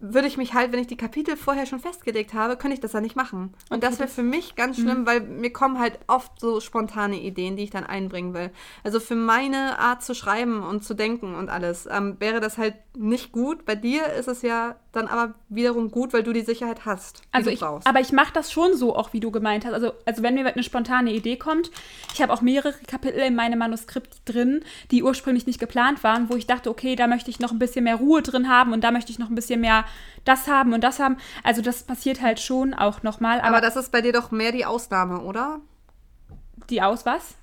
würde 0.00 0.26
ich 0.26 0.38
mich 0.38 0.54
halt, 0.54 0.72
wenn 0.72 0.80
ich 0.80 0.86
die 0.86 0.96
Kapitel 0.96 1.36
vorher 1.36 1.66
schon 1.66 1.78
festgelegt 1.78 2.32
habe, 2.32 2.56
könnte 2.56 2.74
ich 2.74 2.80
das 2.80 2.94
ja 2.94 3.00
nicht 3.00 3.16
machen. 3.16 3.54
Und 3.68 3.78
okay, 3.78 3.80
das 3.80 3.98
wäre 3.98 4.08
für 4.08 4.22
mich 4.22 4.56
ganz 4.56 4.78
mhm. 4.78 4.82
schlimm, 4.82 5.00
mhm. 5.00 5.06
weil 5.06 5.20
mir 5.20 5.52
kommen 5.52 5.78
halt 5.78 5.98
oft 6.06 6.40
so 6.40 6.60
spontane 6.60 7.20
Ideen, 7.20 7.56
die 7.56 7.64
ich 7.64 7.70
dann 7.70 7.84
einbringen 7.84 8.32
will. 8.32 8.50
Also 8.82 8.98
für 8.98 9.14
meine 9.14 9.78
Art 9.78 10.02
zu 10.02 10.14
schreiben 10.14 10.62
und 10.62 10.84
zu 10.84 10.94
denken 10.94 11.34
und 11.34 11.50
alles 11.50 11.86
ähm, 11.90 12.16
wäre 12.18 12.40
das 12.40 12.56
halt 12.56 12.74
nicht 12.96 13.30
gut. 13.30 13.66
Bei 13.66 13.74
dir 13.74 14.06
ist 14.06 14.28
es 14.28 14.42
ja 14.42 14.76
dann 14.92 15.06
aber 15.06 15.34
wiederum 15.48 15.90
gut, 15.90 16.12
weil 16.12 16.22
du 16.22 16.32
die 16.32 16.40
Sicherheit 16.40 16.84
hast. 16.84 17.22
also 17.32 17.50
ich, 17.50 17.60
brauchst. 17.60 17.86
aber 17.86 18.00
ich 18.00 18.12
mache 18.12 18.32
das 18.32 18.50
schon 18.50 18.76
so, 18.76 18.96
auch 18.96 19.12
wie 19.12 19.20
du 19.20 19.30
gemeint 19.30 19.64
hast. 19.64 19.72
Also, 19.72 19.92
also 20.04 20.22
wenn 20.22 20.34
mir 20.34 20.46
eine 20.46 20.62
spontane 20.62 21.12
Idee 21.12 21.36
kommt, 21.36 21.70
ich 22.12 22.20
habe 22.20 22.32
auch 22.32 22.40
mehrere 22.40 22.72
Kapitel 22.86 23.20
in 23.20 23.34
meinem 23.34 23.58
Manuskript 23.58 24.22
drin, 24.24 24.64
die 24.90 25.02
ursprünglich 25.02 25.46
nicht 25.46 25.60
geplant 25.60 26.02
waren, 26.02 26.28
wo 26.28 26.34
ich 26.34 26.46
dachte, 26.46 26.70
okay, 26.70 26.96
da 26.96 27.06
möchte 27.06 27.30
ich 27.30 27.40
noch 27.40 27.52
ein 27.52 27.58
bisschen 27.58 27.84
mehr 27.84 27.96
Ruhe 27.96 28.22
drin 28.22 28.48
haben 28.48 28.72
und 28.72 28.82
da 28.82 28.90
möchte 28.90 29.12
ich 29.12 29.18
noch 29.18 29.28
ein 29.28 29.34
bisschen 29.34 29.60
mehr 29.60 29.84
das 30.24 30.48
haben 30.48 30.72
und 30.72 30.82
das 30.82 30.98
haben. 30.98 31.16
Also 31.44 31.62
das 31.62 31.84
passiert 31.84 32.20
halt 32.20 32.40
schon 32.40 32.74
auch 32.74 33.02
nochmal. 33.02 33.38
Aber, 33.40 33.48
aber 33.48 33.60
das 33.60 33.76
ist 33.76 33.92
bei 33.92 34.00
dir 34.00 34.12
doch 34.12 34.30
mehr 34.30 34.52
die 34.52 34.64
Ausnahme, 34.64 35.20
oder? 35.20 35.60
Die 36.68 36.82
Aus 36.82 37.06
was? 37.06 37.34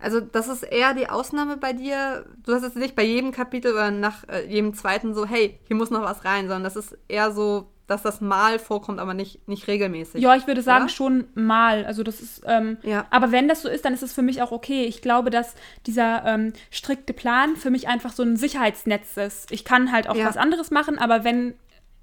Also 0.00 0.20
das 0.20 0.48
ist 0.48 0.62
eher 0.62 0.94
die 0.94 1.08
Ausnahme 1.08 1.56
bei 1.56 1.72
dir. 1.72 2.26
Du 2.44 2.52
hast 2.52 2.62
es 2.62 2.74
nicht 2.74 2.94
bei 2.94 3.04
jedem 3.04 3.32
Kapitel 3.32 3.72
oder 3.72 3.90
nach 3.90 4.28
äh, 4.28 4.46
jedem 4.46 4.74
zweiten 4.74 5.14
so, 5.14 5.26
hey, 5.26 5.58
hier 5.66 5.76
muss 5.76 5.90
noch 5.90 6.02
was 6.02 6.24
rein, 6.24 6.42
sondern 6.42 6.64
das 6.64 6.76
ist 6.76 6.96
eher 7.08 7.32
so, 7.32 7.70
dass 7.86 8.02
das 8.02 8.20
mal 8.20 8.58
vorkommt, 8.58 8.98
aber 8.98 9.14
nicht, 9.14 9.46
nicht 9.46 9.66
regelmäßig. 9.68 10.20
Ja, 10.20 10.34
ich 10.36 10.46
würde 10.46 10.62
sagen 10.62 10.84
oder? 10.84 10.92
schon 10.92 11.24
mal. 11.34 11.84
Also 11.84 12.02
das 12.02 12.20
ist, 12.20 12.42
ähm, 12.46 12.78
ja. 12.82 13.06
aber 13.10 13.30
wenn 13.30 13.46
das 13.48 13.62
so 13.62 13.68
ist, 13.68 13.84
dann 13.84 13.92
ist 13.92 14.02
es 14.02 14.12
für 14.12 14.22
mich 14.22 14.42
auch 14.42 14.52
okay. 14.52 14.84
Ich 14.84 15.02
glaube, 15.02 15.30
dass 15.30 15.54
dieser 15.86 16.24
ähm, 16.24 16.52
strikte 16.70 17.12
Plan 17.12 17.56
für 17.56 17.70
mich 17.70 17.88
einfach 17.88 18.12
so 18.12 18.22
ein 18.22 18.36
Sicherheitsnetz 18.36 19.16
ist. 19.16 19.52
Ich 19.52 19.64
kann 19.64 19.92
halt 19.92 20.08
auch 20.08 20.16
ja. 20.16 20.26
was 20.26 20.36
anderes 20.36 20.70
machen, 20.70 20.98
aber 20.98 21.24
wenn 21.24 21.54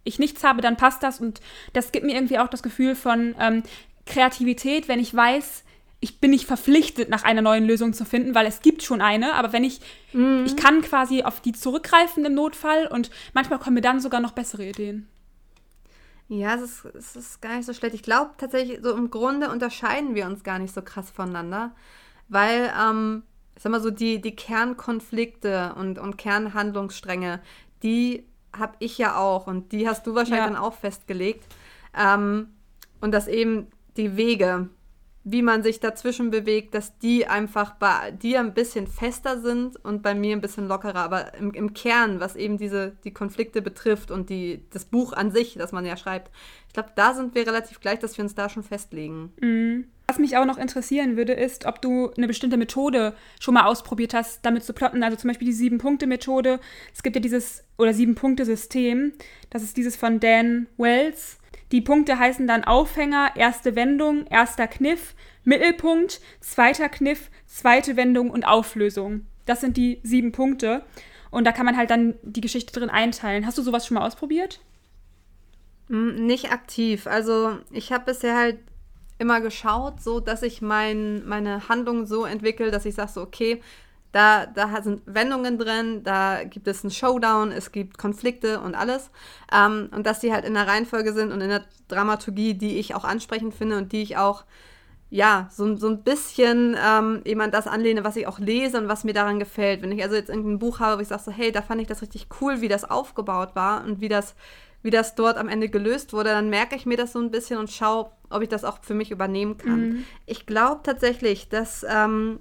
ich 0.03 0.19
nichts 0.19 0.43
habe, 0.43 0.61
dann 0.61 0.77
passt 0.77 1.03
das 1.03 1.19
und 1.19 1.41
das 1.73 1.91
gibt 1.91 2.05
mir 2.05 2.15
irgendwie 2.15 2.39
auch 2.39 2.47
das 2.47 2.63
Gefühl 2.63 2.95
von 2.95 3.35
ähm, 3.39 3.63
Kreativität, 4.05 4.87
wenn 4.87 4.99
ich 4.99 5.15
weiß, 5.15 5.63
ich 6.03 6.19
bin 6.19 6.31
nicht 6.31 6.45
verpflichtet, 6.45 7.09
nach 7.09 7.23
einer 7.23 7.43
neuen 7.43 7.65
Lösung 7.65 7.93
zu 7.93 8.05
finden, 8.05 8.33
weil 8.33 8.47
es 8.47 8.61
gibt 8.61 8.81
schon 8.81 9.01
eine, 9.01 9.35
aber 9.35 9.53
wenn 9.53 9.63
ich, 9.63 9.79
mhm. 10.13 10.43
ich 10.45 10.57
kann 10.57 10.81
quasi 10.81 11.21
auf 11.21 11.39
die 11.39 11.53
zurückgreifen 11.53 12.25
im 12.25 12.33
Notfall 12.33 12.87
und 12.87 13.11
manchmal 13.33 13.59
kommen 13.59 13.75
mir 13.75 13.81
dann 13.81 13.99
sogar 13.99 14.19
noch 14.19 14.31
bessere 14.31 14.67
Ideen. 14.67 15.07
Ja, 16.27 16.55
es 16.55 16.61
ist, 16.61 16.85
es 16.95 17.15
ist 17.15 17.41
gar 17.41 17.55
nicht 17.55 17.65
so 17.65 17.73
schlecht. 17.73 17.93
Ich 17.93 18.03
glaube 18.03 18.31
tatsächlich, 18.37 18.79
so 18.81 18.95
im 18.95 19.11
Grunde 19.11 19.49
unterscheiden 19.49 20.15
wir 20.15 20.25
uns 20.25 20.43
gar 20.43 20.57
nicht 20.57 20.73
so 20.73 20.81
krass 20.81 21.11
voneinander, 21.11 21.75
weil, 22.29 22.73
ähm, 22.81 23.23
ich 23.55 23.61
sag 23.61 23.71
mal 23.71 23.81
so, 23.81 23.91
die, 23.91 24.21
die 24.21 24.35
Kernkonflikte 24.35 25.75
und, 25.77 25.99
und 25.99 26.17
Kernhandlungsstränge, 26.17 27.41
die 27.83 28.25
habe 28.57 28.73
ich 28.79 28.97
ja 28.97 29.17
auch 29.17 29.45
und 29.45 29.71
die 29.71 29.87
hast 29.87 30.07
du 30.07 30.15
wahrscheinlich 30.15 30.45
ja. 30.45 30.47
dann 30.47 30.57
auch 30.57 30.73
festgelegt. 30.73 31.45
Ähm, 31.95 32.47
und 33.01 33.11
dass 33.11 33.27
eben 33.27 33.67
die 33.97 34.15
Wege, 34.15 34.69
wie 35.23 35.43
man 35.43 35.61
sich 35.61 35.79
dazwischen 35.79 36.31
bewegt, 36.31 36.73
dass 36.73 36.97
die 36.97 37.27
einfach 37.27 37.75
bei 37.75 38.11
dir 38.11 38.39
ein 38.39 38.53
bisschen 38.53 38.87
fester 38.87 39.39
sind 39.39 39.77
und 39.85 40.01
bei 40.01 40.15
mir 40.15 40.35
ein 40.35 40.41
bisschen 40.41 40.67
lockerer. 40.67 40.95
Aber 40.95 41.35
im, 41.35 41.53
im 41.53 41.73
Kern, 41.73 42.19
was 42.19 42.35
eben 42.35 42.57
diese 42.57 42.93
die 43.03 43.13
Konflikte 43.13 43.61
betrifft 43.61 44.09
und 44.09 44.29
die, 44.29 44.65
das 44.71 44.85
Buch 44.85 45.13
an 45.13 45.31
sich, 45.31 45.55
das 45.55 45.71
man 45.71 45.85
ja 45.85 45.95
schreibt, 45.95 46.31
ich 46.67 46.73
glaube, 46.73 46.89
da 46.95 47.13
sind 47.13 47.35
wir 47.35 47.45
relativ 47.45 47.81
gleich, 47.81 47.99
dass 47.99 48.17
wir 48.17 48.23
uns 48.23 48.33
da 48.33 48.49
schon 48.49 48.63
festlegen. 48.63 49.31
Mhm. 49.41 49.85
Was 50.07 50.19
mich 50.19 50.37
auch 50.37 50.45
noch 50.45 50.57
interessieren 50.57 51.17
würde, 51.17 51.33
ist, 51.33 51.65
ob 51.65 51.81
du 51.81 52.11
eine 52.17 52.27
bestimmte 52.27 52.57
Methode 52.57 53.13
schon 53.39 53.53
mal 53.53 53.65
ausprobiert 53.65 54.13
hast, 54.13 54.45
damit 54.45 54.63
zu 54.63 54.73
plotten. 54.73 55.03
Also 55.03 55.17
zum 55.17 55.29
Beispiel 55.29 55.47
die 55.47 55.53
Sieben-Punkte-Methode. 55.53 56.59
Es 56.93 57.03
gibt 57.03 57.15
ja 57.15 57.21
dieses, 57.21 57.63
oder 57.77 57.93
Sieben-Punkte-System. 57.93 59.13
Das 59.51 59.63
ist 59.63 59.77
dieses 59.77 59.95
von 59.95 60.19
Dan 60.19 60.67
Wells. 60.77 61.37
Die 61.71 61.81
Punkte 61.81 62.19
heißen 62.19 62.47
dann 62.47 62.63
Aufhänger, 62.63 63.31
erste 63.35 63.75
Wendung, 63.75 64.27
erster 64.27 64.67
Kniff, 64.67 65.15
Mittelpunkt, 65.43 66.19
zweiter 66.39 66.89
Kniff, 66.89 67.29
zweite 67.45 67.95
Wendung 67.95 68.29
und 68.29 68.45
Auflösung. 68.45 69.25
Das 69.45 69.61
sind 69.61 69.77
die 69.77 69.99
sieben 70.03 70.31
Punkte. 70.31 70.83
Und 71.29 71.45
da 71.45 71.53
kann 71.53 71.65
man 71.65 71.77
halt 71.77 71.89
dann 71.89 72.15
die 72.23 72.41
Geschichte 72.41 72.77
drin 72.77 72.89
einteilen. 72.89 73.45
Hast 73.45 73.57
du 73.57 73.61
sowas 73.61 73.87
schon 73.87 73.95
mal 73.95 74.05
ausprobiert? 74.05 74.59
Hm, 75.87 76.25
nicht 76.25 76.51
aktiv. 76.51 77.07
Also 77.07 77.57
ich 77.71 77.91
habe 77.91 78.05
bisher 78.05 78.35
halt 78.35 78.59
immer 79.17 79.39
geschaut, 79.39 80.01
so 80.01 80.19
dass 80.19 80.43
ich 80.43 80.61
mein, 80.61 81.25
meine 81.27 81.69
Handlung 81.69 82.05
so 82.05 82.25
entwickle, 82.25 82.71
dass 82.71 82.85
ich 82.85 82.95
sage 82.95 83.11
so, 83.11 83.21
okay, 83.21 83.61
da, 84.11 84.45
da 84.45 84.81
sind 84.81 85.01
Wendungen 85.05 85.57
drin, 85.57 86.03
da 86.03 86.43
gibt 86.43 86.67
es 86.67 86.83
einen 86.83 86.91
Showdown, 86.91 87.51
es 87.51 87.71
gibt 87.71 87.97
Konflikte 87.97 88.59
und 88.59 88.75
alles. 88.75 89.09
Ähm, 89.53 89.89
und 89.95 90.05
dass 90.05 90.19
die 90.19 90.33
halt 90.33 90.45
in 90.45 90.53
der 90.53 90.67
Reihenfolge 90.67 91.13
sind 91.13 91.31
und 91.31 91.41
in 91.41 91.49
der 91.49 91.63
Dramaturgie, 91.87 92.53
die 92.53 92.77
ich 92.77 92.93
auch 92.95 93.03
ansprechend 93.03 93.53
finde 93.53 93.77
und 93.77 93.91
die 93.91 94.01
ich 94.01 94.17
auch, 94.17 94.43
ja, 95.09 95.49
so, 95.51 95.75
so 95.75 95.87
ein 95.87 96.03
bisschen 96.03 96.75
ähm, 96.81 97.21
eben 97.25 97.41
an 97.41 97.51
das 97.51 97.67
anlehne, 97.67 98.03
was 98.03 98.15
ich 98.15 98.27
auch 98.27 98.39
lese 98.39 98.77
und 98.77 98.87
was 98.87 99.03
mir 99.03 99.13
daran 99.13 99.39
gefällt. 99.39 99.81
Wenn 99.81 99.91
ich 99.91 100.03
also 100.03 100.15
jetzt 100.15 100.29
irgendein 100.29 100.59
Buch 100.59 100.79
habe, 100.79 100.97
wo 100.97 101.01
ich 101.01 101.07
sage 101.07 101.23
so, 101.23 101.31
hey, 101.31 101.51
da 101.51 101.61
fand 101.61 101.81
ich 101.81 101.87
das 101.87 102.01
richtig 102.01 102.27
cool, 102.39 102.61
wie 102.61 102.69
das 102.69 102.89
aufgebaut 102.89 103.55
war 103.55 103.83
und 103.83 104.01
wie 104.01 104.09
das 104.09 104.35
wie 104.83 104.89
das 104.89 105.15
dort 105.15 105.37
am 105.37 105.47
Ende 105.47 105.69
gelöst 105.69 106.13
wurde, 106.13 106.29
dann 106.29 106.49
merke 106.49 106.75
ich 106.75 106.85
mir 106.85 106.97
das 106.97 107.13
so 107.13 107.19
ein 107.19 107.31
bisschen 107.31 107.59
und 107.59 107.69
schaue, 107.69 108.11
ob 108.29 108.41
ich 108.41 108.49
das 108.49 108.63
auch 108.63 108.79
für 108.81 108.93
mich 108.93 109.11
übernehmen 109.11 109.57
kann. 109.57 109.81
Mhm. 109.81 110.05
Ich 110.25 110.45
glaube 110.45 110.81
tatsächlich, 110.83 111.49
dass 111.49 111.85
ähm, 111.87 112.39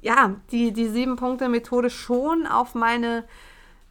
ja, 0.00 0.36
die, 0.50 0.72
die 0.72 0.88
Sieben-Punkte-Methode 0.88 1.90
schon 1.90 2.46
auf 2.46 2.74
meine, 2.74 3.24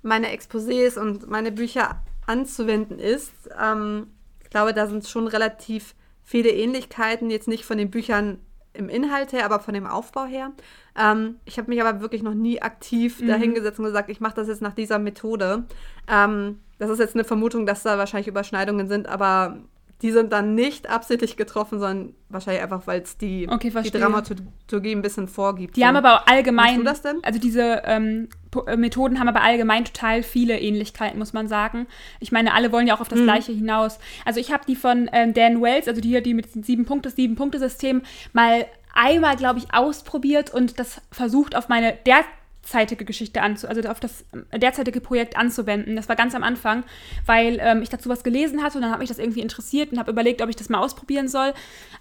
meine 0.01 0.35
Exposés 0.35 0.99
und 0.99 1.29
meine 1.29 1.51
Bücher 1.51 2.01
anzuwenden 2.25 2.99
ist. 2.99 3.33
Ähm, 3.59 4.07
ich 4.43 4.49
glaube, 4.49 4.73
da 4.73 4.87
sind 4.87 5.07
schon 5.07 5.27
relativ 5.27 5.95
viele 6.23 6.49
Ähnlichkeiten, 6.49 7.29
jetzt 7.29 7.47
nicht 7.47 7.65
von 7.65 7.77
den 7.77 7.91
Büchern 7.91 8.39
im 8.73 8.87
Inhalt 8.89 9.33
her, 9.33 9.45
aber 9.45 9.59
von 9.59 9.73
dem 9.73 9.87
Aufbau 9.87 10.25
her. 10.25 10.51
Ähm, 10.97 11.35
ich 11.45 11.57
habe 11.57 11.69
mich 11.69 11.81
aber 11.81 12.01
wirklich 12.01 12.23
noch 12.23 12.33
nie 12.33 12.61
aktiv 12.61 13.21
mhm. 13.21 13.27
dahingesetzt 13.27 13.79
und 13.79 13.85
gesagt, 13.85 14.09
ich 14.09 14.21
mache 14.21 14.35
das 14.35 14.47
jetzt 14.47 14.61
nach 14.61 14.73
dieser 14.73 14.99
Methode. 14.99 15.65
Ähm, 16.07 16.59
das 16.77 16.89
ist 16.89 16.99
jetzt 16.99 17.15
eine 17.15 17.23
Vermutung, 17.23 17.65
dass 17.65 17.83
da 17.83 17.97
wahrscheinlich 17.97 18.27
Überschneidungen 18.27 18.87
sind, 18.87 19.07
aber 19.07 19.57
die 20.01 20.11
sind 20.11 20.31
dann 20.31 20.55
nicht 20.55 20.89
absichtlich 20.89 21.35
getroffen, 21.35 21.79
sondern 21.79 22.13
wahrscheinlich 22.29 22.63
einfach, 22.63 22.87
weil 22.87 23.01
es 23.01 23.17
die, 23.17 23.47
okay, 23.49 23.71
die 23.83 23.91
Dramaturgie 23.91 24.91
ein 24.91 25.01
bisschen 25.01 25.27
vorgibt. 25.27 25.75
Die 25.75 25.81
so. 25.81 25.87
haben 25.87 25.97
aber 25.97 26.29
allgemein. 26.29 26.77
du 26.77 26.83
das 26.83 27.01
denn? 27.01 27.17
Also 27.21 27.39
diese 27.39 27.81
ähm, 27.85 28.29
äh, 28.65 28.77
Methoden 28.77 29.19
haben 29.19 29.27
aber 29.27 29.41
allgemein 29.41 29.83
total 29.83 30.23
viele 30.23 30.57
Ähnlichkeiten, 30.57 31.19
muss 31.19 31.33
man 31.33 31.49
sagen. 31.49 31.85
Ich 32.21 32.31
meine, 32.31 32.53
alle 32.53 32.71
wollen 32.71 32.87
ja 32.87 32.95
auch 32.95 33.01
auf 33.01 33.09
das 33.09 33.19
mhm. 33.19 33.25
Gleiche 33.25 33.51
hinaus. 33.51 33.99
Also 34.25 34.39
ich 34.39 34.53
habe 34.53 34.63
die 34.65 34.77
von 34.77 35.09
ähm, 35.11 35.33
Dan 35.33 35.61
Wells, 35.61 35.87
also 35.89 35.99
die 35.99 36.09
hier, 36.09 36.21
die 36.21 36.33
mit 36.33 36.53
dem 36.55 36.63
sieben 36.63 36.85
Punkte, 36.85 37.09
sieben 37.09 37.35
Punkte 37.35 37.59
System, 37.59 38.01
mal 38.31 38.65
einmal, 38.93 39.35
glaube 39.35 39.59
ich, 39.59 39.73
ausprobiert 39.73 40.53
und 40.53 40.79
das 40.79 41.01
versucht 41.11 41.55
auf 41.55 41.67
meine 41.67 41.93
der 42.05 42.23
derzeitige 42.69 43.03
Geschichte 43.03 43.41
anzu, 43.41 43.67
also 43.67 43.81
auf 43.89 43.99
das 43.99 44.25
äh, 44.51 44.59
derzeitige 44.59 45.01
Projekt 45.01 45.35
anzuwenden. 45.35 45.95
Das 45.95 46.07
war 46.07 46.15
ganz 46.15 46.35
am 46.35 46.43
Anfang, 46.43 46.83
weil 47.25 47.57
ähm, 47.61 47.81
ich 47.81 47.89
dazu 47.89 48.09
was 48.09 48.23
gelesen 48.23 48.61
hatte 48.61 48.77
und 48.77 48.83
dann 48.83 48.91
hat 48.91 48.99
mich 48.99 49.09
das 49.09 49.17
irgendwie 49.17 49.41
interessiert 49.41 49.91
und 49.91 49.97
habe 49.97 50.11
überlegt, 50.11 50.41
ob 50.41 50.49
ich 50.49 50.55
das 50.55 50.69
mal 50.69 50.79
ausprobieren 50.79 51.27
soll. 51.27 51.53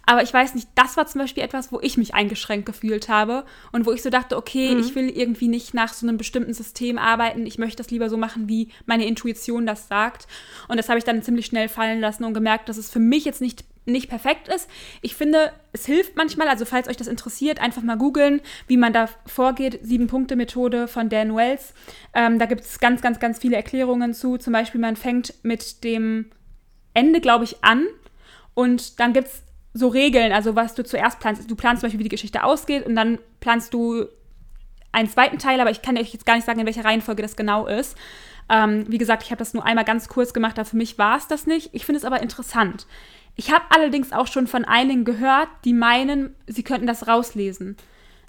Aber 0.05 0.23
ich 0.23 0.33
weiß 0.33 0.55
nicht, 0.55 0.69
das 0.75 0.97
war 0.97 1.07
zum 1.07 1.23
Beispiel 1.23 1.43
etwas, 1.43 1.73
wo 1.73 1.81
ich 1.81 1.97
mich 1.97 2.15
eingeschränkt 2.15 2.67
gefühlt 2.67 3.09
habe 3.09 3.45
und 3.73 3.87
wo 3.87 3.93
ich 3.93 4.03
so 4.03 4.11
dachte, 4.11 4.37
okay, 4.37 4.75
mhm. 4.75 4.81
ich 4.81 4.95
will 4.95 5.09
irgendwie 5.09 5.49
nicht 5.49 5.73
nach 5.73 5.95
so 5.95 6.07
einem 6.07 6.19
bestimmten 6.19 6.53
System 6.53 6.99
arbeiten. 6.99 7.47
Ich 7.47 7.59
möchte 7.59 7.77
das 7.77 7.91
lieber 7.91 8.11
so 8.11 8.19
machen, 8.19 8.49
wie 8.49 8.69
meine 8.85 9.07
Intuition 9.07 9.65
das 9.65 9.89
sagt. 9.89 10.27
Und 10.69 10.77
das 10.77 10.89
habe 10.89 10.99
ich 10.99 11.05
dann 11.05 11.23
ziemlich 11.23 11.47
schnell 11.47 11.69
fallen 11.69 12.01
lassen 12.01 12.25
und 12.25 12.35
gemerkt, 12.35 12.69
dass 12.69 12.77
es 12.77 12.91
für 12.91 13.01
mich 13.01 13.25
jetzt 13.25 13.41
nicht 13.41 13.65
nicht 13.93 14.09
perfekt 14.09 14.49
ist. 14.49 14.69
Ich 15.03 15.15
finde, 15.15 15.53
es 15.73 15.87
hilft 15.87 16.17
manchmal, 16.17 16.49
also 16.49 16.65
falls 16.65 16.89
euch 16.89 16.97
das 16.97 17.07
interessiert, 17.07 17.61
einfach 17.61 17.83
mal 17.83 17.97
googeln, 17.97 18.41
wie 18.67 18.77
man 18.77 18.93
da 18.93 19.09
vorgeht. 19.27 19.81
Sieben-Punkte-Methode 19.83 20.89
von 20.89 21.09
Dan 21.09 21.35
Wells. 21.35 21.75
Ähm, 22.15 22.39
da 22.39 22.47
gibt 22.47 22.63
es 22.63 22.79
ganz, 22.81 23.03
ganz, 23.03 23.19
ganz 23.21 23.39
viele 23.39 23.57
Erklärungen 23.57 24.15
zu. 24.15 24.39
Zum 24.39 24.53
Beispiel, 24.53 24.81
man 24.81 24.97
fängt 24.97 25.35
mit 25.43 25.85
dem 25.85 26.31
Ende, 26.95 27.21
glaube 27.21 27.45
ich, 27.45 27.63
an 27.63 27.87
und 28.55 29.01
dann 29.01 29.13
gibt 29.13 29.29
es 29.29 29.43
so 29.73 29.89
Regeln, 29.89 30.33
also 30.33 30.57
was 30.57 30.75
du 30.75 30.85
zuerst 30.85 31.21
planst. 31.21 31.51
Du 31.51 31.55
planst 31.55 31.81
zum 31.81 31.87
Beispiel, 31.87 32.01
wie 32.01 32.05
die 32.05 32.09
Geschichte 32.09 32.43
ausgeht 32.45 32.87
und 32.87 32.97
dann 32.97 33.19
planst 33.41 33.73
du 33.75 34.07
einen 34.93 35.09
zweiten 35.09 35.39
Teil, 35.39 35.61
aber 35.61 35.71
ich 35.71 35.83
kann 35.83 35.97
euch 35.97 36.13
jetzt 36.13 36.27
gar 36.27 36.35
nicht 36.35 36.47
sagen, 36.47 36.59
in 36.59 36.67
welcher 36.67 36.85
Reihenfolge 36.85 37.23
das 37.23 37.37
genau 37.37 37.67
ist. 37.67 37.97
Ähm, 38.49 38.87
wie 38.89 38.99
gesagt, 38.99 39.23
ich 39.23 39.31
habe 39.31 39.39
das 39.39 39.55
nur 39.55 39.65
einmal 39.65 39.85
ganz 39.85 40.09
kurz 40.09 40.33
gemacht, 40.33 40.59
aber 40.59 40.69
für 40.69 40.77
mich 40.77 40.99
war 40.99 41.19
es 41.19 41.29
das 41.29 41.47
nicht. 41.47 41.71
Ich 41.73 41.85
finde 41.85 41.99
es 41.99 42.05
aber 42.05 42.23
interessant. 42.23 42.87
Ich 43.41 43.53
habe 43.53 43.67
allerdings 43.71 44.11
auch 44.11 44.27
schon 44.27 44.49
von 44.49 44.65
einigen 44.65 45.05
gehört, 45.05 45.49
die 45.65 45.73
meinen, 45.73 46.35
sie 46.49 46.65
könnten 46.65 46.89
das 46.89 47.07
rauslesen. 47.07 47.77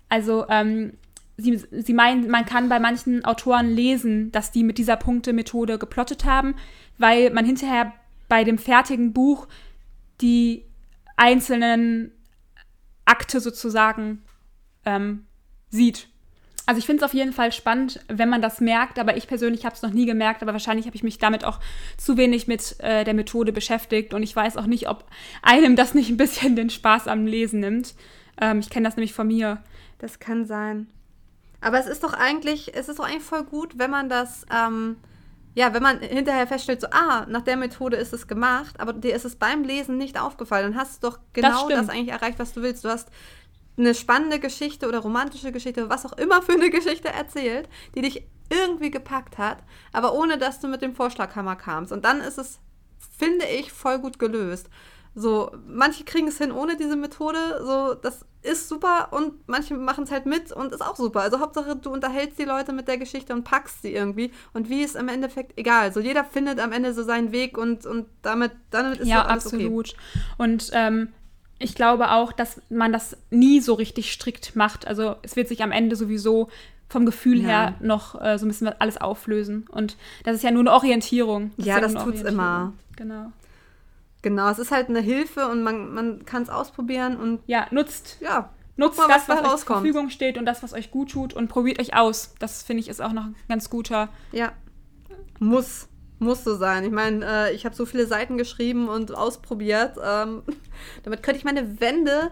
Also 0.07 0.47
ähm, 0.49 0.93
sie, 1.35 1.57
sie 1.71 1.93
meinen, 1.93 2.29
man 2.29 2.45
kann 2.45 2.69
bei 2.69 2.79
manchen 2.79 3.25
Autoren 3.25 3.71
lesen, 3.71 4.31
dass 4.31 4.51
die 4.51 4.63
mit 4.63 4.77
dieser 4.77 4.97
Punkte-Methode 4.97 5.79
geplottet 5.79 6.25
haben, 6.25 6.53
weil 6.99 7.31
man 7.31 7.43
hinterher 7.43 7.91
bei 8.27 8.43
dem 8.43 8.59
fertigen 8.59 9.11
Buch 9.11 9.47
die 10.21 10.63
einzelnen 11.17 12.11
Akte 13.05 13.39
sozusagen 13.39 14.21
ähm, 14.85 15.25
sieht. 15.69 16.07
Also 16.69 16.77
ich 16.77 16.85
finde 16.85 17.03
es 17.03 17.09
auf 17.09 17.15
jeden 17.15 17.33
Fall 17.33 17.51
spannend, 17.51 17.99
wenn 18.09 18.29
man 18.29 18.43
das 18.43 18.61
merkt, 18.61 18.99
aber 18.99 19.17
ich 19.17 19.27
persönlich 19.27 19.65
habe 19.65 19.73
es 19.73 19.81
noch 19.81 19.89
nie 19.89 20.05
gemerkt, 20.05 20.43
aber 20.43 20.53
wahrscheinlich 20.53 20.85
habe 20.85 20.95
ich 20.95 21.01
mich 21.01 21.17
damit 21.17 21.43
auch 21.43 21.59
zu 21.97 22.15
wenig 22.15 22.47
mit 22.47 22.79
äh, 22.79 23.03
der 23.03 23.15
Methode 23.15 23.51
beschäftigt 23.51 24.13
und 24.13 24.21
ich 24.21 24.35
weiß 24.35 24.55
auch 24.55 24.67
nicht, 24.67 24.87
ob 24.87 25.03
einem 25.41 25.75
das 25.75 25.95
nicht 25.95 26.11
ein 26.11 26.17
bisschen 26.17 26.55
den 26.55 26.69
Spaß 26.69 27.07
am 27.07 27.25
Lesen 27.25 27.61
nimmt. 27.61 27.95
Ähm, 28.39 28.59
ich 28.59 28.69
kenne 28.69 28.87
das 28.87 28.97
nämlich 28.97 29.13
von 29.13 29.25
mir. 29.25 29.63
Das 29.97 30.19
kann 30.19 30.45
sein. 30.45 30.85
Aber 31.59 31.79
es 31.79 31.87
ist 31.87 32.03
doch 32.03 32.13
eigentlich, 32.13 32.75
es 32.75 32.87
ist 32.87 32.99
doch 32.99 33.05
eigentlich 33.05 33.23
voll 33.23 33.45
gut, 33.45 33.79
wenn 33.79 33.89
man 33.89 34.07
das, 34.07 34.45
ähm, 34.55 34.97
ja, 35.55 35.73
wenn 35.73 35.81
man 35.81 36.01
hinterher 36.01 36.45
feststellt, 36.45 36.81
so, 36.81 36.87
ah, 36.91 37.25
nach 37.27 37.41
der 37.41 37.57
Methode 37.57 37.97
ist 37.97 38.13
es 38.13 38.27
gemacht, 38.27 38.79
aber 38.79 38.93
dir 38.93 39.15
ist 39.15 39.25
es 39.25 39.37
beim 39.37 39.63
Lesen 39.63 39.97
nicht 39.97 40.21
aufgefallen, 40.21 40.73
dann 40.73 40.79
hast 40.79 41.03
du 41.03 41.09
doch 41.09 41.17
genau 41.33 41.67
das, 41.67 41.87
das 41.87 41.89
eigentlich 41.89 42.09
erreicht, 42.09 42.37
was 42.37 42.53
du 42.53 42.61
willst. 42.61 42.85
Du 42.85 42.89
hast 42.89 43.09
eine 43.79 43.95
spannende 43.95 44.39
Geschichte 44.39 44.87
oder 44.87 44.99
romantische 44.99 45.51
Geschichte, 45.51 45.89
was 45.89 46.05
auch 46.05 46.17
immer 46.17 46.41
für 46.41 46.53
eine 46.53 46.69
Geschichte 46.69 47.09
erzählt, 47.09 47.69
die 47.95 48.01
dich 48.01 48.23
irgendwie 48.49 48.91
gepackt 48.91 49.37
hat, 49.37 49.63
aber 49.93 50.13
ohne 50.13 50.37
dass 50.37 50.59
du 50.59 50.67
mit 50.67 50.81
dem 50.81 50.95
Vorschlaghammer 50.95 51.55
kamst. 51.55 51.91
Und 51.91 52.03
dann 52.05 52.19
ist 52.21 52.37
es, 52.37 52.59
finde 53.17 53.45
ich, 53.45 53.71
voll 53.71 53.99
gut 53.99 54.19
gelöst. 54.19 54.69
So, 55.15 55.51
manche 55.67 56.03
kriegen 56.03 56.27
es 56.27 56.37
hin 56.37 56.51
ohne 56.51 56.77
diese 56.77 56.95
Methode, 56.95 57.63
so, 57.65 57.95
das 57.95 58.25
ist 58.41 58.69
super 58.69 59.09
und 59.11 59.47
manche 59.47 59.75
machen 59.75 60.05
es 60.05 60.11
halt 60.11 60.25
mit 60.25 60.51
und 60.51 60.71
ist 60.71 60.81
auch 60.81 60.95
super. 60.95 61.21
Also 61.21 61.39
Hauptsache, 61.39 61.75
du 61.75 61.91
unterhältst 61.91 62.39
die 62.39 62.45
Leute 62.45 62.71
mit 62.71 62.87
der 62.87 62.97
Geschichte 62.97 63.33
und 63.33 63.43
packst 63.43 63.81
sie 63.81 63.93
irgendwie 63.93 64.31
und 64.53 64.69
wie 64.69 64.81
ist 64.81 64.95
im 64.95 65.09
Endeffekt 65.09 65.57
egal. 65.57 65.91
So, 65.91 65.99
jeder 65.99 66.23
findet 66.23 66.59
am 66.59 66.71
Ende 66.71 66.93
so 66.93 67.03
seinen 67.03 67.31
Weg 67.31 67.57
und, 67.57 67.85
und 67.85 68.05
damit, 68.21 68.51
damit 68.69 68.99
ist 68.99 69.07
ja 69.07 69.25
alles 69.25 69.45
absolut. 69.45 69.89
Okay. 69.89 69.97
Und 70.37 70.69
ähm, 70.73 71.09
ich 71.59 71.75
glaube 71.75 72.11
auch, 72.11 72.31
dass 72.31 72.61
man 72.69 72.91
das 72.91 73.17
nie 73.29 73.59
so 73.59 73.73
richtig 73.73 74.11
strikt 74.11 74.55
macht. 74.55 74.87
Also 74.87 75.17
es 75.21 75.35
wird 75.35 75.49
sich 75.49 75.61
am 75.61 75.71
Ende 75.71 75.95
sowieso 75.95 76.49
vom 76.87 77.05
Gefühl 77.05 77.41
ja. 77.41 77.47
her 77.47 77.73
noch 77.81 78.19
äh, 78.19 78.39
so 78.39 78.45
ein 78.45 78.49
bisschen 78.49 78.69
alles 78.79 78.97
auflösen. 78.97 79.67
Und 79.69 79.97
das 80.23 80.35
ist 80.35 80.43
ja 80.43 80.51
nur 80.51 80.61
eine 80.61 80.71
Orientierung. 80.71 81.51
Das 81.57 81.65
ja, 81.65 81.75
ja 81.75 81.81
das 81.81 81.93
tut's 81.93 82.21
immer. 82.21 82.73
Genau. 82.95 83.31
Genau, 84.21 84.49
es 84.49 84.59
ist 84.59 84.71
halt 84.71 84.89
eine 84.89 84.99
Hilfe 84.99 85.47
und 85.47 85.63
man, 85.63 85.93
man 85.93 86.25
kann 86.25 86.43
es 86.43 86.49
ausprobieren 86.49 87.17
und. 87.17 87.41
Ja, 87.45 87.67
nutzt. 87.71 88.17
Ja. 88.21 88.49
Nutzt 88.75 88.97
mal, 88.97 89.07
das, 89.09 89.27
was, 89.27 89.43
was 89.43 89.53
euch 89.53 89.59
zur 89.59 89.75
Verfügung 89.75 90.09
steht 90.09 90.37
und 90.37 90.45
das, 90.45 90.63
was 90.63 90.73
euch 90.73 90.89
gut 90.89 91.11
tut 91.11 91.33
und 91.33 91.49
probiert 91.49 91.79
euch 91.79 91.95
aus. 91.95 92.33
Das 92.39 92.63
finde 92.63 92.79
ich 92.81 92.87
ist 92.87 93.01
auch 93.01 93.11
noch 93.11 93.25
ein 93.25 93.35
ganz 93.49 93.69
guter. 93.69 94.07
Ja. 94.31 94.53
Muss. 95.39 95.88
Muss 96.19 96.43
so 96.43 96.55
sein. 96.55 96.83
Ich 96.83 96.91
meine, 96.91 97.25
äh, 97.25 97.55
ich 97.55 97.65
habe 97.65 97.75
so 97.75 97.85
viele 97.85 98.05
Seiten 98.05 98.37
geschrieben 98.37 98.89
und 98.89 99.15
ausprobiert. 99.15 99.97
Ähm, 100.03 100.43
damit 101.03 101.23
könnte 101.23 101.39
ich 101.39 101.45
meine 101.45 101.79
Wände 101.79 102.31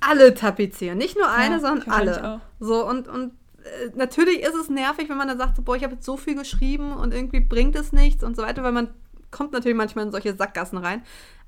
alle 0.00 0.34
tapezieren. 0.34 0.98
Nicht 0.98 1.16
nur 1.16 1.30
eine, 1.30 1.56
ja, 1.56 1.60
sondern 1.60 1.90
alle. 1.90 2.40
So, 2.60 2.86
und, 2.88 3.08
und 3.08 3.32
äh, 3.64 3.90
natürlich 3.94 4.40
ist 4.40 4.54
es 4.54 4.68
nervig, 4.68 5.08
wenn 5.08 5.16
man 5.16 5.28
dann 5.28 5.38
sagt, 5.38 5.56
so, 5.56 5.62
boah, 5.62 5.76
ich 5.76 5.84
habe 5.84 5.94
jetzt 5.94 6.06
so 6.06 6.16
viel 6.16 6.34
geschrieben 6.34 6.92
und 6.92 7.12
irgendwie 7.12 7.40
bringt 7.40 7.76
es 7.76 7.92
nichts 7.92 8.24
und 8.24 8.36
so 8.36 8.42
weiter, 8.42 8.62
weil 8.62 8.72
man 8.72 8.88
kommt 9.30 9.52
natürlich 9.52 9.76
manchmal 9.76 10.04
in 10.06 10.12
solche 10.12 10.36
Sackgassen 10.36 10.78
rein. 10.78 11.02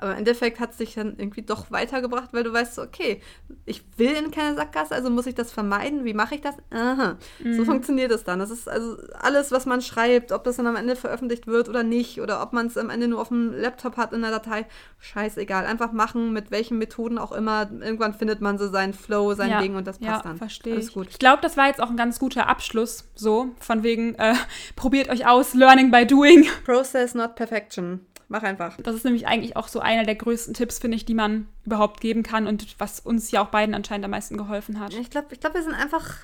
Aber 0.05 0.13
im 0.13 0.19
Endeffekt 0.19 0.61
hat 0.61 0.73
es 0.73 0.77
dich 0.77 0.93
dann 0.93 1.15
irgendwie 1.17 1.41
doch 1.41 1.71
weitergebracht, 1.71 2.35
weil 2.35 2.45
du 2.45 2.53
weißt, 2.53 2.79
okay, 2.79 3.23
ich 3.65 3.83
will 3.97 4.13
in 4.13 4.31
keine 4.31 4.55
Sackgasse, 4.55 4.95
also 4.95 5.09
muss 5.09 5.25
ich 5.25 5.35
das 5.35 5.51
vermeiden. 5.51 6.05
Wie 6.05 6.13
mache 6.13 6.35
ich 6.35 6.43
das? 6.43 6.57
Aha. 6.71 7.17
Mhm. 7.43 7.55
So 7.55 7.65
funktioniert 7.65 8.11
es 8.11 8.23
dann. 8.23 8.39
Das 8.39 8.51
ist 8.51 8.69
also 8.69 8.99
alles, 9.19 9.51
was 9.51 9.65
man 9.65 9.81
schreibt, 9.81 10.31
ob 10.31 10.45
das 10.45 10.57
dann 10.57 10.67
am 10.67 10.77
Ende 10.77 10.95
veröffentlicht 10.95 11.47
wird 11.47 11.71
oder 11.71 11.85
nicht, 11.85 12.21
oder 12.21 12.43
ob 12.43 12.53
man 12.53 12.67
es 12.67 12.77
am 12.77 12.91
Ende 12.91 13.09
nur 13.09 13.19
auf 13.19 13.29
dem 13.29 13.55
Laptop 13.55 13.97
hat 13.97 14.13
in 14.13 14.21
der 14.21 14.31
Datei. 14.31 14.67
Scheißegal. 14.99 15.65
Einfach 15.65 15.93
machen, 15.93 16.35
mit 16.35 16.51
welchen 16.51 16.77
Methoden 16.77 17.17
auch 17.17 17.33
immer. 17.33 17.71
Irgendwann 17.71 18.13
findet 18.13 18.43
man 18.43 18.59
so 18.59 18.69
seinen 18.69 18.93
Flow, 18.93 19.33
sein 19.33 19.49
ja. 19.49 19.63
Ding 19.63 19.75
und 19.75 19.87
das 19.87 20.01
passt 20.01 20.23
ja, 20.23 20.23
dann. 20.23 20.37
verstehe 20.37 20.77
ich. 20.77 20.93
Gut. 20.93 21.09
Ich 21.09 21.19
glaube, 21.19 21.41
das 21.41 21.57
war 21.57 21.69
jetzt 21.69 21.81
auch 21.81 21.89
ein 21.89 21.97
ganz 21.97 22.19
guter 22.19 22.47
Abschluss, 22.47 23.09
so, 23.15 23.53
von 23.59 23.83
wegen, 23.83 24.17
äh, 24.17 24.35
probiert 24.77 25.09
euch 25.09 25.27
aus, 25.27 25.55
Learning 25.55 25.91
by 25.91 26.07
Doing. 26.07 26.47
Process, 26.67 27.15
not 27.15 27.37
perfection. 27.37 28.05
Mach 28.29 28.43
einfach. 28.43 28.77
Das 28.83 28.95
ist 28.95 29.05
nämlich 29.05 29.27
eigentlich 29.27 29.57
auch 29.57 29.69
so 29.69 29.81
einer 29.81 30.05
der 30.05 30.15
größten 30.15 30.55
Tipps, 30.55 30.79
finde 30.79 30.97
ich, 30.97 31.05
die 31.05 31.15
man 31.15 31.47
überhaupt 31.65 32.01
geben 32.01 32.23
kann 32.23 32.47
und 32.47 32.77
was 32.79 33.01
uns 33.01 33.31
ja 33.31 33.43
auch 33.43 33.49
beiden 33.49 33.75
anscheinend 33.75 34.05
am 34.05 34.11
meisten 34.11 34.37
geholfen 34.37 34.81
hat. 34.81 34.95
Ich 34.95 35.11
glaube, 35.11 35.29
ich 35.33 35.41
glaub, 35.41 35.55
wir 35.55 35.63
sind 35.63 35.75
einfach 35.75 36.17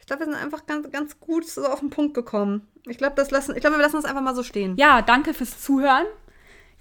Ich 0.00 0.06
glaube, 0.06 0.26
wir 0.26 0.32
sind 0.32 0.42
einfach 0.42 0.66
ganz, 0.66 0.90
ganz 0.90 1.18
gut 1.18 1.48
so 1.48 1.64
auf 1.64 1.80
den 1.80 1.88
Punkt 1.88 2.12
gekommen. 2.12 2.68
Ich 2.86 2.98
glaube, 2.98 3.14
das 3.16 3.30
lassen, 3.30 3.54
ich 3.54 3.62
glaube, 3.62 3.76
wir 3.76 3.82
lassen 3.82 3.96
das 3.96 4.04
einfach 4.04 4.20
mal 4.20 4.34
so 4.34 4.42
stehen. 4.42 4.76
Ja, 4.76 5.00
danke 5.00 5.32
fürs 5.32 5.62
Zuhören. 5.62 6.04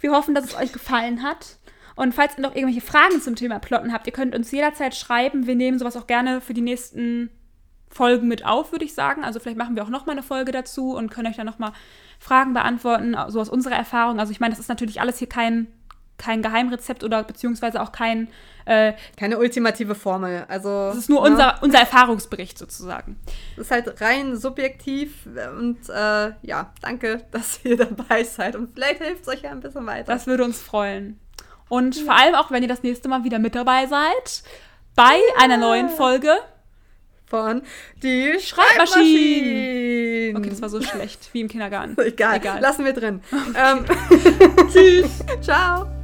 Wir 0.01 0.11
hoffen, 0.11 0.35
dass 0.35 0.43
es 0.43 0.55
euch 0.55 0.73
gefallen 0.73 1.23
hat. 1.23 1.57
Und 1.95 2.13
falls 2.13 2.37
ihr 2.37 2.41
noch 2.41 2.53
irgendwelche 2.53 2.85
Fragen 2.85 3.21
zum 3.21 3.35
Thema 3.35 3.59
Plotten 3.59 3.93
habt, 3.93 4.07
ihr 4.07 4.13
könnt 4.13 4.35
uns 4.35 4.51
jederzeit 4.51 4.93
schreiben. 4.93 5.47
Wir 5.47 5.55
nehmen 5.55 5.79
sowas 5.79 5.95
auch 5.95 6.07
gerne 6.07 6.41
für 6.41 6.53
die 6.53 6.61
nächsten 6.61 7.29
Folgen 7.93 8.27
mit 8.27 8.45
auf, 8.45 8.71
würde 8.71 8.85
ich 8.85 8.93
sagen. 8.93 9.23
Also 9.23 9.39
vielleicht 9.39 9.57
machen 9.57 9.75
wir 9.75 9.83
auch 9.83 9.89
noch 9.89 10.05
mal 10.05 10.13
eine 10.13 10.23
Folge 10.23 10.51
dazu 10.51 10.95
und 10.95 11.09
können 11.11 11.27
euch 11.27 11.37
dann 11.37 11.45
noch 11.45 11.59
mal 11.59 11.73
Fragen 12.19 12.53
beantworten, 12.53 13.15
so 13.27 13.39
aus 13.39 13.49
unserer 13.49 13.75
Erfahrung. 13.75 14.19
Also 14.19 14.31
ich 14.31 14.39
meine, 14.39 14.51
das 14.51 14.59
ist 14.59 14.69
natürlich 14.69 15.01
alles 15.01 15.19
hier 15.19 15.29
kein, 15.29 15.67
kein 16.17 16.41
Geheimrezept 16.41 17.03
oder 17.03 17.23
beziehungsweise 17.23 17.81
auch 17.81 17.91
kein 17.91 18.29
äh, 18.65 18.93
keine 19.17 19.37
ultimative 19.39 19.95
Formel. 19.95 20.45
Also 20.47 20.87
das 20.87 20.97
ist 20.97 21.09
nur 21.09 21.25
ja. 21.25 21.31
unser, 21.31 21.59
unser 21.61 21.79
Erfahrungsbericht 21.79 22.57
sozusagen. 22.57 23.19
Das 23.55 23.65
ist 23.65 23.71
halt 23.71 24.01
rein 24.01 24.37
subjektiv 24.37 25.27
und 25.57 25.77
äh, 25.89 26.31
ja, 26.41 26.73
danke, 26.81 27.25
dass 27.31 27.63
ihr 27.63 27.77
dabei 27.77 28.23
seid 28.23 28.55
und 28.55 28.73
vielleicht 28.73 29.01
hilft 29.01 29.23
es 29.23 29.27
euch 29.27 29.41
ja 29.41 29.51
ein 29.51 29.59
bisschen 29.59 29.85
weiter. 29.85 30.11
Das 30.11 30.27
würde 30.27 30.43
uns 30.43 30.61
freuen. 30.61 31.19
Und 31.69 31.95
ja. 31.95 32.05
vor 32.05 32.15
allem 32.15 32.35
auch, 32.35 32.51
wenn 32.51 32.61
ihr 32.61 32.69
das 32.69 32.83
nächste 32.83 33.09
Mal 33.09 33.23
wieder 33.23 33.39
mit 33.39 33.55
dabei 33.55 33.87
seid 33.87 34.43
bei 34.95 35.15
ja. 35.15 35.43
einer 35.43 35.57
neuen 35.57 35.89
Folge 35.89 36.37
von 37.33 37.63
Die 38.03 38.35
Schreibmaschine. 38.39 40.37
Okay, 40.37 40.49
das 40.51 40.61
war 40.61 40.69
so 40.69 40.79
schlecht 40.83 41.29
wie 41.33 41.41
im 41.41 41.47
Kindergarten. 41.47 41.97
Egal, 42.05 42.37
Egal. 42.37 42.61
lassen 42.61 42.85
wir 42.85 42.93
drin. 42.93 43.21
ähm, 43.31 43.85
Tschüss. 44.71 45.23
Ciao. 45.41 46.02